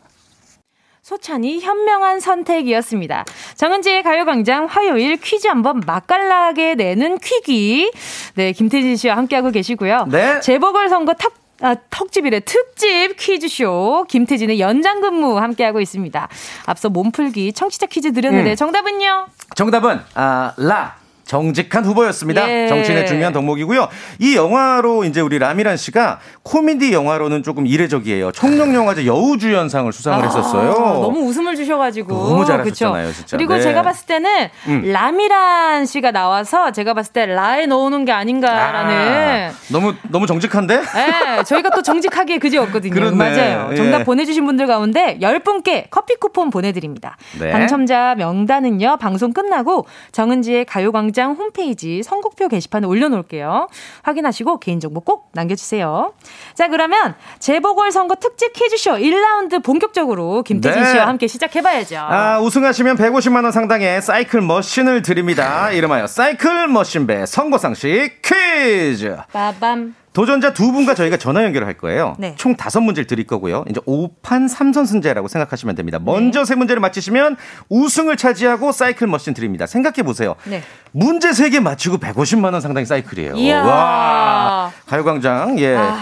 소찬이 1.01 1.59
현명한 1.59 2.19
선택이었습니다. 2.19 3.25
정은지의 3.55 4.03
가요광장 4.03 4.65
화요일 4.65 5.17
퀴즈 5.17 5.47
한번 5.47 5.81
맛깔나게 5.85 6.75
내는 6.75 7.17
퀴기. 7.17 7.91
네, 8.35 8.51
김태진 8.51 8.95
씨와 8.95 9.17
함께하고 9.17 9.49
계시고요. 9.49 10.05
네. 10.11 10.39
재보궐선거 10.41 11.15
턱, 11.15 11.33
아, 11.61 11.75
턱집이래. 11.89 12.41
특집 12.41 13.17
퀴즈쇼. 13.17 14.05
김태진의 14.07 14.59
연장근무 14.59 15.39
함께하고 15.39 15.81
있습니다. 15.81 16.27
앞서 16.67 16.89
몸풀기 16.89 17.53
청취자 17.53 17.87
퀴즈 17.87 18.13
드렸는데 18.13 18.51
음. 18.51 18.55
정답은요? 18.55 19.27
정답은 19.55 20.01
아, 20.13 20.53
라 20.57 20.98
정직한 21.29 21.85
후보였습니다. 21.85 22.49
예. 22.49 22.67
정치인의 22.67 23.05
중요한 23.05 23.31
덕목이고요. 23.31 23.87
이 24.17 24.35
영화로 24.35 25.03
이제 25.03 25.21
우리 25.21 25.37
라미란 25.37 25.77
씨가 25.77 26.19
코미디 26.41 26.91
영화로는 26.91 27.43
조금 27.43 27.67
이례적이에요. 27.67 28.31
청룡 28.31 28.73
영화제 28.73 29.05
여우주연상을 29.05 29.93
수상을 29.93 30.25
했었어요. 30.25 30.71
아, 30.71 30.93
너무 30.93 31.19
웃음을 31.19 31.55
주셔가지고. 31.55 32.11
너무 32.11 32.45
잘하셨잖아요? 32.45 33.13
진짜. 33.13 33.37
그리고 33.37 33.53
네. 33.53 33.61
제가 33.61 33.83
봤을 33.83 34.07
때는 34.07 34.49
음. 34.69 34.91
라미란 34.91 35.85
씨가 35.85 36.09
나와서 36.09 36.71
제가 36.71 36.95
봤을 36.95 37.13
때 37.13 37.27
라에 37.27 37.67
넣어놓은 37.67 38.05
게 38.05 38.11
아닌가라는. 38.11 38.95
아, 38.95 39.51
너무 39.71 39.93
너무 40.09 40.25
정직한데? 40.25 40.81
네, 40.81 41.43
저희가 41.45 41.69
또 41.69 41.83
정직하게 41.83 42.39
그지없거든요. 42.39 42.91
그렇네. 42.91 43.15
맞아요. 43.15 43.69
예. 43.73 43.75
정답 43.75 44.03
보내주신 44.03 44.47
분들 44.47 44.65
가운데 44.65 45.19
10분께 45.21 45.91
커피 45.91 46.15
쿠폰 46.15 46.49
보내드립니다. 46.49 47.17
네. 47.39 47.51
당첨자 47.51 48.15
명단은요, 48.17 48.97
방송 48.97 49.31
끝나고 49.31 49.85
정은지의 50.11 50.65
가요광장 50.65 51.18
홈페이지 51.27 52.03
선곡표 52.03 52.47
게시판에 52.47 52.87
올려놓을게요. 52.87 53.67
확인하시고 54.03 54.59
개인 54.59 54.79
정보 54.79 55.01
꼭 55.01 55.29
남겨주세요. 55.33 56.13
자, 56.53 56.67
그러면 56.67 57.15
재보궐 57.39 57.91
선거 57.91 58.15
특집 58.15 58.53
퀴즈쇼 58.53 58.91
1라운드 58.91 59.63
본격적으로 59.63 60.43
김태진 60.43 60.81
네. 60.81 60.91
씨와 60.91 61.07
함께 61.07 61.27
시작해봐야죠. 61.27 61.97
아, 61.97 62.39
우승하시면 62.39 62.97
150만 62.97 63.43
원 63.43 63.51
상당의 63.51 64.01
사이클 64.01 64.41
머신을 64.41 65.01
드립니다. 65.01 65.71
이름하여 65.71 66.07
사이클 66.07 66.67
머신배 66.67 67.25
선거 67.25 67.57
상식 67.57 68.21
퀴즈. 68.21 69.17
빠밤. 69.31 69.95
도전자 70.11 70.53
두 70.53 70.71
분과 70.71 70.95
저희가 70.95 71.17
전화 71.17 71.43
연결을 71.43 71.67
할 71.67 71.77
거예요. 71.77 72.15
네. 72.17 72.33
총 72.37 72.55
다섯 72.55 72.81
문제를 72.81 73.05
드릴 73.07 73.27
거고요. 73.27 73.63
이제 73.69 73.79
5판 73.81 74.49
3선 74.51 74.85
승제라고 74.87 75.27
생각하시면 75.27 75.75
됩니다. 75.75 75.99
네. 75.99 76.03
먼저 76.05 76.43
세 76.45 76.55
문제를 76.55 76.79
맞히시면 76.81 77.37
우승을 77.69 78.17
차지하고 78.17 78.71
사이클 78.71 79.07
머신 79.07 79.33
드립니다. 79.33 79.65
생각해 79.67 80.03
보세요. 80.03 80.35
네. 80.45 80.63
문제 80.91 81.31
세 81.33 81.49
개 81.49 81.59
맞히고 81.59 81.97
150만 81.99 82.51
원 82.53 82.59
상당의 82.61 82.85
사이클이에요. 82.87 83.35
이야. 83.35 83.61
와. 83.63 84.71
가요광장 84.87 85.59
예. 85.59 85.75
아. 85.75 85.97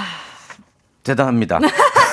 대단합니다. 1.03 1.59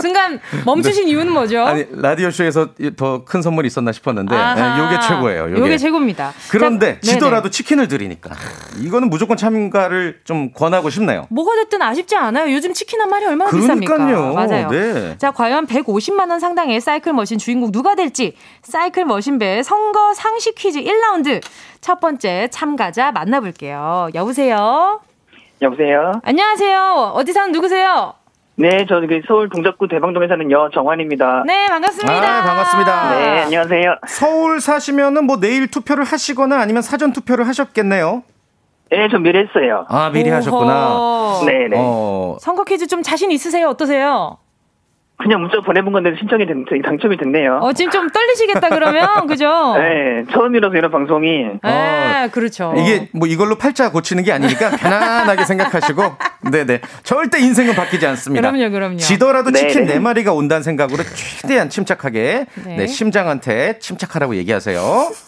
순간 0.00 0.40
멈추신 0.64 1.08
이유는 1.08 1.32
뭐죠? 1.32 1.64
네. 1.64 1.70
아니 1.70 1.86
라디오 1.92 2.30
쇼에서 2.30 2.68
더 2.96 3.24
큰 3.24 3.42
선물이 3.42 3.66
있었나 3.66 3.92
싶었는데 3.92 4.34
아하. 4.34 4.78
예, 4.78 4.84
요게 4.84 5.00
최고예요. 5.06 5.50
요게, 5.52 5.60
요게 5.60 5.78
최고입니다. 5.78 6.32
그런데 6.50 6.94
자, 7.00 7.12
지더라도 7.12 7.42
네네. 7.44 7.50
치킨을 7.50 7.88
드리니까 7.88 8.30
이거는 8.78 9.08
무조건 9.10 9.36
참가를 9.36 10.20
좀 10.24 10.52
권하고 10.52 10.90
싶네요. 10.90 11.26
뭐가 11.30 11.54
됐든 11.56 11.80
아쉽지 11.82 12.16
않아요. 12.16 12.52
요즘 12.54 12.72
치킨 12.72 13.00
한 13.00 13.08
마리 13.10 13.26
얼마나 13.26 13.50
그러니까요. 13.50 13.98
비쌉니까? 13.98 14.34
맞아요. 14.34 14.68
네. 14.68 15.18
자, 15.18 15.30
과연 15.30 15.66
150만 15.66 16.30
원 16.30 16.40
상당의 16.40 16.80
사이클 16.80 17.12
머신 17.12 17.38
주인공 17.38 17.70
누가 17.72 17.94
될지 17.94 18.34
사이클 18.62 19.04
머신배 19.04 19.62
선거 19.62 20.14
상식 20.14 20.54
퀴즈 20.54 20.80
1라운드 20.80 21.40
첫 21.80 22.00
번째 22.00 22.48
참가자 22.50 23.12
만나볼게요. 23.12 24.08
여보세요. 24.14 25.00
여보세요. 25.62 26.12
안녕하세요. 26.24 27.12
어디 27.14 27.32
사는 27.32 27.52
누구세요? 27.52 28.14
네, 28.56 28.84
저는 28.86 29.08
그 29.08 29.20
서울 29.26 29.48
동작구 29.48 29.88
대방동에 29.88 30.28
사는 30.28 30.50
여정환입니다. 30.50 31.44
네, 31.46 31.66
반갑습니다. 31.68 32.12
아, 32.12 32.42
반갑습니다. 32.42 33.18
네, 33.18 33.38
안녕하세요. 33.44 33.96
서울 34.06 34.60
사시면은 34.60 35.24
뭐 35.24 35.38
내일 35.40 35.68
투표를 35.70 36.04
하시거나 36.04 36.60
아니면 36.60 36.82
사전 36.82 37.12
투표를 37.12 37.46
하셨겠네요. 37.48 38.22
네, 38.90 39.08
저 39.10 39.18
미리 39.18 39.38
했어요. 39.38 39.86
아, 39.88 40.10
미리 40.10 40.28
오호. 40.28 40.36
하셨구나. 40.36 41.40
네, 41.46 41.68
네. 41.68 41.76
어, 41.78 42.36
선거 42.40 42.64
퀴즈 42.64 42.86
좀 42.86 43.02
자신 43.02 43.30
있으세요? 43.30 43.68
어떠세요? 43.68 44.36
그냥 45.22 45.40
문자 45.42 45.60
보내본 45.60 45.92
건데 45.92 46.14
신청이 46.18 46.46
됐, 46.46 46.54
당첨이 46.82 47.16
됐네요. 47.18 47.58
어, 47.62 47.72
지금 47.72 47.90
좀 47.90 48.08
떨리시겠다 48.08 48.70
그러면 48.70 49.26
그죠? 49.26 49.74
네, 49.78 50.24
처음이라서 50.32 50.74
이런 50.76 50.90
방송이. 50.90 51.46
네, 51.62 52.28
그렇죠. 52.32 52.74
이게 52.76 53.08
뭐 53.12 53.28
이걸로 53.28 53.56
팔자 53.56 53.92
고치는 53.92 54.24
게 54.24 54.32
아니니까 54.32 54.70
편안하게 54.70 55.44
생각하시고 55.44 56.02
네네 56.50 56.80
절대 57.04 57.38
인생은 57.40 57.74
바뀌지 57.74 58.06
않습니다. 58.06 58.50
그럼요, 58.50 58.70
그럼요. 58.70 58.96
지더라도 58.96 59.50
네네. 59.50 59.68
치킨 59.68 59.86
네 59.86 59.98
마리가 59.98 60.32
온다는 60.32 60.62
생각으로 60.62 61.02
최대한 61.04 61.68
침착하게 61.68 62.46
네. 62.64 62.76
네, 62.76 62.86
심장한테 62.86 63.78
침착하라고 63.78 64.36
얘기하세요. 64.36 64.80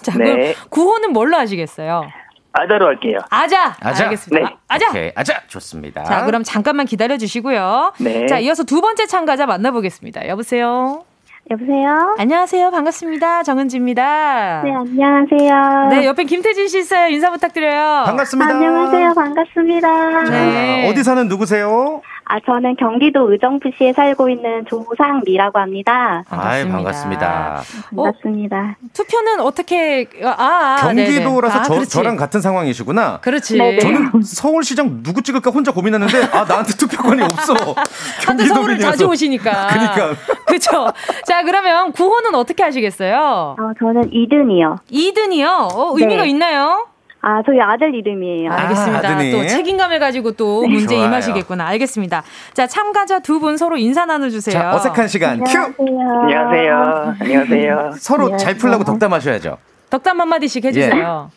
자, 0.03 0.16
네. 0.16 0.24
그럼 0.24 0.55
구호는 0.70 1.12
뭘로 1.12 1.36
하시겠어요? 1.36 2.07
아자로 2.53 2.86
할게요. 2.86 3.18
아자. 3.30 3.74
아자. 3.80 4.05
알겠습니다. 4.05 4.48
네. 4.48 4.57
아자. 4.68 4.90
오케이, 4.90 5.12
아자. 5.14 5.40
좋습니다. 5.48 6.05
자, 6.05 6.24
그럼 6.24 6.42
잠깐만 6.44 6.86
기다려 6.86 7.16
주시고요. 7.16 7.92
네. 7.98 8.26
자, 8.26 8.38
이어서 8.38 8.64
두 8.64 8.80
번째 8.80 9.07
참가자 9.07 9.46
만나보겠습니다. 9.46 10.28
여보세요. 10.28 11.05
여보세요? 11.50 12.14
안녕하세요. 12.18 12.70
반갑습니다. 12.70 13.42
정은지입니다. 13.42 14.62
네, 14.62 14.72
안녕하세요. 14.72 15.88
네, 15.90 16.07
옆에 16.07 16.24
김태진 16.24 16.68
씨 16.68 16.78
있어요. 16.78 17.09
인사 17.09 17.30
부탁드려요. 17.30 18.05
반갑습니다. 18.07 18.55
안녕하세요. 18.55 19.12
반갑습니다. 19.14 20.22
네. 20.30 20.88
어디 20.88 21.03
사는 21.03 21.26
누구세요? 21.26 22.00
아, 22.33 22.41
저는 22.47 22.76
경기도 22.76 23.30
의정부시에 23.30 23.93
살고 23.93 24.30
있는 24.30 24.64
조상미라고 24.64 25.59
합니다. 25.59 26.24
아이, 26.30 26.66
반갑습니다. 26.66 27.61
반갑습니다. 27.95 28.76
투표는 28.95 29.41
어떻게 29.41 30.09
아, 30.24 30.35
아 30.39 30.76
경기도라서 30.80 31.62
네네. 31.62 31.80
아, 31.80 31.85
저. 31.85 31.85
저랑 31.85 32.16
같은 32.16 32.41
상황이시구나. 32.41 33.20
그렇지. 33.20 33.59
네네. 33.59 33.78
저는 33.80 34.22
서울시장 34.22 35.03
누구 35.03 35.20
찍을까 35.20 35.51
혼자 35.51 35.72
고민하는데 35.72 36.22
아 36.33 36.45
나한테 36.45 36.72
투표권이 36.72 37.20
없어. 37.22 37.55
다들 38.24 38.47
서울을. 38.47 38.78
자주 38.78 39.07
오시니까. 39.09 39.66
그러니까. 39.66 40.14
그렇죠. 40.49 40.91
자, 41.26 41.43
그러면 41.43 41.93
구호는 41.93 42.35
어떻게 42.35 42.62
하시겠어요? 42.62 43.57
어, 43.59 43.72
저는 43.78 44.11
이든이요. 44.11 44.78
이든이요. 44.89 45.68
어, 45.70 45.93
의미가 45.99 46.22
네. 46.22 46.30
있나요? 46.30 46.87
아, 47.25 47.41
저희 47.47 47.61
아들 47.61 47.95
이름이에요. 47.95 48.51
알겠습니다. 48.53 49.09
아드님. 49.09 49.33
또 49.33 49.47
책임감을 49.47 50.01
가지고 50.01 50.33
또 50.33 50.66
문제 50.66 50.97
좋아요. 50.97 51.07
임하시겠구나. 51.07 51.64
알겠습니다. 51.68 52.25
자, 52.53 52.66
참가자 52.66 53.20
두 53.20 53.39
분 53.39 53.57
서로 53.57 53.77
인사 53.77 54.05
나눠주세요. 54.07 54.53
자 54.53 54.75
어색한 54.75 55.09
시간 55.09 55.43
큐. 55.43 55.59
안녕하세요. 55.79 57.14
안녕하세요. 57.20 57.93
서로 57.97 58.37
잘 58.37 58.57
풀라고 58.57 58.85
덕담하셔야죠. 58.85 59.57
덕담 59.91 60.20
한마디씩 60.20 60.64
해주세요. 60.64 61.31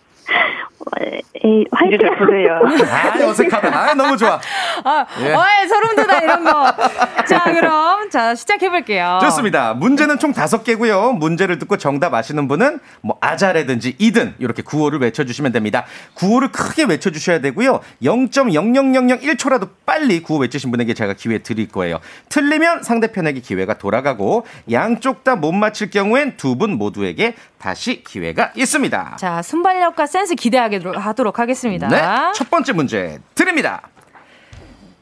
에이, 1.43 1.65
화이팅! 1.71 1.99
잘 1.99 2.17
푸세요. 2.17 2.59
아 2.91 3.27
어색하다. 3.29 3.67
아 3.77 3.93
너무 3.93 4.15
좋아. 4.17 4.39
아, 4.83 5.05
예. 5.21 5.33
어이, 5.33 5.67
소름 5.67 5.95
돋아, 5.95 6.17
이런 6.19 6.43
거. 6.43 6.73
자, 7.27 7.43
그럼, 7.45 8.09
자, 8.09 8.35
시작해볼게요. 8.35 9.19
좋습니다. 9.21 9.73
문제는 9.73 10.19
총 10.19 10.31
다섯 10.31 10.63
개고요. 10.63 11.13
문제를 11.13 11.57
듣고 11.59 11.77
정답 11.77 12.13
아시는 12.13 12.47
분은 12.47 12.79
뭐 13.01 13.17
아자라든지 13.21 13.95
이든 13.97 14.35
이렇게 14.39 14.61
구호를 14.61 14.99
외쳐주시면 14.99 15.51
됩니다. 15.51 15.85
구호를 16.15 16.51
크게 16.51 16.83
외쳐주셔야 16.83 17.39
되고요. 17.41 17.79
0.00001초라도 18.03 19.69
빨리 19.85 20.21
구호 20.21 20.39
외치신 20.39 20.71
분에게 20.71 20.93
제가 20.93 21.13
기회 21.13 21.39
드릴 21.39 21.67
거예요. 21.67 21.99
틀리면 22.29 22.83
상대편에게 22.83 23.39
기회가 23.41 23.75
돌아가고 23.77 24.45
양쪽 24.71 25.23
다 25.23 25.35
못 25.35 25.51
맞힐 25.51 25.89
경우엔 25.89 26.37
두 26.37 26.55
분 26.55 26.77
모두에게 26.77 27.35
다시 27.59 28.01
기회가 28.05 28.51
있습니다. 28.55 29.17
자, 29.19 29.41
순발력과 29.41 30.05
센스 30.05 30.33
기대하게 30.35 30.74
하도록 30.83 31.37
하겠습니다. 31.39 31.87
네. 31.87 32.31
첫 32.33 32.49
번째 32.49 32.73
문제 32.73 33.19
드립니다. 33.35 33.81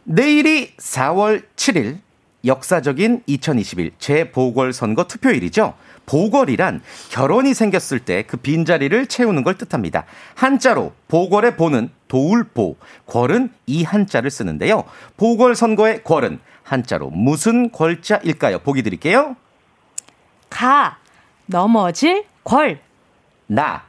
내일이 0.03 0.75
4월 0.77 1.43
7일 1.55 1.97
역사적인 2.45 3.23
2021 3.25 3.91
재보궐선거 3.99 5.05
투표일이죠. 5.05 5.75
보궐이란 6.05 6.81
결혼이 7.09 7.53
생겼을 7.53 7.99
때 7.99 8.23
그 8.23 8.35
빈자리를 8.35 9.05
채우는 9.07 9.43
걸 9.43 9.57
뜻합니다. 9.57 10.03
한자로 10.35 10.91
보궐의 11.07 11.55
보는 11.55 11.89
도울보, 12.09 12.75
궐은 13.05 13.49
이 13.65 13.83
한자를 13.83 14.29
쓰는데요. 14.29 14.83
보궐선거의 15.15 16.03
궐은 16.03 16.39
한자로 16.63 17.09
무슨 17.11 17.71
궐자일까요? 17.71 18.59
보기 18.59 18.83
드릴게요. 18.83 19.35
가, 20.49 20.97
넘어질, 21.45 22.25
궐, 22.43 22.79
나, 23.47 23.83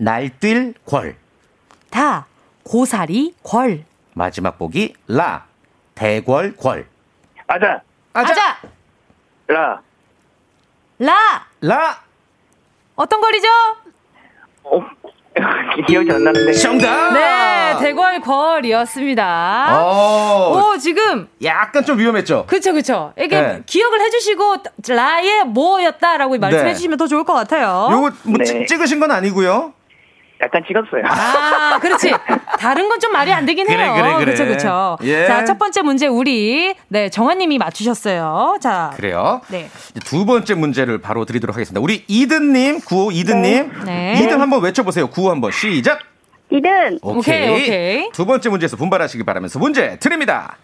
날뛸 0.00 0.74
궐. 0.86 1.16
다, 1.90 2.26
고사리, 2.62 3.34
궐. 3.42 3.84
마지막 4.14 4.58
보기 4.58 4.94
라, 5.08 5.44
대궐 5.94 6.54
궐. 6.56 6.86
아자. 7.46 7.80
아자! 8.12 8.58
라. 9.48 9.80
라! 10.98 11.46
라, 11.60 11.98
어떤 12.96 13.20
거리죠? 13.20 13.48
어, 14.64 14.80
기억이 15.86 16.10
안 16.12 16.22
나는데. 16.24 16.52
정답! 16.52 17.12
네, 17.12 17.76
대궐 17.80 18.20
궐이었습니다. 18.20 19.78
어, 19.80 20.52
오, 20.72 20.76
지금 20.78 21.28
약간 21.42 21.84
좀 21.84 21.98
위험했죠? 21.98 22.46
그쵸, 22.46 22.72
그쵸. 22.72 23.12
이게 23.18 23.40
네. 23.40 23.62
기억을 23.66 24.00
해주시고, 24.00 24.56
라의 24.88 25.44
뭐였다라고 25.46 26.36
말씀해 26.38 26.64
네. 26.64 26.74
주시면 26.74 26.98
더 26.98 27.06
좋을 27.06 27.24
것 27.24 27.32
같아요. 27.32 27.88
요거 27.90 28.10
뭐 28.24 28.38
네. 28.38 28.44
찍- 28.44 28.66
찍으신 28.68 29.00
건 29.00 29.10
아니고요. 29.12 29.72
약간 30.42 30.62
찍었어요. 30.66 31.02
아, 31.06 31.78
그렇지. 31.80 32.12
다른 32.58 32.88
건 32.88 32.98
좀 33.00 33.12
말이 33.12 33.32
안 33.32 33.46
되긴 33.46 33.66
그래, 33.66 33.82
해요. 33.82 33.94
그래, 33.94 34.14
그래. 34.18 34.32
그쵸, 34.32 34.44
그쵸. 34.46 34.98
예. 35.04 35.26
자, 35.26 35.44
첫 35.44 35.58
번째 35.58 35.80
문제 35.82 36.06
우리, 36.06 36.74
네, 36.88 37.08
정환님이 37.08 37.56
맞추셨어요. 37.58 38.58
자. 38.60 38.92
그래요. 38.96 39.40
네. 39.48 39.70
두 40.04 40.26
번째 40.26 40.54
문제를 40.54 40.98
바로 41.00 41.24
드리도록 41.24 41.56
하겠습니다. 41.56 41.80
우리 41.80 42.04
이든님, 42.08 42.80
구호 42.80 43.10
이든님. 43.10 43.72
네. 43.86 44.20
이든 44.22 44.38
한번 44.40 44.62
외쳐보세요. 44.62 45.08
구호 45.08 45.30
한번 45.30 45.50
시작. 45.52 46.00
이든! 46.50 46.98
오케이, 47.02 47.48
오케이. 47.48 48.10
두 48.12 48.26
번째 48.26 48.48
문제에서 48.50 48.76
분발하시길 48.76 49.24
바라면서 49.24 49.58
문제 49.58 49.98
드립니다. 49.98 50.56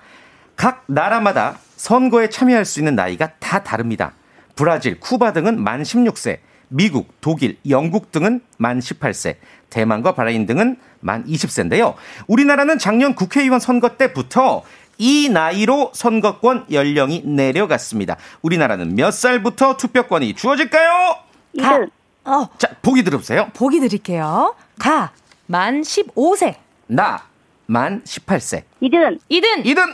각 0.57 0.83
나라마다 0.87 1.59
선거에 1.77 2.29
참여할 2.29 2.65
수 2.65 2.81
있는 2.81 2.97
나이가 2.97 3.31
다 3.39 3.63
다릅니다. 3.63 4.13
브라질, 4.57 4.99
쿠바 5.01 5.33
등은 5.33 5.63
만 5.63 5.83
16세, 5.83 6.39
미국, 6.69 7.15
독일, 7.21 7.57
영국 7.69 8.11
등은 8.11 8.41
만 8.59 8.81
18세, 8.81 9.37
대만과 9.71 10.15
바라인 10.15 10.47
등은 10.47 10.77
만 11.01 11.25
20세인데요. 11.27 11.95
우리나라는 12.27 12.79
작년 12.79 13.15
국회의원 13.15 13.61
선거 13.61 13.97
때부터 13.97 14.63
이 14.99 15.29
나이로 15.29 15.91
선거권 15.95 16.67
연령이 16.73 17.23
내려갔습니다. 17.25 18.17
우리나라는 18.43 18.95
몇 18.95 19.11
살부터 19.13 19.77
투표권이 19.77 20.35
주어질까요? 20.35 21.17
이든! 21.53 21.91
어, 22.25 22.49
자, 22.59 22.69
보기 22.83 23.05
들어보세요. 23.05 23.51
보기 23.55 23.81
드릴게요. 23.81 24.55
가, 24.79 25.13
만 25.47 25.83
15세. 25.83 26.55
나, 26.89 27.23
만 27.67 28.03
18세. 28.05 28.63
이든! 28.81 29.19
이든, 29.29 29.67
이든 29.67 29.85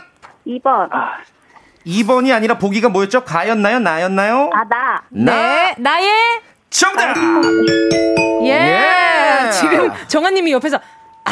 2번. 0.47 0.89
2번이 1.85 2.33
아니라 2.33 2.57
보기가 2.57 2.89
뭐였죠? 2.89 3.23
가였나요? 3.25 3.79
나였나요? 3.79 4.49
아, 4.53 4.63
나! 4.63 5.03
나 5.09 5.35
네, 5.35 5.75
나의, 5.77 6.09
정답! 6.73 7.15
예. 8.43 8.49
예. 9.47 9.51
지금 9.51 9.91
정환님이 10.07 10.51
옆에서, 10.53 10.79
아, 11.23 11.31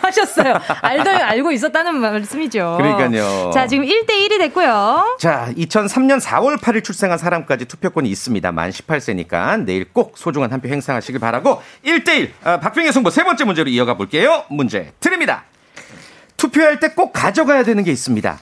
하셨어요. 0.00 0.54
알도 0.80 1.10
알고 1.10 1.52
있었다는 1.52 1.96
말씀이죠. 1.96 2.76
그러니까요. 2.78 3.50
자, 3.52 3.66
지금 3.66 3.84
1대1이 3.84 4.38
됐고요. 4.38 5.16
자, 5.18 5.48
2003년 5.56 6.20
4월 6.20 6.58
8일 6.58 6.82
출생한 6.84 7.18
사람까지 7.18 7.64
투표권이 7.66 8.08
있습니다. 8.08 8.52
만 8.52 8.70
18세니까 8.70 9.64
내일 9.64 9.92
꼭 9.92 10.16
소중한 10.16 10.52
한 10.52 10.60
표 10.60 10.68
행사하시길 10.68 11.20
바라고 11.20 11.60
1대1 11.84 12.30
아, 12.44 12.60
박빙의 12.60 12.92
승부 12.92 13.10
세 13.10 13.24
번째 13.24 13.44
문제로 13.44 13.68
이어가 13.68 13.94
볼게요. 13.94 14.44
문제 14.48 14.92
드립니다. 15.00 15.44
투표할 16.36 16.80
때 16.80 16.88
꼭 16.94 17.12
가져가야 17.12 17.64
되는 17.64 17.82
게 17.84 17.90
있습니다. 17.92 18.38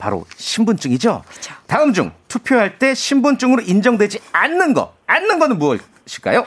바로 0.00 0.24
신분증이죠. 0.36 1.22
다음 1.68 1.92
중 1.92 2.10
투표할 2.26 2.78
때 2.78 2.94
신분증으로 2.94 3.62
인정되지 3.62 4.18
않는 4.32 4.72
거, 4.74 4.94
않는 5.06 5.38
거는 5.38 5.58
무엇일까요? 5.58 6.44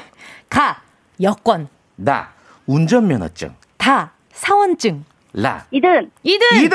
가, 0.49 0.81
여권. 1.21 1.69
나 1.95 2.33
운전면허증, 2.65 3.53
다, 3.77 4.11
사원증. 4.33 5.05
라 5.35 5.65
이든! 5.71 6.11
이든, 6.23 6.47
이든 6.57 6.69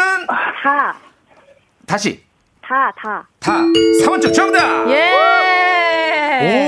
다! 0.62 0.96
다시 1.86 2.24
다, 2.62 2.92
다. 2.96 3.26
다 3.40 3.58
사원증 4.04 4.32
정답. 4.32 4.88
예. 4.90 5.12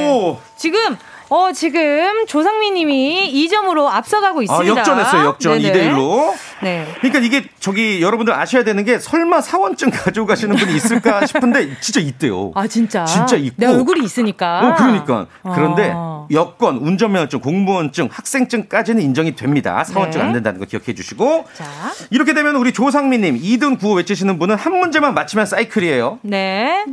오. 0.08 0.40
지금 0.56 0.96
어 1.30 1.52
지금 1.52 2.26
조상민 2.26 2.74
님이 2.74 3.32
2점으로 3.48 3.86
앞서가고 3.86 4.40
아, 4.40 4.42
있습니다. 4.42 4.76
역전했어요, 4.76 5.24
역전. 5.26 5.62
네네. 5.62 5.92
2대1로. 5.92 6.34
네. 6.60 6.86
그러니까 6.98 7.20
이게 7.20 7.44
저기 7.60 8.02
여러분들 8.02 8.34
아셔야 8.34 8.64
되는 8.64 8.84
게 8.84 8.98
설마 8.98 9.40
사원증 9.40 9.90
가지고 9.94 10.26
가시는 10.26 10.56
분이 10.56 10.74
있을까 10.74 11.24
싶은데 11.26 11.78
진짜 11.80 12.00
있대요. 12.00 12.50
아 12.56 12.66
진짜. 12.66 13.04
진짜 13.04 13.36
있고. 13.36 13.54
내 13.58 13.66
얼굴이 13.66 14.04
있으니까. 14.04 14.60
어, 14.60 14.74
그러니까. 14.74 15.26
그런데 15.54 15.92
어. 15.94 16.26
여권, 16.32 16.78
운전면허증, 16.78 17.40
공무원증, 17.40 18.08
학생증까지는 18.10 19.00
인정이 19.00 19.36
됩니다. 19.36 19.84
사원증 19.84 20.20
네. 20.20 20.26
안 20.26 20.32
된다는 20.32 20.58
거 20.58 20.66
기억해 20.66 20.94
주시고. 20.94 21.44
자. 21.54 21.64
이렇게 22.10 22.34
되면 22.34 22.56
우리 22.56 22.72
조상민 22.72 23.20
님 23.20 23.38
2등 23.40 23.78
구호 23.78 23.94
외치시는 23.94 24.38
분은 24.40 24.56
한 24.56 24.76
문제만 24.76 25.14
맞히면 25.14 25.46
사이클이에요. 25.46 26.18
네. 26.22 26.84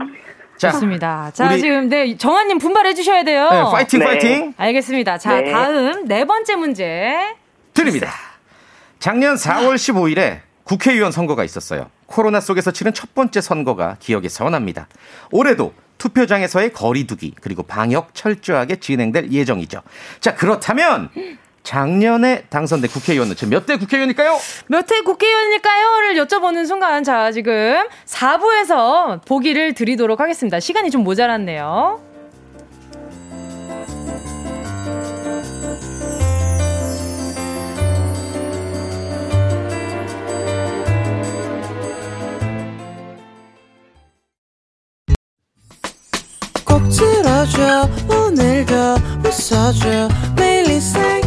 자, 0.58 0.72
좋습니다. 0.72 1.32
자, 1.34 1.48
우리- 1.52 1.62
지금 1.62 1.90
네, 1.90 2.18
정한 2.18 2.48
님 2.48 2.58
분발해 2.58 2.94
주셔야 2.94 3.24
돼요. 3.24 3.48
네, 3.52 3.64
파이팅, 3.72 4.00
네. 4.00 4.06
파이팅. 4.06 4.54
알겠습니다. 4.58 5.18
자, 5.18 5.40
네. 5.42 5.52
다음 5.52 6.06
네 6.08 6.26
번째 6.26 6.56
문제. 6.56 7.16
드립니다. 7.74 8.12
작년 9.00 9.36
4월 9.36 9.76
15일에 9.76 10.40
국회의원 10.64 11.12
선거가 11.12 11.44
있었어요. 11.44 11.90
코로나 12.08 12.40
속에서 12.40 12.72
치른 12.72 12.94
첫 12.94 13.14
번째 13.14 13.40
선거가 13.42 13.98
기억에 14.00 14.28
선합니다. 14.30 14.88
올해도 15.32 15.74
투표장에서의 16.00 16.74
거리두기 16.74 17.36
그리고 17.42 17.64
방역 17.64 18.14
철저하게 18.16 18.78
진행될 18.78 19.32
예정이죠. 19.32 19.82
자 20.20 20.36
그렇다면 20.36 21.10
작년에 21.68 22.44
당선된 22.50 22.90
국회의원은 22.90 23.36
지금 23.36 23.50
몇 23.50 23.66
대 23.68 23.76
국회의원일까요? 23.78 24.40
몇회 24.68 25.02
국회의원일까요?를 25.04 26.16
여쭤보는 26.16 26.66
순간 26.66 27.04
자 27.04 27.32
지금 27.34 27.84
4부에서 28.06 29.26
보기를 29.26 29.74
드리도록 29.74 30.22
하겠습니다. 30.22 30.62
시간이 30.62 30.90
좀 30.92 31.04
모자랐네요. 31.04 32.00
꼭 46.66 46.82
들어줘 46.90 47.90
오늘도 48.10 48.74
웃어줘 49.26 50.10
매일 50.36 50.70
일상 50.70 51.27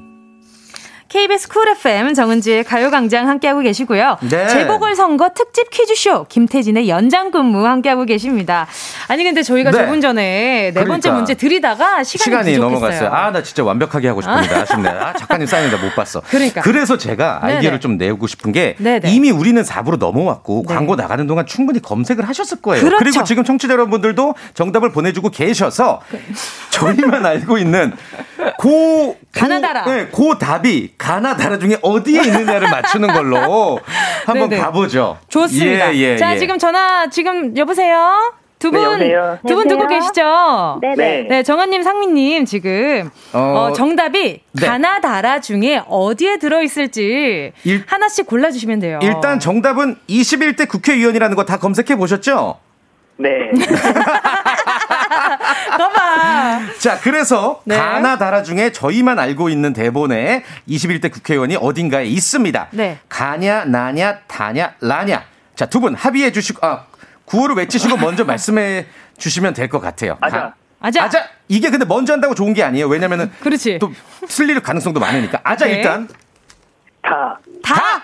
KBS 1.11 1.49
쿨 1.49 1.67
FM 1.67 2.13
정은지의 2.13 2.63
가요광장 2.63 3.27
함께하고 3.27 3.59
계시고요. 3.59 4.17
네. 4.21 4.47
재보궐선거 4.47 5.31
특집 5.35 5.69
퀴즈쇼 5.69 6.25
김태진의 6.29 6.87
연장 6.87 7.31
근무 7.31 7.67
함께하고 7.67 8.05
계십니다. 8.05 8.65
아니 9.09 9.25
근데 9.25 9.43
저희가 9.43 9.71
네. 9.71 9.77
조금 9.77 9.99
전에 9.99 10.71
네 10.73 10.73
번째 10.73 10.85
그러니까. 10.85 11.11
문제 11.11 11.33
드리다가 11.33 12.05
시간이, 12.05 12.53
시간이. 12.53 12.57
넘어갔어요. 12.57 13.09
아, 13.09 13.29
나 13.31 13.43
진짜 13.43 13.61
완벽하게 13.61 14.07
하고 14.07 14.21
싶습니다. 14.21 14.61
아쉽네. 14.61 14.87
아, 14.87 15.11
작가님 15.11 15.47
사인인데 15.47 15.83
못 15.83 15.93
봤어. 15.95 16.21
그러니까. 16.29 16.61
그래서 16.61 16.97
제가 16.97 17.39
아이디어를 17.41 17.71
네네. 17.71 17.79
좀 17.81 17.97
내고 17.97 18.25
싶은 18.27 18.53
게 18.53 18.75
네네. 18.77 19.11
이미 19.11 19.31
우리는 19.31 19.61
4부로 19.61 19.97
넘어왔고 19.97 20.63
네. 20.65 20.73
광고 20.73 20.95
나가는 20.95 21.27
동안 21.27 21.45
충분히 21.45 21.81
검색을 21.81 22.25
하셨을 22.25 22.61
거예요. 22.61 22.85
그렇죠. 22.85 23.03
리고 23.03 23.23
지금 23.25 23.43
청취자 23.43 23.73
여러분들도 23.73 24.33
정답을 24.53 24.93
보내주고 24.93 25.29
계셔서 25.29 25.99
저희만 26.69 27.25
알고 27.25 27.57
있는 27.57 27.91
고 28.57 29.17
가나다라. 29.33 29.83
고, 29.83 29.91
네, 29.91 30.07
고 30.07 30.37
답이 30.37 30.93
가나 31.01 31.35
다라 31.35 31.57
중에 31.57 31.77
어디에 31.81 32.21
있느냐를 32.21 32.69
맞추는 32.69 33.07
걸로 33.13 33.79
한번 34.27 34.49
네네. 34.49 34.61
가보죠. 34.61 35.17
좋습니다. 35.29 35.95
예, 35.95 35.99
예, 36.13 36.17
자 36.17 36.35
예. 36.35 36.37
지금 36.37 36.59
전화 36.59 37.07
지금 37.09 37.57
여보세요. 37.57 38.33
두 38.59 38.69
네, 38.69 38.77
분, 38.77 38.85
여보세요? 38.91 39.39
두분 39.47 39.67
듣고 39.67 39.81
여보세요? 39.81 39.99
계시죠? 39.99 40.79
네네. 40.81 41.27
네, 41.29 41.41
정한님, 41.41 41.81
상민님 41.81 42.45
지금 42.45 43.09
어, 43.33 43.39
어, 43.39 43.73
정답이 43.73 44.41
네. 44.51 44.67
가나다라 44.67 45.41
중에 45.41 45.81
어디에 45.87 46.37
들어있을지 46.37 47.53
일- 47.63 47.83
하나씩 47.87 48.27
골라주시면 48.27 48.79
돼요. 48.79 48.99
일단 49.01 49.39
정답은 49.39 49.95
21대 50.07 50.67
국회의원이라는 50.67 51.35
거 51.35 51.43
다 51.45 51.57
검색해 51.57 51.95
보셨죠? 51.97 52.59
네. 53.17 53.29
봐봐. 55.77 56.59
자, 56.79 56.99
그래서 56.99 57.61
네. 57.65 57.77
가나다라 57.77 58.43
중에 58.43 58.71
저희만 58.71 59.19
알고 59.19 59.49
있는 59.49 59.73
대본에 59.73 60.43
21대 60.69 61.11
국회의원이 61.11 61.55
어딘가에 61.59 62.05
있습니다. 62.05 62.67
네. 62.71 62.99
가냐, 63.09 63.65
나냐, 63.65 64.19
다냐, 64.27 64.73
라냐. 64.81 65.23
자, 65.55 65.65
두 65.67 65.79
분 65.79 65.95
합의해 65.95 66.31
주시고, 66.31 66.65
아, 66.65 66.85
구호를 67.25 67.55
외치시고 67.55 67.97
먼저 67.97 68.25
말씀해 68.25 68.85
주시면 69.17 69.53
될 69.53 69.69
것 69.69 69.79
같아요. 69.79 70.17
아자. 70.21 70.37
가- 70.37 70.53
아자. 70.81 71.03
아자. 71.03 71.25
이게 71.47 71.69
근데 71.69 71.85
먼저 71.85 72.13
한다고 72.13 72.33
좋은 72.33 72.53
게 72.53 72.63
아니에요. 72.63 72.87
왜냐면은 72.87 73.31
그렇지. 73.41 73.77
또 73.79 73.91
틀릴 74.27 74.59
가능성도 74.61 74.99
많으니까. 74.99 75.39
아자 75.43 75.65
네. 75.65 75.73
일단. 75.77 76.07
다. 77.03 77.37
다? 77.63 78.03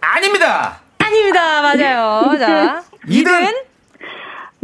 아닙니다. 0.00 0.78
아닙니다. 0.98 1.62
맞아요. 1.62 2.38
자. 2.38 2.82
이든. 3.08 3.52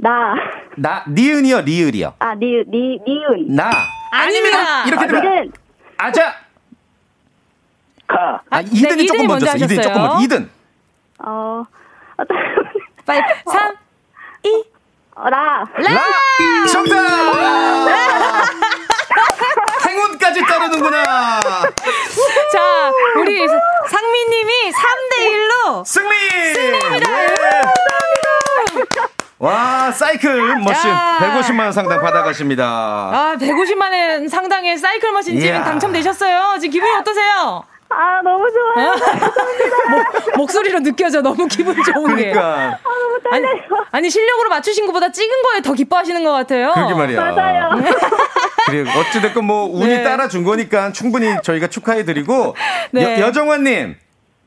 이든 0.02 0.10
나. 0.10 0.34
나, 0.76 1.04
니은이요, 1.08 1.60
리을이요. 1.60 2.14
아, 2.18 2.34
니, 2.34 2.62
니, 2.66 2.98
니은. 3.06 3.54
나. 3.54 3.70
아닙니다. 4.10 4.84
이렇게 4.86 5.06
되면 5.06 5.22
이든. 5.22 5.52
아자. 5.96 6.34
가. 8.08 8.42
아, 8.50 8.56
아, 8.56 8.60
이든이 8.60 8.96
네, 8.96 9.06
조금 9.06 9.26
먼저 9.28 9.46
먼저 9.46 9.64
이든이 9.64 9.80
조금 9.82 10.00
하셨어요. 10.00 10.18
먼저. 10.18 10.24
이든. 10.24 10.50
어, 11.24 11.64
빨리 13.06 13.22
3, 13.50 13.76
2, 14.42 14.64
어, 15.14 15.30
나. 15.30 15.64
라! 15.76 16.02
정답! 16.70 16.96
행운까지 19.86 20.40
따르는구나. 20.42 21.04
자, 22.52 22.92
우리 23.16 23.46
상민님이 23.88 24.72
3대 24.72 25.30
1로 25.30 25.84
승리! 25.86 26.54
승리입니다. 26.54 27.22
예. 27.24 27.26
와, 29.42 29.90
사이클 29.90 30.58
머신 30.60 30.88
야. 30.88 31.18
150만 31.20 31.62
원 31.62 31.72
상당 31.72 32.00
받아가십니다. 32.00 32.64
아, 32.64 33.36
150만 33.40 33.90
원 33.90 34.28
상당의 34.28 34.78
사이클 34.78 35.10
머신 35.10 35.34
지금 35.40 35.52
이야. 35.52 35.64
당첨되셨어요. 35.64 36.58
지금 36.60 36.72
기분이 36.72 36.94
어떠세요? 36.94 37.64
아, 37.88 38.22
너무 38.22 38.46
좋아요. 38.52 38.94
목, 39.90 40.36
목소리로 40.36 40.78
느껴져. 40.78 41.20
너무 41.22 41.48
기분 41.48 41.74
좋은 41.74 42.14
게. 42.14 42.30
그러니까 42.30 42.78
아니, 43.32 43.44
아니, 43.90 44.10
실력으로 44.10 44.48
맞추신 44.48 44.86
것보다 44.86 45.10
찍은 45.10 45.42
거에 45.42 45.60
더 45.60 45.72
기뻐하시는 45.72 46.22
것 46.22 46.30
같아요. 46.30 46.70
그러게 46.72 46.94
말이야. 46.94 47.20
맞아요. 47.20 47.70
그래 48.66 48.84
어찌됐건 48.96 49.44
뭐 49.44 49.64
운이 49.64 49.88
네. 49.88 50.02
따라준 50.04 50.44
거니까 50.44 50.92
충분히 50.92 51.34
저희가 51.42 51.66
축하해드리고 51.66 52.54
네. 52.92 53.20
여, 53.20 53.26
여정환님, 53.26 53.96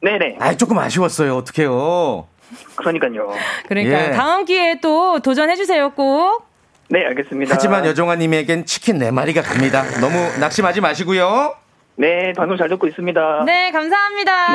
네네. 0.01 0.37
아 0.39 0.55
조금 0.55 0.77
아쉬웠어요. 0.79 1.35
어떡해요. 1.35 2.27
그러니까요. 2.75 3.31
그러니까 3.67 4.07
예. 4.07 4.11
다음 4.11 4.45
기회에 4.45 4.79
또 4.81 5.19
도전해 5.19 5.55
주세요, 5.55 5.89
꼭. 5.91 6.45
네, 6.89 7.05
알겠습니다. 7.05 7.53
하지만 7.53 7.85
여정환님에겐 7.85 8.65
치킨 8.65 8.99
네 8.99 9.11
마리가 9.11 9.41
갑니다. 9.41 9.83
너무 9.99 10.15
낙심하지 10.39 10.81
마시고요. 10.81 11.55
네, 11.97 12.33
방송 12.35 12.57
잘 12.57 12.67
듣고 12.69 12.87
있습니다. 12.87 13.43
네, 13.45 13.71
감사합니다. 13.71 14.53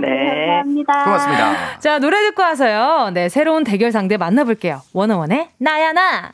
네, 0.00 0.06
네. 0.06 0.46
감사합니다. 0.46 1.04
고맙습니다. 1.04 1.78
자, 1.80 1.98
노래 1.98 2.20
듣고 2.22 2.42
와서요. 2.42 3.10
네, 3.14 3.28
새로운 3.28 3.64
대결 3.64 3.90
상대 3.90 4.16
만나볼게요. 4.16 4.82
원어원의 4.92 5.48
나야나. 5.58 6.32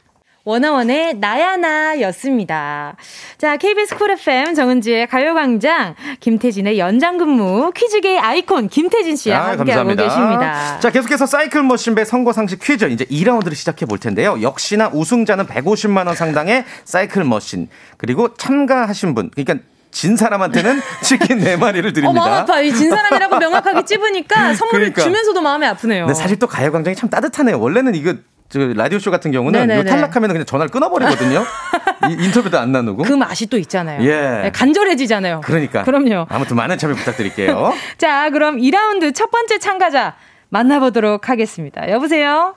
원오원의 0.50 1.14
나야나 1.18 2.00
였습니다. 2.00 2.96
자, 3.38 3.56
KBS 3.56 3.96
쿨 3.96 4.10
FM 4.10 4.54
정은지의 4.54 5.06
가요광장, 5.06 5.94
김태진의 6.18 6.78
연장근무, 6.78 7.70
퀴즈계의 7.74 8.18
아이콘, 8.18 8.68
김태진 8.68 9.14
씨와 9.14 9.38
아, 9.38 9.48
함께하고 9.52 9.94
계십니다. 9.94 10.80
자, 10.80 10.90
계속해서 10.90 11.26
사이클 11.26 11.62
machine배 11.62 12.04
선거 12.04 12.32
상식 12.32 12.58
퀴즈 12.60 12.84
이제 12.86 13.04
2라운드를 13.04 13.54
시작해 13.54 13.86
볼 13.86 13.98
텐데요. 13.98 14.42
역시나 14.42 14.90
우승자는 14.92 15.46
150만 15.46 16.06
원 16.08 16.16
상당의 16.16 16.64
사이클 16.84 17.22
machine 17.24 17.68
그리고 17.96 18.34
참가하신 18.34 19.14
분, 19.14 19.30
그러니까 19.30 19.64
진 19.92 20.16
사람한테는 20.16 20.80
치킨 21.02 21.38
4마리를 21.40 21.88
어, 21.88 21.92
드립니다. 21.92 22.12
마음 22.12 22.32
아파. 22.42 22.60
이 22.60 22.72
진 22.72 22.90
사람이라고 22.90 23.38
명확하게 23.38 23.84
찝으니까 23.86 24.54
선물을 24.54 24.78
그러니까. 24.92 25.02
주면서도 25.02 25.40
마음이 25.40 25.66
아프네요. 25.66 26.06
근데 26.06 26.14
사실 26.20 26.38
또 26.38 26.46
가요광장이 26.46 26.94
참 26.96 27.08
따뜻하네요. 27.10 27.58
원래는 27.60 27.94
이거 27.96 28.14
저 28.14 28.18
라디오 28.58 28.98
쇼 28.98 29.10
같은 29.10 29.30
경우는 29.30 29.60
네네네. 29.60 29.80
이거 29.80 29.90
탈락하면 29.90 30.30
그냥 30.30 30.44
전화를 30.44 30.70
끊어버리거든요. 30.70 31.44
이- 32.10 32.24
인터뷰도 32.24 32.58
안 32.58 32.72
나누고. 32.72 33.04
그 33.04 33.12
맛이 33.12 33.46
또 33.48 33.56
있잖아요. 33.58 34.02
예. 34.02 34.42
네, 34.44 34.50
간절해지잖아요. 34.52 35.42
그러니까. 35.44 35.84
그럼요. 35.84 36.26
아무튼 36.28 36.56
많은 36.56 36.76
참여 36.78 36.94
부탁드릴게요. 36.94 37.72
자, 37.98 38.30
그럼 38.30 38.56
2라운드 38.58 39.14
첫 39.14 39.30
번째 39.30 39.58
참가자 39.58 40.16
만나보도록 40.48 41.28
하겠습니다. 41.28 41.88
여보세요? 41.90 42.54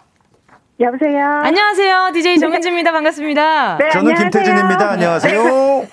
여보세요. 0.80 1.42
안녕하세요. 1.44 2.10
DJ 2.14 2.40
정은지입니다. 2.40 2.92
반갑습니다. 2.92 3.78
네, 3.78 3.90
저는 3.92 4.12
안녕하세요. 4.12 4.30
김태진입니다. 4.32 4.90
안녕하세요. 4.90 5.44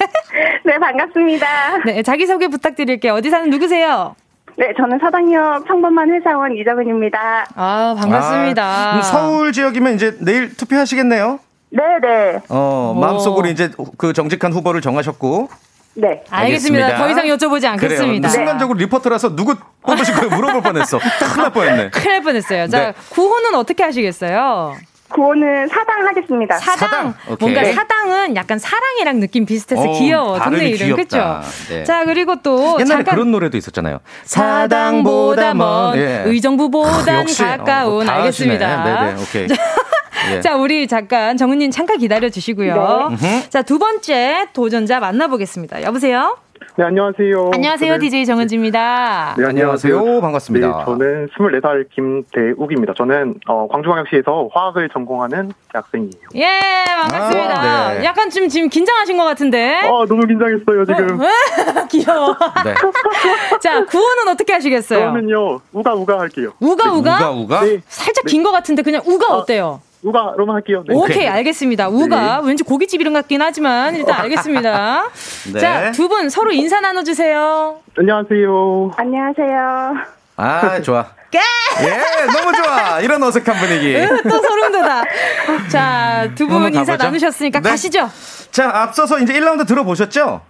네, 0.64 0.78
반갑습니다. 0.78 1.78
네, 1.84 2.02
자기소개 2.02 2.48
부탁드릴게요. 2.48 3.12
어디 3.12 3.28
사는 3.28 3.50
누구세요? 3.50 4.16
네, 4.60 4.74
저는 4.76 4.98
사당역 4.98 5.64
평범한 5.64 6.10
회사원 6.12 6.54
이정은입니다. 6.54 7.46
아, 7.54 7.96
반갑습니다. 7.98 8.62
아, 8.62 8.96
음, 8.96 9.02
서울 9.02 9.52
지역이면 9.52 9.94
이제 9.94 10.18
내일 10.20 10.54
투표하시겠네요. 10.54 11.40
네, 11.70 11.82
네. 12.02 12.38
어, 12.50 12.92
오. 12.94 13.00
마음속으로 13.00 13.48
이제 13.48 13.70
그 13.96 14.12
정직한 14.12 14.52
후보를 14.52 14.82
정하셨고. 14.82 15.48
네. 15.94 16.22
알겠습니다. 16.28 16.86
알겠습니다. 16.88 16.96
더 16.98 17.08
이상 17.08 17.24
여쭤보지. 17.24 17.64
않겠습니다. 17.64 18.04
근데 18.12 18.28
순간적으로 18.28 18.78
리포터라서 18.78 19.34
누구 19.34 19.54
뽑으실 19.80 20.14
거예요? 20.14 20.28
물어볼 20.28 20.60
뻔했어. 20.60 20.98
큰일 21.32 21.42
날 21.42 21.52
뻔했네. 21.52 21.90
큰일 21.90 22.08
날 22.10 22.22
뻔했어요. 22.22 22.68
자, 22.68 22.78
네. 22.78 22.94
구호는 23.08 23.54
어떻게 23.54 23.82
하시겠어요? 23.82 24.76
구호는 25.10 25.68
사당 25.68 26.06
하겠습니다. 26.06 26.58
사당. 26.58 27.14
오케이. 27.28 27.36
뭔가 27.40 27.72
사당은 27.72 28.36
약간 28.36 28.58
사랑이랑 28.58 29.20
느낌 29.20 29.44
비슷해서 29.44 29.82
어, 29.82 29.98
귀여워. 29.98 30.38
동네 30.38 30.68
이름. 30.70 30.96
귀엽다. 30.96 31.40
그쵸? 31.42 31.74
네. 31.74 31.84
자, 31.84 32.04
그리고 32.04 32.36
또 32.42 32.74
옛날에 32.80 32.86
잠깐 32.86 33.14
그런 33.14 33.30
노래도 33.30 33.56
있었잖아요. 33.58 33.98
사당보다 34.24 35.54
먼 35.54 35.96
예. 35.98 36.22
의정부보단 36.26 37.20
역시, 37.20 37.42
어, 37.42 37.46
가까운 37.46 38.06
다 38.06 38.14
알겠습니다. 38.16 38.66
아시네. 38.66 39.00
네네, 39.10 39.22
오케이. 39.22 39.48
예. 40.32 40.40
자, 40.40 40.56
우리 40.56 40.86
잠깐 40.86 41.36
정은님 41.36 41.70
잠깐 41.70 41.98
기다려 41.98 42.28
주시고요. 42.28 43.16
네. 43.20 43.46
자, 43.50 43.62
두 43.62 43.78
번째 43.78 44.46
도전자 44.52 45.00
만나보겠습니다. 45.00 45.82
여보세요? 45.82 46.36
네, 46.76 46.84
안녕하세요. 46.84 47.50
안녕하세요, 47.54 47.94
저는- 47.94 48.00
DJ 48.00 48.26
정은지입니다. 48.26 49.34
네, 49.38 49.44
안녕하세요. 49.46 50.20
반갑습니다. 50.20 50.66
네, 50.66 50.84
저는 50.84 51.28
24살 51.36 51.88
김대욱입니다. 51.94 52.94
저는 52.96 53.34
어, 53.48 53.66
광주광역시에서 53.70 54.48
화학을 54.52 54.88
전공하는 54.90 55.52
대학생이에요. 55.72 56.10
예, 56.36 56.84
반갑습니다. 56.86 57.60
아, 57.60 57.94
네. 57.94 58.04
약간 58.04 58.30
좀 58.30 58.48
지금 58.48 58.68
긴장하신 58.68 59.16
것 59.16 59.24
같은데. 59.24 59.80
아, 59.84 59.88
너무 60.08 60.26
긴장했어요, 60.26 60.84
지금. 60.86 61.20
어, 61.20 61.24
귀여워. 61.90 62.36
네. 62.64 62.74
자, 63.60 63.84
구호는 63.84 64.28
어떻게 64.28 64.52
하시겠어요? 64.52 65.00
저는요, 65.00 65.60
우가 65.72 65.94
우가 65.94 66.20
할게요. 66.20 66.52
우가 66.60 66.92
우가? 66.92 67.16
우가, 67.16 67.30
우가? 67.30 67.60
네. 67.64 67.80
살짝 67.88 68.24
긴 68.26 68.42
것 68.42 68.52
같은데 68.52 68.82
그냥 68.82 69.02
우가 69.06 69.34
어때요? 69.34 69.80
우가로만 70.02 70.56
할게요. 70.56 70.82
네. 70.88 70.94
오케이, 70.94 71.28
알겠습니다. 71.28 71.88
우가 71.88 72.40
왠지 72.40 72.64
고깃집 72.64 73.00
이름 73.00 73.12
같긴 73.12 73.42
하지만 73.42 73.94
일단 73.96 74.18
알겠습니다. 74.22 75.04
네. 75.52 75.60
자, 75.60 75.92
두 75.92 76.08
분 76.08 76.28
서로 76.30 76.50
인사 76.52 76.80
나눠주세요. 76.80 77.76
안녕하세요. 77.98 78.92
안녕하세요. 78.96 79.94
아, 80.36 80.80
좋아. 80.82 81.06
예, 81.32 82.26
너무 82.32 82.52
좋아. 82.56 82.98
이런 83.00 83.22
어색한 83.22 83.56
분위기. 83.58 83.94
으, 83.94 84.22
또 84.24 84.42
소름 84.42 84.72
돋아. 84.72 85.04
자, 85.68 86.28
두분 86.34 86.56
한번 86.56 86.74
인사. 86.74 86.96
나누셨으니까 86.96 87.60
네. 87.60 87.70
가시죠. 87.70 88.10
자, 88.50 88.68
앞서서 88.82 89.18
이제 89.20 89.32
1라운드 89.34 89.64
들어보셨죠? 89.66 90.40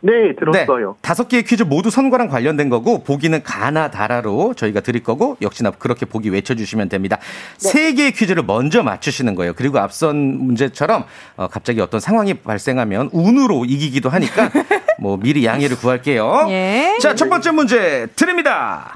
네, 0.00 0.34
들었어요. 0.38 0.96
다섯 1.02 1.28
개의 1.28 1.44
퀴즈 1.44 1.62
모두 1.62 1.90
선거랑 1.90 2.28
관련된 2.28 2.68
거고 2.68 3.02
보기는 3.02 3.42
가나 3.42 3.90
다라로 3.90 4.54
저희가 4.54 4.80
드릴 4.80 5.02
거고 5.02 5.36
역시나 5.40 5.70
그렇게 5.72 6.06
보기 6.06 6.30
외쳐주시면 6.30 6.88
됩니다. 6.88 7.18
세 7.58 7.94
개의 7.94 8.12
퀴즈를 8.12 8.42
먼저 8.42 8.82
맞추시는 8.82 9.34
거예요. 9.34 9.52
그리고 9.54 9.78
앞선 9.78 10.16
문제처럼 10.16 11.04
어, 11.36 11.48
갑자기 11.48 11.80
어떤 11.80 12.00
상황이 12.00 12.34
발생하면 12.34 13.10
운으로 13.12 13.64
이기기도 13.64 14.08
하니까 14.08 14.50
뭐 14.98 15.16
미리 15.16 15.44
양해를 15.44 15.76
구할게요. 15.76 16.46
예. 16.48 16.96
자, 17.00 17.14
첫 17.14 17.28
번째 17.28 17.50
문제 17.52 18.06
드립니다. 18.16 18.94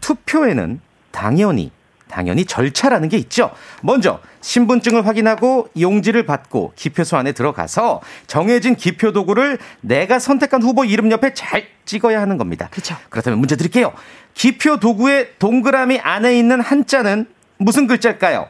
투표에는 0.00 0.80
당연히 1.10 1.70
당연히 2.14 2.44
절차라는 2.44 3.08
게 3.08 3.16
있죠. 3.16 3.50
먼저 3.82 4.20
신분증을 4.40 5.04
확인하고 5.04 5.68
용지를 5.78 6.24
받고 6.26 6.72
기표소 6.76 7.16
안에 7.16 7.32
들어가서 7.32 8.02
정해진 8.28 8.76
기표 8.76 9.10
도구를 9.10 9.58
내가 9.80 10.20
선택한 10.20 10.62
후보 10.62 10.84
이름 10.84 11.10
옆에 11.10 11.34
잘 11.34 11.66
찍어야 11.84 12.20
하는 12.20 12.38
겁니다. 12.38 12.68
그렇죠. 12.70 12.96
그렇다면 13.10 13.40
문제 13.40 13.56
드릴게요. 13.56 13.92
기표 14.32 14.78
도구의 14.78 15.32
동그라미 15.40 15.98
안에 15.98 16.38
있는 16.38 16.60
한자는 16.60 17.26
무슨 17.58 17.88
글자일까요? 17.88 18.48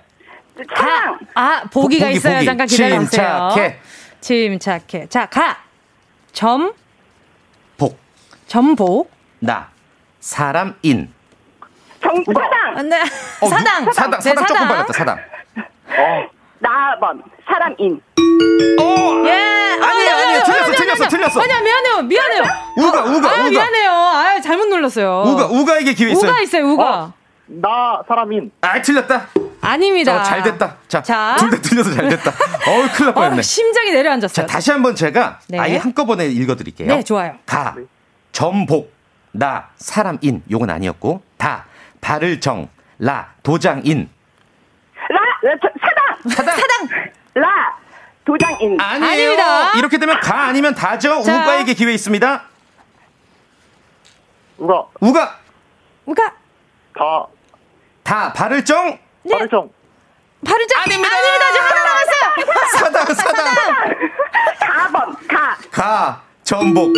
사랑. 0.77 1.19
아, 1.33 1.63
보기가 1.73 2.05
보기, 2.05 2.17
있어요. 2.17 2.35
보기. 2.35 2.45
잠깐 2.45 2.67
기다려주세요. 2.67 3.49
침착해. 3.55 3.79
침착해. 4.21 5.07
자, 5.09 5.25
가. 5.27 5.57
점. 6.33 6.75
복. 7.79 7.99
점복. 8.47 9.11
나. 9.41 9.71
사람 10.21 10.75
인. 10.83 11.11
정, 12.05 12.23
사당. 12.35 12.89
네. 12.89 13.03
어, 13.41 13.49
사당. 13.49 13.85
누- 13.85 13.93
사당. 13.93 14.21
네, 14.21 14.29
사당 14.31 14.47
조금 14.47 14.69
빨랐다. 14.69 14.93
사당. 14.93 15.19
나번 16.59 17.23
사람인. 17.47 18.01
예. 19.27 19.33
아니에요, 19.83 20.11
아니에요. 20.15 20.43
틀렸어, 20.45 20.73
틀렸어, 20.73 21.09
틀렸어. 21.09 21.41
아니야, 21.41 21.61
미안해요, 21.61 22.03
미안해요. 22.03 22.43
우가, 22.77 23.05
어, 23.05 23.07
우가, 23.09 23.31
아유, 23.31 23.41
우가. 23.43 23.51
미안해요. 23.51 23.91
아유, 23.93 24.41
잘못 24.43 24.67
눌렀어요. 24.67 25.23
우가, 25.27 25.47
우가에게 25.47 25.95
기회 25.95 26.11
있어요. 26.13 26.31
우가 26.31 26.41
있어요, 26.41 26.65
우가. 26.67 27.13
나 27.47 28.03
사람인. 28.09 28.51
아, 28.63 28.81
틀렸다. 28.81 29.29
아닙니다. 29.61 30.21
어, 30.21 30.23
잘 30.23 30.43
됐다. 30.43 30.77
자, 30.89 31.03
자. 31.03 31.37
둘다 31.39 31.59
틀려서 31.61 31.93
잘 31.93 32.09
됐다. 32.09 32.31
어우, 32.67 32.89
큰일 32.95 33.05
날 33.07 33.13
뻔했네. 33.15 33.39
어, 33.39 33.43
심장이 33.43 33.93
내려앉았어요. 33.93 34.47
자, 34.47 34.51
다시 34.53 34.71
한번 34.71 34.95
제가 34.95 35.41
네. 35.49 35.59
아예 35.59 35.77
한꺼번에 35.77 36.27
읽어드릴게요. 36.27 36.89
네, 36.89 37.03
좋아요. 37.03 37.35
가, 37.47 37.75
점복, 38.33 38.93
나, 39.33 39.69
사람인. 39.77 40.43
요건 40.51 40.71
아니었고, 40.71 41.23
다, 41.37 41.67
발을 42.05 42.39
정, 42.39 42.69
라, 42.99 43.33
도장인. 43.43 44.11
라, 45.09 45.21
라, 45.43 45.57
저, 45.63 45.69
사당. 45.81 46.53
사당. 46.55 46.89
라, 47.33 47.79
도장인. 48.27 48.79
아니에요. 48.79 49.11
아닙니다. 49.11 49.79
이렇게 49.79 49.97
되면 49.97 50.21
가 50.21 50.45
아니면 50.45 50.75
다죠. 50.75 51.23
자. 51.23 51.33
우가에게 51.43 51.73
기회 51.73 51.95
있습니다. 51.95 52.43
우가, 54.59 54.87
우가, 55.01 55.39
우가. 56.05 56.33
다, 56.95 57.27
다, 58.03 58.33
발을 58.35 58.63
정, 58.67 58.99
네. 59.23 59.39
발정. 59.39 59.71
발을 60.47 60.67
짜. 60.67 60.81
아닙니다. 60.83 61.09
아닙니다. 61.11 61.47
저 61.55 61.63
하나 61.65 61.85
남았어요. 61.87 62.75
사당, 62.79 63.15
사당. 63.15 63.45
4번 64.61 65.27
가. 65.27 65.57
가, 65.71 66.23
전복. 66.45 66.93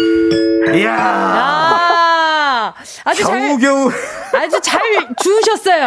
이야. 0.75 0.97
아, 0.99 2.75
아주 3.05 3.23
잘, 3.23 3.47
겨우겨우 3.49 3.91
아주 4.35 4.61
잘 4.61 4.83
주우셨어요. 5.23 5.87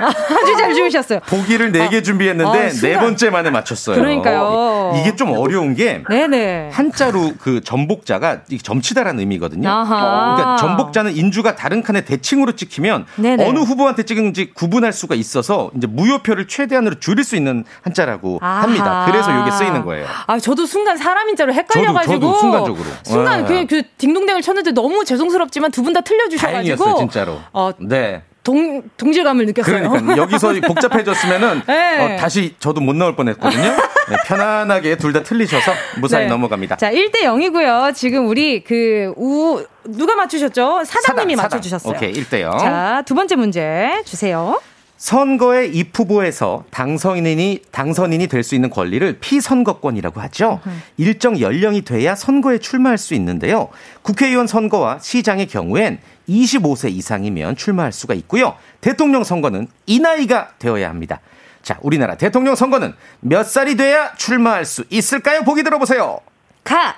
아주 0.00 0.56
잘 0.56 0.74
주우셨어요. 0.74 1.20
보기를 1.28 1.70
네 1.72 1.88
개 1.90 2.00
준비했는데 2.02 2.58
아, 2.66 2.70
네. 2.70 2.98
번째 2.98 3.28
만에 3.30 3.50
맞췄어요. 3.50 3.96
그러니까요. 3.96 4.94
이게 4.96 5.14
좀 5.16 5.32
어려운 5.36 5.74
게 5.74 6.02
네네. 6.08 6.70
한자로 6.72 7.34
그 7.38 7.60
전복자가 7.62 8.40
이 8.48 8.58
점치다라는 8.58 9.20
의미거든요. 9.20 9.68
아하. 9.68 10.34
그러니까 10.36 10.56
전복자는 10.56 11.14
인주가 11.16 11.54
다른 11.56 11.82
칸에 11.82 12.00
대칭으로 12.06 12.52
찍히면 12.52 13.04
네네. 13.16 13.46
어느 13.46 13.58
후보한테 13.58 14.04
찍은지 14.04 14.54
구분할 14.54 14.92
수가 14.94 15.14
있어서 15.14 15.70
이제 15.76 15.86
무효표를 15.86 16.48
최대한으로 16.48 16.94
줄일 17.00 17.22
수 17.24 17.36
있는 17.36 17.64
한자라고 17.82 18.38
아하. 18.40 18.62
합니다. 18.62 19.04
그래서 19.10 19.30
이게 19.42 19.50
쓰이는 19.50 19.84
거예요. 19.84 20.06
아, 20.26 20.38
저도 20.38 20.64
순간 20.64 20.96
사람인자로 20.96 21.52
헷갈려 21.52 21.92
가지고. 21.92 22.14
저도, 22.14 22.26
저도 22.28 22.38
순간적으로. 22.40 22.84
순간 23.02 23.40
네. 23.42 23.46
그냥 23.46 23.66
그 23.66 23.82
딩동댕을 23.98 24.42
쳤는데 24.42 24.72
너무 24.72 25.04
죄송스럽지만 25.04 25.70
두 25.70 25.82
분 25.82 25.92
다 25.92 26.00
틀려주셔가지고. 26.00 26.52
다행이었어요, 26.76 26.96
진짜로. 26.98 27.38
어, 27.52 27.70
네. 27.78 28.22
동, 28.42 28.82
동질감을 28.98 29.46
느꼈어요. 29.46 29.88
그러니까 29.90 30.16
여기서 30.18 30.52
복잡해졌으면은 30.66 31.62
네. 31.66 32.14
어, 32.14 32.16
다시 32.18 32.54
저도 32.58 32.80
못 32.82 32.94
나올 32.94 33.16
뻔했거든요. 33.16 33.62
네, 33.62 34.16
편안하게 34.26 34.96
둘 34.96 35.14
다 35.14 35.22
틀리셔서 35.22 35.72
무사히 36.00 36.24
네. 36.24 36.28
넘어갑니다. 36.30 36.76
자, 36.76 36.90
1대 36.90 37.22
0이고요. 37.22 37.94
지금 37.94 38.28
우리 38.28 38.62
그, 38.62 39.14
우, 39.16 39.64
누가 39.84 40.14
맞추셨죠? 40.14 40.82
사장님이 40.84 41.36
사당, 41.36 41.44
사당. 41.44 41.56
맞춰 41.56 41.60
주셨어요. 41.60 41.94
오케이, 41.96 42.12
1대 42.12 42.40
0. 42.42 42.58
자, 42.58 43.02
두 43.06 43.14
번째 43.14 43.36
문제 43.36 44.02
주세요. 44.04 44.60
선거의 44.96 45.74
입 45.76 45.98
후보에서 45.98 46.64
당선인이 46.70 47.62
당선인이 47.70 48.26
될 48.28 48.42
수 48.44 48.54
있는 48.54 48.70
권리를 48.70 49.18
피선거권이라고 49.20 50.20
하죠. 50.22 50.60
일정 50.96 51.40
연령이 51.40 51.82
돼야 51.82 52.14
선거에 52.14 52.58
출마할 52.58 52.98
수 52.98 53.14
있는데요. 53.14 53.68
국회의원 54.02 54.46
선거와 54.46 54.98
시장의 55.00 55.46
경우엔 55.46 55.98
25세 56.28 56.90
이상이면 56.92 57.56
출마할 57.56 57.92
수가 57.92 58.14
있고요. 58.14 58.56
대통령 58.80 59.24
선거는 59.24 59.68
이 59.86 59.98
나이가 60.00 60.50
되어야 60.58 60.88
합니다. 60.88 61.20
자, 61.62 61.78
우리나라 61.82 62.16
대통령 62.16 62.54
선거는 62.54 62.94
몇 63.20 63.44
살이 63.44 63.76
돼야 63.76 64.14
출마할 64.14 64.64
수 64.64 64.84
있을까요? 64.90 65.42
보기 65.42 65.62
들어보세요. 65.62 66.20
가 66.62 66.96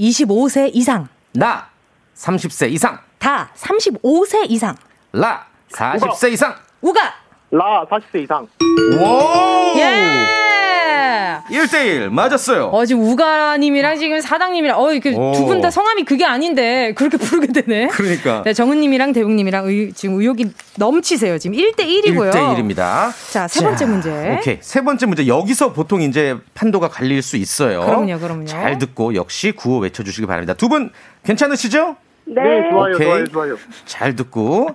25세 0.00 0.70
이상. 0.74 1.08
나 1.32 1.68
30세 2.16 2.70
이상. 2.72 2.98
다 3.18 3.50
35세 3.56 4.50
이상. 4.50 4.74
라 5.12 5.46
40세 5.72 6.32
이상. 6.32 6.54
우가 6.80 7.00
라 7.56 7.86
40세 7.88 8.22
이상. 8.22 8.46
오! 9.00 9.78
예. 9.78 10.26
1대1 11.50 12.10
맞았어요. 12.10 12.66
어, 12.66 12.84
지금 12.84 13.02
우가님이랑 13.04 13.98
지금 13.98 14.20
사당님이랑, 14.20 14.78
어, 14.82 14.92
이렇게 14.92 15.14
오. 15.14 15.32
두분 15.32 15.60
다 15.60 15.70
성함이 15.70 16.04
그게 16.04 16.24
아닌데, 16.24 16.92
그렇게 16.94 17.16
부르게 17.16 17.52
되네. 17.52 17.86
그러니까. 17.88 18.42
네, 18.44 18.52
정은님이랑 18.52 19.12
대웅님이랑 19.12 19.66
의, 19.68 19.92
지금 19.94 20.20
의욕이 20.20 20.46
넘치세요. 20.76 21.38
지금 21.38 21.56
1대1이고요. 21.56 22.32
1대1입니다. 22.32 23.10
자, 23.32 23.46
세 23.48 23.64
번째 23.64 23.86
문제. 23.86 24.36
오케이. 24.38 24.58
세 24.60 24.82
번째 24.82 25.06
문제. 25.06 25.26
여기서 25.26 25.72
보통 25.72 26.02
이제 26.02 26.36
판도가 26.54 26.88
갈릴 26.88 27.22
수 27.22 27.36
있어요. 27.36 27.80
그럼요, 27.86 28.18
그럼요. 28.18 28.44
잘 28.46 28.76
듣고 28.78 29.14
역시 29.14 29.52
구호 29.52 29.78
외쳐주시기 29.78 30.26
바랍니다. 30.26 30.52
두 30.54 30.68
분 30.68 30.90
괜찮으시죠? 31.24 31.96
네. 32.26 32.42
좋아요, 32.70 32.94
오케이. 32.96 33.06
좋아요, 33.06 33.26
좋아요. 33.28 33.56
잘 33.86 34.16
듣고. 34.16 34.74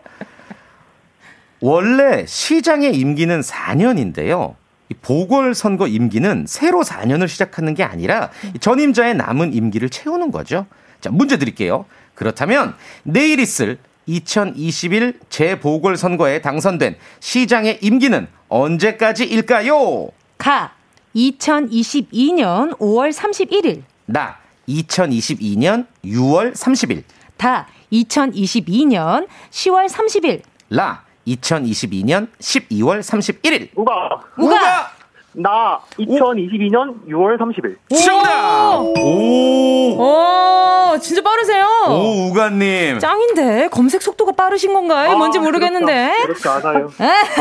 원래 1.62 2.26
시장의 2.26 2.96
임기는 2.96 3.42
4년인데요. 3.42 4.56
이 4.90 4.94
보궐선거 4.96 5.88
임기는 5.88 6.46
새로 6.48 6.82
4년을 6.84 7.28
시작하는 7.28 7.76
게 7.76 7.84
아니라 7.84 8.30
이 8.54 8.60
전임자의 8.60 9.16
남은 9.16 9.54
임기를 9.54 9.90
채우는 9.90 10.32
거죠. 10.32 10.66
자, 11.00 11.10
문제 11.12 11.38
드릴게요. 11.38 11.86
그렇다면 12.16 12.76
내일 13.04 13.40
있을 13.40 13.78
2021 14.08 15.20
재보궐선거에 15.30 16.42
당선된 16.42 16.98
시장의 17.20 17.80
임기는 17.82 18.28
언제까지일까요? 18.50 20.10
가. 20.38 20.74
2022년 21.16 22.78
5월 22.78 23.14
31일. 23.14 23.84
나 24.08 24.38
2022년 24.68 25.86
6월 26.04 26.54
30일. 26.54 27.04
다. 27.38 27.68
2022년 27.92 29.28
10월 29.52 29.90
30일. 29.90 30.42
라 30.70 31.04
2022년 31.36 32.28
12월 32.40 33.00
31일. 33.02 33.70
우가. 33.76 34.22
우가. 34.38 34.92
나 35.34 35.80
2022년 35.98 37.08
6월 37.08 37.38
30일. 37.40 37.78
정답! 38.06 38.82
오! 38.82 39.96
오, 39.98 40.98
진짜 41.00 41.22
빠르세요. 41.22 41.66
오, 41.88 42.28
우가님. 42.28 43.00
짱인데 43.00 43.70
검색 43.70 44.02
속도가 44.02 44.34
빠르신 44.34 44.74
건가요? 44.74 45.18
뭔지 45.18 45.40
모르겠는데. 45.40 46.14
그렇지 46.24 46.48
않아요. 46.50 46.92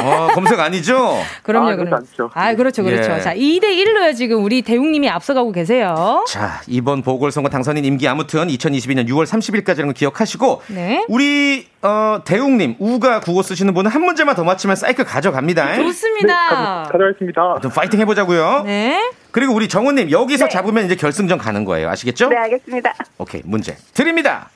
어, 0.05 0.29
검색 0.35 0.61
아니죠? 0.61 1.17
그럼요, 1.43 1.71
아. 1.71 1.97
않죠. 1.97 2.31
아, 2.33 2.55
그렇죠, 2.55 2.85
그렇죠. 2.85 3.11
예. 3.13 3.21
자, 3.21 3.35
2대 3.35 3.65
1로요, 3.65 4.15
지금 4.15 4.45
우리 4.45 4.63
대웅님이 4.63 5.09
앞서가고 5.09 5.51
계세요. 5.51 6.25
자, 6.29 6.61
이번 6.69 7.03
보궐선거 7.03 7.49
당선인 7.49 7.85
임기 7.85 8.07
아무튼 8.07 8.47
2022년 8.47 9.09
6월 9.09 9.27
30일까지라는 9.27 9.87
거 9.87 9.93
기억하시고 9.95 10.63
네. 10.69 11.05
우리 11.09 11.67
어, 11.83 12.21
대웅님 12.25 12.77
우가 12.79 13.21
국어 13.21 13.43
쓰시는 13.43 13.73
분은 13.73 13.91
한 13.91 14.03
문제만 14.03 14.35
더 14.35 14.45
맞히면 14.45 14.77
사이클 14.77 15.05
가져갑니다. 15.05 15.77
좋습니다. 15.77 16.83
가져가겠습니다. 16.91 17.61
좀 17.63 17.71
파이팅 17.71 18.01
해보자고요. 18.01 18.65
네. 18.67 19.13
그리고 19.31 19.55
우리 19.55 19.67
정우님 19.69 20.11
여기서 20.11 20.49
잡으면 20.49 20.85
이제 20.85 20.95
결승전 20.95 21.39
가는 21.39 21.65
거예요. 21.65 21.89
아시겠죠? 21.89 22.29
네, 22.29 22.37
알겠습니다. 22.37 22.95
오케이 23.19 23.41
문제 23.45 23.77
드립니다. 23.95 24.51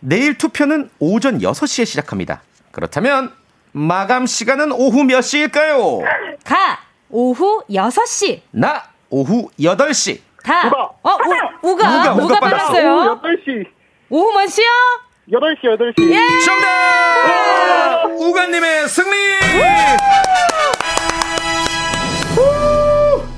내일 0.00 0.36
투표는 0.36 0.90
오전 0.98 1.38
6시에 1.38 1.86
시작합니다. 1.86 2.42
그렇다면 2.72 3.32
마감 3.72 4.26
시간은 4.26 4.72
오후 4.72 5.04
몇 5.04 5.20
시일까요? 5.20 6.00
가. 6.44 6.80
오후 7.10 7.62
6시. 7.70 8.40
나 8.50 8.82
오후 9.10 9.48
8시. 9.60 10.20
다. 10.42 10.66
우가. 10.66 10.82
어, 11.02 11.16
우, 11.62 11.68
우가. 11.70 11.88
우가, 11.88 12.12
우가, 12.14 12.24
우가 12.24 12.40
빨랐어. 12.40 12.66
빨랐어요. 12.72 12.92
오후 12.94 13.20
8시. 13.22 13.66
오후 14.10 14.32
몇 14.38 14.46
시요? 14.48 14.66
8시, 15.30 15.60
8시. 15.62 16.10
예! 16.10 16.18
정답! 16.44 18.06
우가님의 18.18 18.88
승리! 18.88 19.16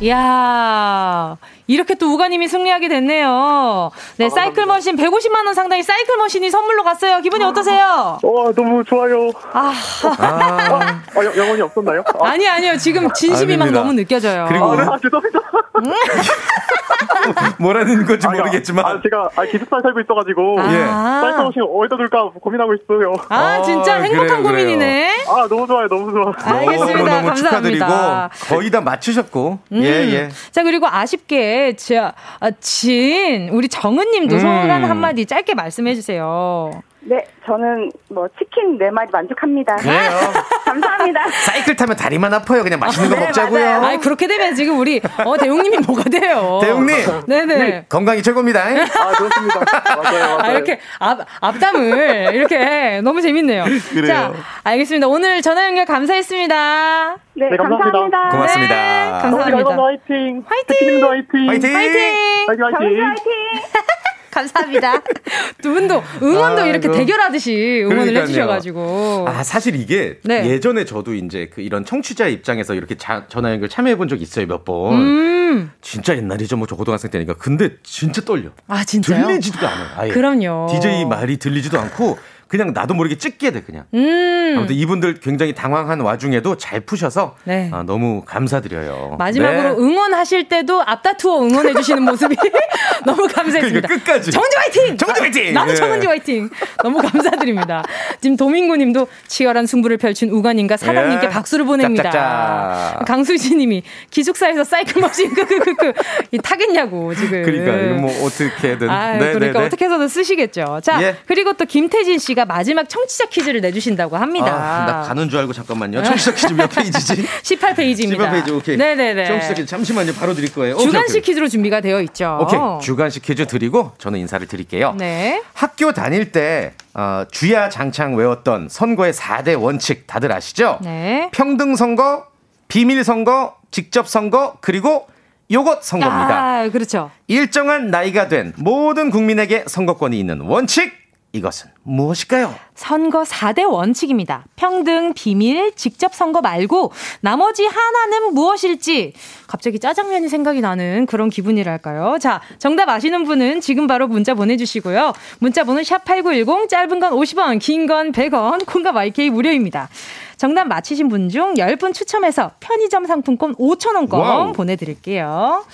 이야, 0.02 1.36
이렇게 1.70 1.94
또 1.94 2.12
우가님이 2.12 2.48
승리하게 2.48 2.88
됐네요. 2.88 3.92
네, 4.16 4.28
사이클 4.28 4.66
머신 4.66 4.96
150만 4.96 5.46
원 5.46 5.54
상당의 5.54 5.84
사이클 5.84 6.16
머신이 6.16 6.50
선물로 6.50 6.82
갔어요. 6.82 7.20
기분이 7.20 7.44
어떠세요? 7.44 8.18
와, 8.20 8.52
너무 8.56 8.82
좋아요. 8.82 9.30
아, 9.52 9.72
아, 10.18 11.00
아, 11.14 11.24
영- 11.24 11.36
영혼이 11.36 11.60
없었나요? 11.62 12.02
아, 12.20 12.26
아니, 12.30 12.48
아니요. 12.48 12.76
지금 12.76 13.08
진심이 13.12 13.56
막 13.56 13.66
아닙니다. 13.66 13.80
너무 13.82 13.92
느껴져요. 13.94 14.46
그리고 14.48 14.72
아, 14.72 14.98
죄송합니다. 15.00 15.38
뭐라는 17.58 18.04
건지 18.04 18.26
아, 18.26 18.30
모르겠지만 18.30 18.84
아, 18.84 19.00
제가 19.02 19.30
아, 19.36 19.44
기숙사에 19.44 19.80
살고 19.82 20.00
있어가지고. 20.00 20.56
아. 20.60 21.20
사이클 21.22 21.44
머신 21.44 21.62
어디다 21.62 21.96
둘까 21.96 22.30
고민하고 22.40 22.74
있어요. 22.74 23.14
아, 23.28 23.62
진짜 23.62 23.98
어, 23.98 24.00
행복한 24.02 24.26
그래요, 24.26 24.42
그래요. 24.42 24.64
고민이네. 24.64 25.24
아, 25.28 25.46
너무 25.48 25.66
좋아요, 25.66 25.86
너무 25.88 26.10
좋아. 26.10 26.32
알겠습니다. 26.36 26.98
너무 26.98 27.08
너무 27.10 27.34
축하드리고 27.34 27.84
감사합니다. 27.86 28.30
거의 28.48 28.70
다 28.70 28.80
맞추셨고 28.80 29.58
음. 29.72 29.82
예, 29.82 29.86
예. 30.12 30.28
자, 30.50 30.62
그리고 30.62 30.86
아쉽게, 30.90 31.59
자, 31.76 32.14
아, 32.40 32.50
진, 32.50 33.48
우리 33.50 33.68
정은 33.68 34.10
님도 34.10 34.36
음. 34.36 34.90
한마디 34.90 35.26
짧게 35.26 35.54
말씀해 35.54 35.94
주세요. 35.94 36.82
네, 37.02 37.24
저는 37.46 37.90
뭐 38.10 38.28
치킨 38.38 38.76
네 38.76 38.90
마리 38.90 39.08
만족합니다. 39.10 39.76
그래요. 39.76 40.10
감사합니다. 40.66 41.28
사이클 41.30 41.74
타면 41.74 41.96
다리만 41.96 42.32
아파요. 42.34 42.62
그냥 42.62 42.78
맛있는 42.78 43.08
거 43.08 43.16
네, 43.16 43.24
먹자고요. 43.26 43.82
아이, 43.82 43.96
그렇게 43.98 44.26
되면 44.26 44.54
지금 44.54 44.78
우리, 44.78 45.00
어, 45.24 45.36
대웅님이 45.38 45.78
뭐가 45.78 46.04
돼요? 46.04 46.58
대웅님. 46.62 46.96
네네. 47.26 47.86
건강이 47.88 48.22
최고입니다. 48.22 48.60
아, 48.62 49.08
그렇습니다. 49.12 49.60
맞아요, 49.96 50.02
맞아요. 50.02 50.38
아, 50.42 50.48
이렇게 50.50 50.78
앞, 50.98 51.20
앞담을 51.40 52.34
이렇게 52.34 53.00
너무 53.02 53.22
재밌네요. 53.22 53.64
그래요. 53.92 54.06
자, 54.06 54.32
알겠습니다. 54.64 55.08
오늘 55.08 55.40
전화 55.40 55.64
연결 55.64 55.86
감사했습니다. 55.86 57.16
네, 57.34 57.48
네, 57.50 57.56
감사합니다. 57.56 57.90
감사합니다. 58.10 58.28
고맙습니다. 58.28 58.74
네, 58.74 59.10
감사합니다. 59.22 59.56
갈바도 59.56 59.82
화이팅. 59.84 60.44
화이팅! 60.46 60.66
치킨님도 60.68 61.08
화이팅. 61.08 61.48
화이팅! 61.48 61.74
화이팅! 61.74 62.00
화이팅, 62.46 62.56
정수 62.58 62.76
화이팅. 62.84 63.06
화이팅! 63.06 63.24
감사합니다. 64.30 65.02
두 65.62 65.72
분도 65.72 66.02
응원도 66.22 66.66
이렇게 66.66 66.88
아이고. 66.88 66.92
대결하듯이 66.98 67.80
응원을 67.84 67.96
그러니까요. 68.06 68.22
해주셔가지고. 68.24 69.24
아, 69.28 69.42
사실 69.42 69.76
이게 69.76 70.18
네. 70.24 70.48
예전에 70.48 70.84
저도 70.84 71.14
이제 71.14 71.50
그 71.52 71.60
이런 71.60 71.84
청취자 71.84 72.28
입장에서 72.28 72.74
이렇게 72.74 72.96
자- 72.96 73.24
전화 73.28 73.50
연결 73.52 73.68
참여해 73.68 73.96
본 73.96 74.08
적 74.08 74.20
있어요, 74.22 74.46
몇 74.46 74.64
번. 74.64 74.94
음. 74.94 75.70
진짜 75.80 76.16
옛날이죠, 76.16 76.56
뭐 76.56 76.66
저 76.66 76.76
고등학생 76.76 77.10
때니까. 77.10 77.34
근데 77.34 77.70
진짜 77.82 78.20
떨려. 78.22 78.50
아, 78.68 78.84
진짜요? 78.84 79.26
들리지도 79.26 79.66
않아요. 79.66 79.86
아예. 79.96 80.10
그럼요. 80.12 80.68
DJ 80.70 81.04
말이 81.06 81.36
들리지도 81.38 81.78
않고 81.78 82.18
그냥 82.50 82.72
나도 82.74 82.94
모르게 82.94 83.16
찍게 83.16 83.52
돼 83.52 83.62
그냥. 83.62 83.84
음. 83.94 84.54
아무튼 84.58 84.74
이분들 84.74 85.20
굉장히 85.20 85.54
당황한 85.54 86.00
와중에도 86.00 86.56
잘 86.56 86.80
푸셔서 86.80 87.36
네. 87.44 87.70
아, 87.72 87.84
너무 87.84 88.22
감사드려요. 88.26 89.14
마지막으로 89.20 89.76
네. 89.76 89.78
응원하실 89.78 90.48
때도 90.48 90.82
앞다투어 90.82 91.44
응원해 91.44 91.72
주시는 91.74 92.02
모습이 92.02 92.34
너무 93.06 93.28
감사했습니다. 93.28 93.86
그러니까 93.86 93.88
끝까지. 93.88 94.32
정은지 94.32 94.56
화이팅! 94.56 94.96
정은지 94.96 95.20
화이팅! 95.20 95.54
나도 95.54 95.70
네. 95.70 95.74
정은지 95.76 96.06
화이팅! 96.08 96.50
너무 96.82 97.00
감사드립니다. 97.00 97.84
지금 98.20 98.36
도민구 98.36 98.76
님도 98.76 99.06
치열한 99.28 99.66
승부를 99.66 99.96
펼친 99.98 100.30
우관님과 100.30 100.76
사장님께 100.76 101.26
예. 101.26 101.30
박수를 101.30 101.64
보냅니다. 101.64 102.10
짝짝짝. 102.10 103.04
강수지 103.06 103.54
님이 103.54 103.82
기숙사에서 104.10 104.64
사이클 104.64 105.00
머신 105.00 105.32
크크크크 105.34 105.92
이 106.32 106.38
타겠냐고 106.38 107.14
지금. 107.14 107.42
그러니까 107.44 107.76
이거 107.76 107.94
뭐 107.94 108.26
어떻게든. 108.26 108.90
아, 108.90 109.12
네, 109.12 109.32
그러니까 109.32 109.38
네, 109.38 109.52
네. 109.52 109.66
어떻게 109.66 109.84
해서든 109.84 110.08
쓰시겠죠. 110.08 110.80
자, 110.82 111.00
예. 111.02 111.16
그리고 111.26 111.52
또 111.52 111.64
김태진 111.64 112.18
씨가 112.18 112.39
마지막 112.44 112.88
청취자 112.88 113.26
퀴즈를 113.26 113.60
내주신다고 113.60 114.16
합니다. 114.16 114.46
아, 114.54 114.86
나 114.86 115.02
가는 115.02 115.28
줄 115.28 115.38
알고 115.40 115.52
잠깐만요. 115.52 116.02
청취자 116.02 116.32
퀴즈 116.34 116.52
몇 116.54 116.68
페이지지? 116.68 117.26
18페이지입니다. 117.42 118.18
18페이지 118.30 118.54
오케이. 118.56 118.76
네네네. 118.76 119.26
청취자 119.26 119.54
퀴즈 119.54 119.66
잠시만요. 119.66 120.12
바로 120.14 120.34
드릴 120.34 120.52
거예요. 120.52 120.76
주간식 120.78 121.16
오케이. 121.16 121.22
퀴즈로 121.22 121.48
준비가 121.48 121.80
되어 121.80 122.00
있죠. 122.02 122.38
오케이. 122.42 122.58
주간식 122.82 123.22
퀴즈 123.22 123.46
드리고 123.46 123.92
저는 123.98 124.18
인사를 124.20 124.46
드릴게요. 124.46 124.94
네. 124.98 125.42
학교 125.54 125.92
다닐 125.92 126.32
때 126.32 126.72
어, 126.94 127.24
주야 127.30 127.68
장창 127.68 128.14
외웠던 128.16 128.68
선거의 128.70 129.12
4대 129.12 129.60
원칙 129.60 130.06
다들 130.06 130.32
아시죠? 130.32 130.78
네. 130.82 131.28
평등 131.32 131.76
선거, 131.76 132.26
비밀 132.68 133.04
선거, 133.04 133.56
직접 133.70 134.08
선거, 134.08 134.56
그리고 134.60 135.06
요것 135.52 135.82
선거입니다. 135.82 136.60
아, 136.62 136.68
그렇죠. 136.70 137.10
일정한 137.26 137.88
나이가 137.90 138.28
된 138.28 138.52
모든 138.56 139.10
국민에게 139.10 139.64
선거권이 139.66 140.18
있는 140.18 140.40
원칙 140.42 140.92
이것은 141.32 141.70
무엇일까요? 141.84 142.52
선거 142.74 143.22
4대 143.22 143.70
원칙입니다. 143.70 144.44
평등, 144.56 145.12
비밀, 145.14 145.72
직접 145.76 146.12
선거 146.12 146.40
말고 146.40 146.90
나머지 147.20 147.64
하나는 147.66 148.34
무엇일지 148.34 149.12
갑자기 149.46 149.78
짜장면이 149.78 150.28
생각이 150.28 150.60
나는 150.60 151.06
그런 151.06 151.30
기분이랄까요? 151.30 152.18
자, 152.20 152.40
정답 152.58 152.88
아시는 152.88 153.24
분은 153.24 153.60
지금 153.60 153.86
바로 153.86 154.08
문자 154.08 154.34
보내주시고요. 154.34 155.12
문자 155.38 155.62
번호 155.62 155.80
샵8910 155.82 156.68
짧은 156.68 156.98
건 156.98 157.12
50원, 157.12 157.60
긴 157.60 157.86
건 157.86 158.10
100원, 158.12 158.66
콩과 158.66 158.90
my 158.90 159.17
K 159.17 159.30
무료입니다. 159.30 159.88
정답 160.36 160.64
맞히신 160.66 161.08
분 161.08 161.28
중 161.28 161.54
10분 161.54 161.94
추첨해서 161.94 162.50
편의점 162.58 163.04
상품권 163.06 163.54
5,000원권 163.54 164.14
wow. 164.14 164.52
보내드릴게요. 164.52 165.64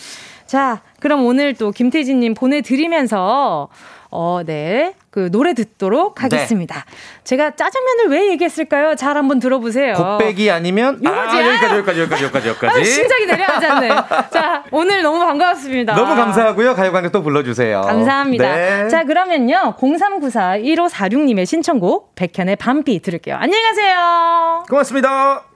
자, 0.47 0.83
그럼 1.01 1.25
오늘 1.25 1.55
또 1.55 1.73
김태진님 1.73 2.35
보내드리면서, 2.35 3.69
어, 4.11 4.41
네. 4.45 4.95
그 5.11 5.31
노래 5.31 5.55
듣도록 5.55 6.23
하겠습니다. 6.23 6.85
제가 7.25 7.53
짜장면을 7.53 8.09
왜 8.11 8.29
얘기했을까요? 8.33 8.95
잘 8.97 9.17
한번 9.17 9.39
들어보세요. 9.39 9.95
곱빼기 9.95 10.51
아니면 10.51 11.01
아, 11.07 11.11
요거지? 11.11 11.41
여기까지 11.41 11.75
여기까지 11.77 12.01
여기까지 12.01 12.25
여기까지 12.25 12.49
여기까지. 12.49 12.81
아, 12.81 12.85
심장이 12.85 13.27
내려앉았네. 13.27 13.89
자, 14.31 14.65
오늘 14.71 15.03
너무 15.03 15.19
반가웠습니다. 15.21 15.95
너무 15.95 16.15
감사하고요. 16.15 16.75
가요광장 16.75 17.13
또 17.13 17.23
불러주세요. 17.23 17.81
감사합니다. 17.83 18.55
네. 18.55 18.89
자, 18.89 19.05
그러면요. 19.05 19.75
0394 19.79 20.59
1546님의 20.59 21.47
신청곡 21.47 22.15
백현의 22.15 22.57
밤비 22.57 23.01
들을게요. 23.01 23.37
안녕히 23.37 23.63
가세요. 23.65 24.65
고맙습니다. 24.69 25.56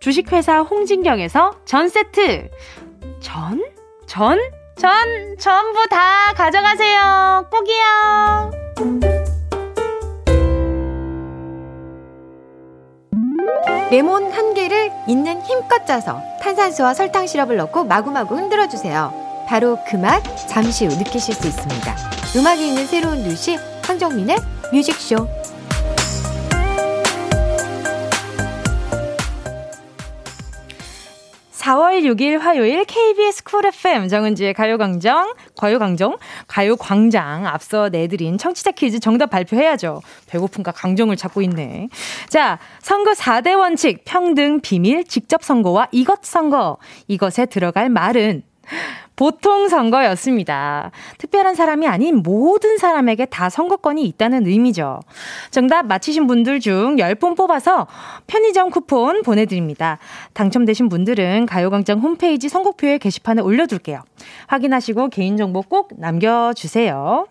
주식회사 0.00 0.60
홍진경에서 0.60 1.52
전 1.64 1.88
세트. 1.88 2.50
전? 3.20 3.62
전? 4.06 4.38
전 4.78 5.36
전부 5.38 5.86
다 5.88 6.32
가져가세요. 6.34 7.48
꼭이요. 7.50 8.50
레몬 13.90 14.30
한 14.32 14.54
개를 14.54 14.90
있는 15.08 15.40
힘껏 15.42 15.86
짜서 15.86 16.20
탄산수와 16.42 16.94
설탕 16.94 17.26
시럽을 17.26 17.56
넣고 17.56 17.84
마구마구 17.84 18.36
흔들어 18.36 18.68
주세요. 18.68 19.12
바로 19.48 19.78
그 19.88 19.96
맛 19.96 20.22
잠시 20.48 20.86
후 20.86 20.96
느끼실 20.96 21.34
수 21.34 21.46
있습니다. 21.46 21.96
음악이 22.36 22.68
있는 22.68 22.86
새로운 22.86 23.22
2시 23.22 23.56
황정민의 23.84 24.36
뮤직쇼 24.72 25.16
4월 31.66 32.04
6일 32.04 32.38
화요일 32.38 32.84
KBS 32.84 33.42
쿨 33.42 33.66
FM 33.66 34.06
정은지의 34.06 34.54
가요광장, 34.54 35.34
가요광정, 35.56 36.16
가요광장 36.46 37.44
앞서 37.44 37.88
내드린 37.88 38.38
청취자 38.38 38.70
퀴즈 38.70 39.00
정답 39.00 39.30
발표해야죠. 39.30 40.00
배고픈가 40.28 40.70
강정을 40.70 41.16
찾고 41.16 41.42
있네. 41.42 41.88
자, 42.28 42.60
선거 42.82 43.14
4대 43.14 43.58
원칙, 43.58 44.04
평등, 44.04 44.60
비밀, 44.60 45.02
직접 45.08 45.42
선거와 45.42 45.88
이것 45.90 46.20
선거. 46.22 46.76
이것에 47.08 47.46
들어갈 47.46 47.90
말은 47.90 48.44
보통 49.16 49.68
선거였습니다. 49.68 50.90
특별한 51.18 51.54
사람이 51.54 51.86
아닌 51.88 52.22
모든 52.22 52.76
사람에게 52.76 53.24
다 53.26 53.48
선거권이 53.48 54.04
있다는 54.04 54.46
의미죠. 54.46 55.00
정답 55.50 55.86
맞히신 55.86 56.26
분들 56.26 56.60
중 56.60 56.96
10분 56.96 57.36
뽑아서 57.36 57.86
편의점 58.26 58.70
쿠폰 58.70 59.22
보내드립니다. 59.22 59.98
당첨되신 60.34 60.88
분들은 60.88 61.46
가요광장 61.46 61.98
홈페이지 62.00 62.48
선곡표에 62.48 62.98
게시판에 62.98 63.42
올려둘게요. 63.42 64.02
확인하시고 64.46 65.08
개인정보 65.08 65.62
꼭 65.62 65.90
남겨주세요. 65.96 67.26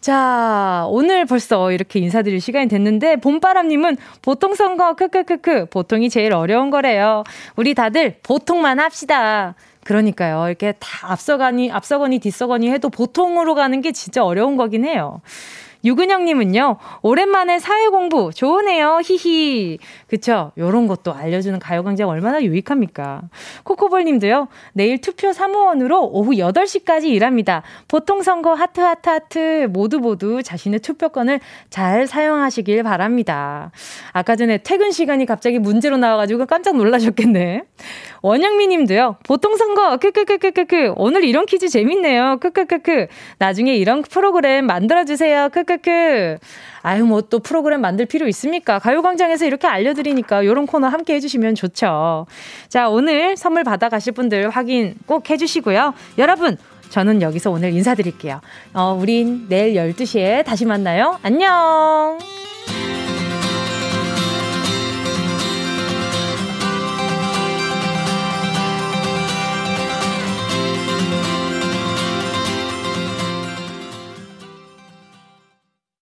자, 0.00 0.86
오늘 0.88 1.26
벌써 1.26 1.72
이렇게 1.72 1.98
인사드릴 2.00 2.40
시간이 2.40 2.68
됐는데, 2.68 3.16
봄바람님은 3.16 3.98
보통 4.22 4.54
선거, 4.54 4.94
크크크크, 4.94 5.66
보통이 5.66 6.08
제일 6.08 6.32
어려운 6.32 6.70
거래요. 6.70 7.22
우리 7.54 7.74
다들 7.74 8.16
보통만 8.22 8.80
합시다. 8.80 9.54
그러니까요. 9.90 10.46
이렇게 10.46 10.70
다 10.78 11.10
앞서가니, 11.10 11.72
앞서거니, 11.72 12.20
뒤서거니 12.20 12.70
해도 12.70 12.90
보통으로 12.90 13.56
가는 13.56 13.80
게 13.80 13.90
진짜 13.90 14.24
어려운 14.24 14.56
거긴 14.56 14.84
해요. 14.84 15.20
유근영님은요, 15.84 16.76
오랜만에 17.02 17.58
사회 17.58 17.88
공부 17.88 18.30
좋으네요, 18.34 19.00
히히. 19.02 19.78
그쵸? 20.08 20.52
요런 20.58 20.86
것도 20.86 21.14
알려주는 21.14 21.58
가요광장 21.58 22.08
얼마나 22.08 22.42
유익합니까? 22.42 23.22
코코볼님도요, 23.64 24.48
내일 24.74 25.00
투표 25.00 25.32
사무원으로 25.32 26.10
오후 26.12 26.32
8시까지 26.32 27.04
일합니다. 27.06 27.62
보통 27.88 28.22
선거 28.22 28.52
하트, 28.52 28.80
하트, 28.80 29.08
하트. 29.08 29.68
모두 29.70 29.98
모두 29.98 30.42
자신의 30.42 30.80
투표권을 30.80 31.40
잘 31.70 32.06
사용하시길 32.06 32.82
바랍니다. 32.82 33.70
아까 34.12 34.36
전에 34.36 34.58
퇴근 34.58 34.90
시간이 34.90 35.24
갑자기 35.24 35.58
문제로 35.58 35.96
나와가지고 35.96 36.46
깜짝 36.46 36.76
놀라셨겠네. 36.76 37.62
원영미 38.22 38.66
님도요, 38.66 39.16
보통 39.24 39.56
선거, 39.56 39.96
크크크크크크. 39.96 40.94
오늘 40.96 41.24
이런 41.24 41.46
퀴즈 41.46 41.68
재밌네요. 41.68 42.38
크크크크. 42.40 43.06
나중에 43.38 43.74
이런 43.74 44.02
프로그램 44.02 44.66
만들어주세요. 44.66 45.48
크크 45.48 45.69
크. 45.78 46.38
아유, 46.82 47.04
뭐 47.04 47.20
또 47.22 47.38
프로그램 47.38 47.80
만들 47.80 48.06
필요 48.06 48.26
있습니까? 48.28 48.78
가요광장에서 48.78 49.46
이렇게 49.46 49.66
알려드리니까 49.68 50.42
이런 50.42 50.66
코너 50.66 50.88
함께 50.88 51.14
해주시면 51.14 51.54
좋죠. 51.54 52.26
자, 52.68 52.88
오늘 52.88 53.36
선물 53.36 53.64
받아가실 53.64 54.12
분들 54.12 54.50
확인 54.50 54.96
꼭 55.06 55.28
해주시고요. 55.30 55.94
여러분, 56.18 56.56
저는 56.88 57.22
여기서 57.22 57.50
오늘 57.50 57.72
인사드릴게요. 57.72 58.40
어, 58.74 58.98
우린 59.00 59.46
내일 59.48 59.74
12시에 59.74 60.44
다시 60.44 60.66
만나요. 60.66 61.18
안녕! 61.22 62.49